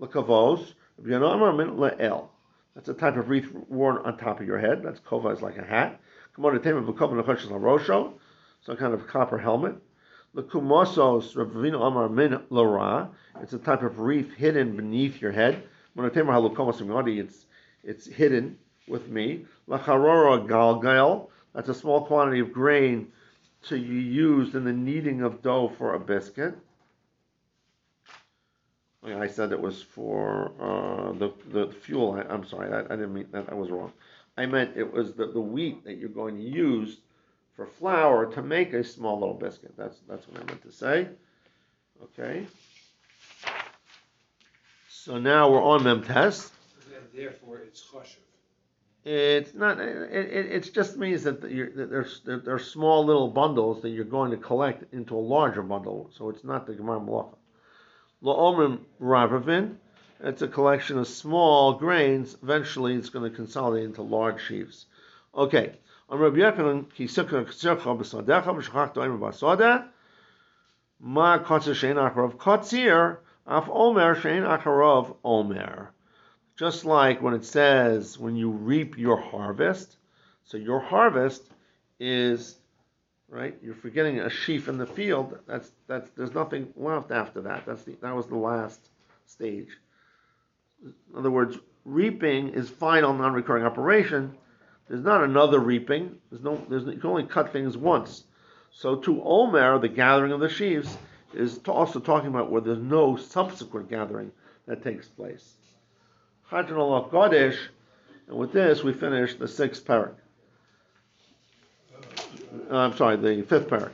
Lakavos, 0.00 0.72
le'el. 1.02 2.28
That's 2.74 2.88
a 2.88 2.94
type 2.94 3.16
of 3.16 3.28
wreath 3.28 3.52
worn 3.68 3.98
on 3.98 4.16
top 4.16 4.40
of 4.40 4.46
your 4.46 4.58
head. 4.58 4.82
That's 4.82 5.00
kova 5.00 5.34
is 5.34 5.42
like 5.42 5.58
a 5.58 5.64
hat. 5.64 6.00
Some 6.36 6.44
kind 8.76 8.94
of 8.94 9.06
copper 9.06 9.38
helmet. 9.38 9.76
Lakumosos, 10.34 11.34
Ravino 11.34 11.86
Amar 11.86 12.08
min 12.08 12.40
lara. 12.50 13.10
It's 13.42 13.52
a 13.52 13.58
type 13.58 13.82
of 13.82 13.98
wreath 13.98 14.32
hidden 14.34 14.76
beneath 14.76 15.20
your 15.20 15.32
head. 15.32 15.62
It's 15.96 17.44
it's 17.84 18.06
hidden 18.06 18.58
with 18.86 19.08
me. 19.08 19.44
Lacharora 19.68 20.46
galgal. 20.46 21.28
That's 21.54 21.68
a 21.68 21.74
small 21.74 22.06
quantity 22.06 22.40
of 22.40 22.52
grain 22.52 23.12
to 23.64 23.74
be 23.74 24.02
used 24.02 24.54
in 24.54 24.64
the 24.64 24.72
kneading 24.72 25.22
of 25.22 25.42
dough 25.42 25.72
for 25.76 25.94
a 25.94 26.00
biscuit. 26.00 26.54
I 29.04 29.26
said 29.26 29.52
it 29.52 29.60
was 29.60 29.80
for 29.80 30.52
uh, 30.60 31.12
the 31.12 31.32
the 31.50 31.72
fuel. 31.72 32.12
I, 32.12 32.34
am 32.34 32.44
sorry, 32.46 32.72
I, 32.72 32.80
I, 32.80 32.96
didn't 32.96 33.14
mean 33.14 33.28
that. 33.32 33.50
I 33.50 33.54
was 33.54 33.70
wrong. 33.70 33.92
I 34.36 34.46
meant 34.46 34.76
it 34.76 34.92
was 34.92 35.14
the, 35.14 35.26
the 35.26 35.40
wheat 35.40 35.84
that 35.84 35.98
you're 35.98 36.08
going 36.08 36.36
to 36.36 36.42
use 36.42 36.98
for 37.54 37.66
flour 37.66 38.26
to 38.32 38.42
make 38.42 38.72
a 38.72 38.84
small 38.84 39.18
little 39.18 39.34
biscuit. 39.34 39.74
That's 39.76 39.98
that's 40.08 40.28
what 40.28 40.42
I 40.42 40.44
meant 40.44 40.62
to 40.62 40.72
say. 40.72 41.08
Okay. 42.02 42.46
So 44.88 45.18
now 45.18 45.50
we're 45.50 45.62
on 45.62 45.84
them 45.84 46.02
test. 46.02 46.52
Therefore, 47.14 47.58
it's. 47.58 47.82
It's 49.10 49.54
not. 49.54 49.80
It, 49.80 50.52
it, 50.52 50.74
just 50.74 50.98
means 50.98 51.22
that, 51.22 51.40
that 51.40 51.88
there's 51.90 52.20
there, 52.26 52.42
are 52.46 52.58
small 52.58 53.06
little 53.06 53.28
bundles 53.28 53.80
that 53.80 53.88
you're 53.88 54.04
going 54.04 54.32
to 54.32 54.36
collect 54.36 54.92
into 54.92 55.16
a 55.16 55.18
larger 55.34 55.62
bundle. 55.62 56.10
So 56.14 56.28
it's 56.28 56.44
not 56.44 56.66
the 56.66 56.74
gmar 56.74 57.02
melacha. 57.02 57.34
La'omrim 58.22 58.80
Ravavin. 59.00 59.76
It's 60.20 60.42
a 60.42 60.48
collection 60.48 60.98
of 60.98 61.08
small 61.08 61.72
grains. 61.72 62.36
Eventually, 62.42 62.96
it's 62.96 63.08
going 63.08 63.30
to 63.30 63.34
consolidate 63.34 63.86
into 63.86 64.02
large 64.02 64.42
sheaves. 64.42 64.84
Okay. 65.34 65.78
Ma 66.10 66.18
shein. 71.38 73.16
Af 73.46 73.68
omer 73.70 74.14
shein 74.16 75.16
omer. 75.24 75.92
Just 76.58 76.84
like 76.84 77.22
when 77.22 77.34
it 77.34 77.44
says 77.44 78.18
when 78.18 78.34
you 78.34 78.50
reap 78.50 78.98
your 78.98 79.16
harvest. 79.16 79.96
So 80.44 80.56
your 80.56 80.80
harvest 80.80 81.44
is 82.00 82.56
right? 83.28 83.56
You're 83.62 83.74
forgetting 83.74 84.18
a 84.20 84.30
sheaf 84.30 84.68
in 84.68 84.78
the 84.78 84.86
field. 84.86 85.38
That's 85.46 85.70
that's 85.86 86.10
there's 86.16 86.34
nothing 86.34 86.72
left 86.76 87.10
after 87.10 87.42
that. 87.42 87.64
That's 87.66 87.82
the, 87.84 87.96
that 88.00 88.14
was 88.14 88.26
the 88.26 88.36
last 88.36 88.88
stage. 89.26 89.68
In 90.82 90.94
other 91.16 91.30
words, 91.30 91.58
reaping 91.84 92.50
is 92.50 92.68
final 92.68 93.12
non-recurring 93.12 93.64
operation. 93.64 94.36
There's 94.88 95.04
not 95.04 95.22
another 95.22 95.58
reaping. 95.60 96.16
There's 96.30 96.42
no. 96.42 96.64
There's 96.68 96.84
you 96.84 96.98
can 96.98 97.10
only 97.10 97.24
cut 97.24 97.52
things 97.52 97.76
once. 97.76 98.24
So 98.72 98.96
to 98.96 99.22
Omer, 99.22 99.78
the 99.78 99.88
gathering 99.88 100.32
of 100.32 100.40
the 100.40 100.48
sheaves 100.48 100.96
is 101.34 101.60
also 101.68 102.00
talking 102.00 102.28
about 102.28 102.50
where 102.50 102.60
there's 102.60 102.78
no 102.78 103.16
subsequent 103.16 103.90
gathering 103.90 104.32
that 104.66 104.82
takes 104.82 105.06
place. 105.08 105.54
Chadron 106.50 106.78
Kodesh, 107.10 107.58
and 108.26 108.36
with 108.36 108.52
this 108.52 108.82
we 108.82 108.92
finish 108.92 109.34
the 109.34 109.48
sixth 109.48 109.84
perek. 109.84 110.14
Uh, 112.70 112.76
I'm 112.76 112.96
sorry, 112.96 113.16
the 113.16 113.42
fifth 113.42 113.68
perek, 113.68 113.92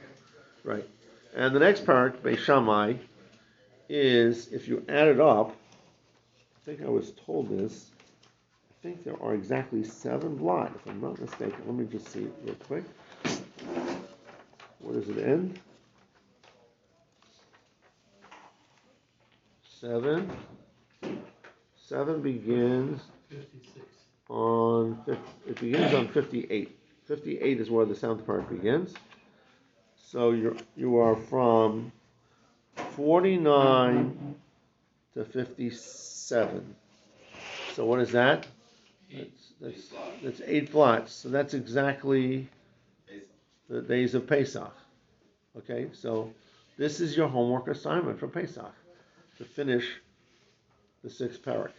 right? 0.62 0.88
And 1.34 1.54
the 1.54 1.58
next 1.58 1.84
perek, 1.84 2.18
Beis 2.18 2.38
Shammai, 2.38 2.94
is 3.88 4.48
if 4.52 4.68
you 4.68 4.84
add 4.88 5.08
it 5.08 5.20
up. 5.20 5.56
I 6.56 6.64
think 6.64 6.82
I 6.82 6.88
was 6.88 7.12
told 7.26 7.50
this. 7.50 7.90
I 8.70 8.82
think 8.82 9.04
there 9.04 9.20
are 9.20 9.34
exactly 9.34 9.82
seven 9.82 10.36
blot, 10.36 10.72
if 10.74 10.86
I'm 10.90 11.00
not 11.00 11.20
mistaken. 11.20 11.56
Let 11.66 11.74
me 11.74 11.86
just 11.86 12.08
see 12.08 12.28
real 12.44 12.54
quick. 12.66 12.84
Where 14.78 14.94
does 14.94 15.08
it 15.08 15.18
end? 15.18 15.58
Seven. 19.80 20.30
Seven 21.86 22.22
begins 22.22 23.00
Fifty-six. 23.28 23.86
on, 24.28 24.98
fif- 25.04 25.18
it 25.48 25.60
begins 25.60 25.92
on 25.92 26.08
fifty-eight. 26.08 26.78
Fifty-eight 27.06 27.60
is 27.60 27.70
where 27.70 27.84
the 27.84 27.94
seventh 27.94 28.24
part 28.26 28.48
begins. 28.48 28.94
So 30.10 30.30
you're, 30.30 30.56
you 30.76 30.96
are 30.98 31.16
from 31.16 31.92
forty-nine 32.74 34.34
to 35.14 35.24
fifty-seven. 35.24 36.74
So 37.74 37.84
what 37.84 38.00
is 38.00 38.12
that? 38.12 38.46
That's, 39.12 39.52
that's, 39.60 39.92
that's 40.22 40.40
eight 40.46 40.72
blots, 40.72 41.12
so 41.12 41.28
that's 41.28 41.54
exactly 41.54 42.48
the 43.68 43.82
days 43.82 44.14
of 44.14 44.26
Pesach. 44.26 44.74
Okay, 45.58 45.88
so 45.92 46.32
this 46.78 47.00
is 47.00 47.16
your 47.16 47.28
homework 47.28 47.68
assignment 47.68 48.18
for 48.18 48.26
Pesach, 48.28 48.72
to 49.38 49.44
finish 49.44 49.84
the 51.04 51.10
sixth 51.10 51.42
perek. 51.44 51.70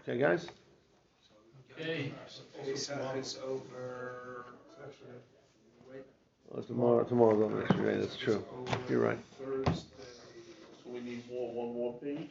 Okay, 0.00 0.18
guys? 0.18 0.46
Okay, 1.72 2.12
oh, 2.14 2.64
Pesach 2.64 3.16
is 3.16 3.38
over. 3.44 4.44
Well, 6.50 6.64
tomorrow, 6.64 7.04
tomorrow's 7.04 7.42
on 7.42 7.60
next 7.60 7.76
day, 7.76 7.96
that's 7.96 8.16
true. 8.16 8.44
You're 8.88 9.00
right. 9.00 9.18
Thursday. 9.38 9.86
So 10.84 10.90
we 10.90 11.00
need 11.00 11.30
more, 11.30 11.52
one 11.52 11.74
more 11.74 11.94
page? 12.00 12.30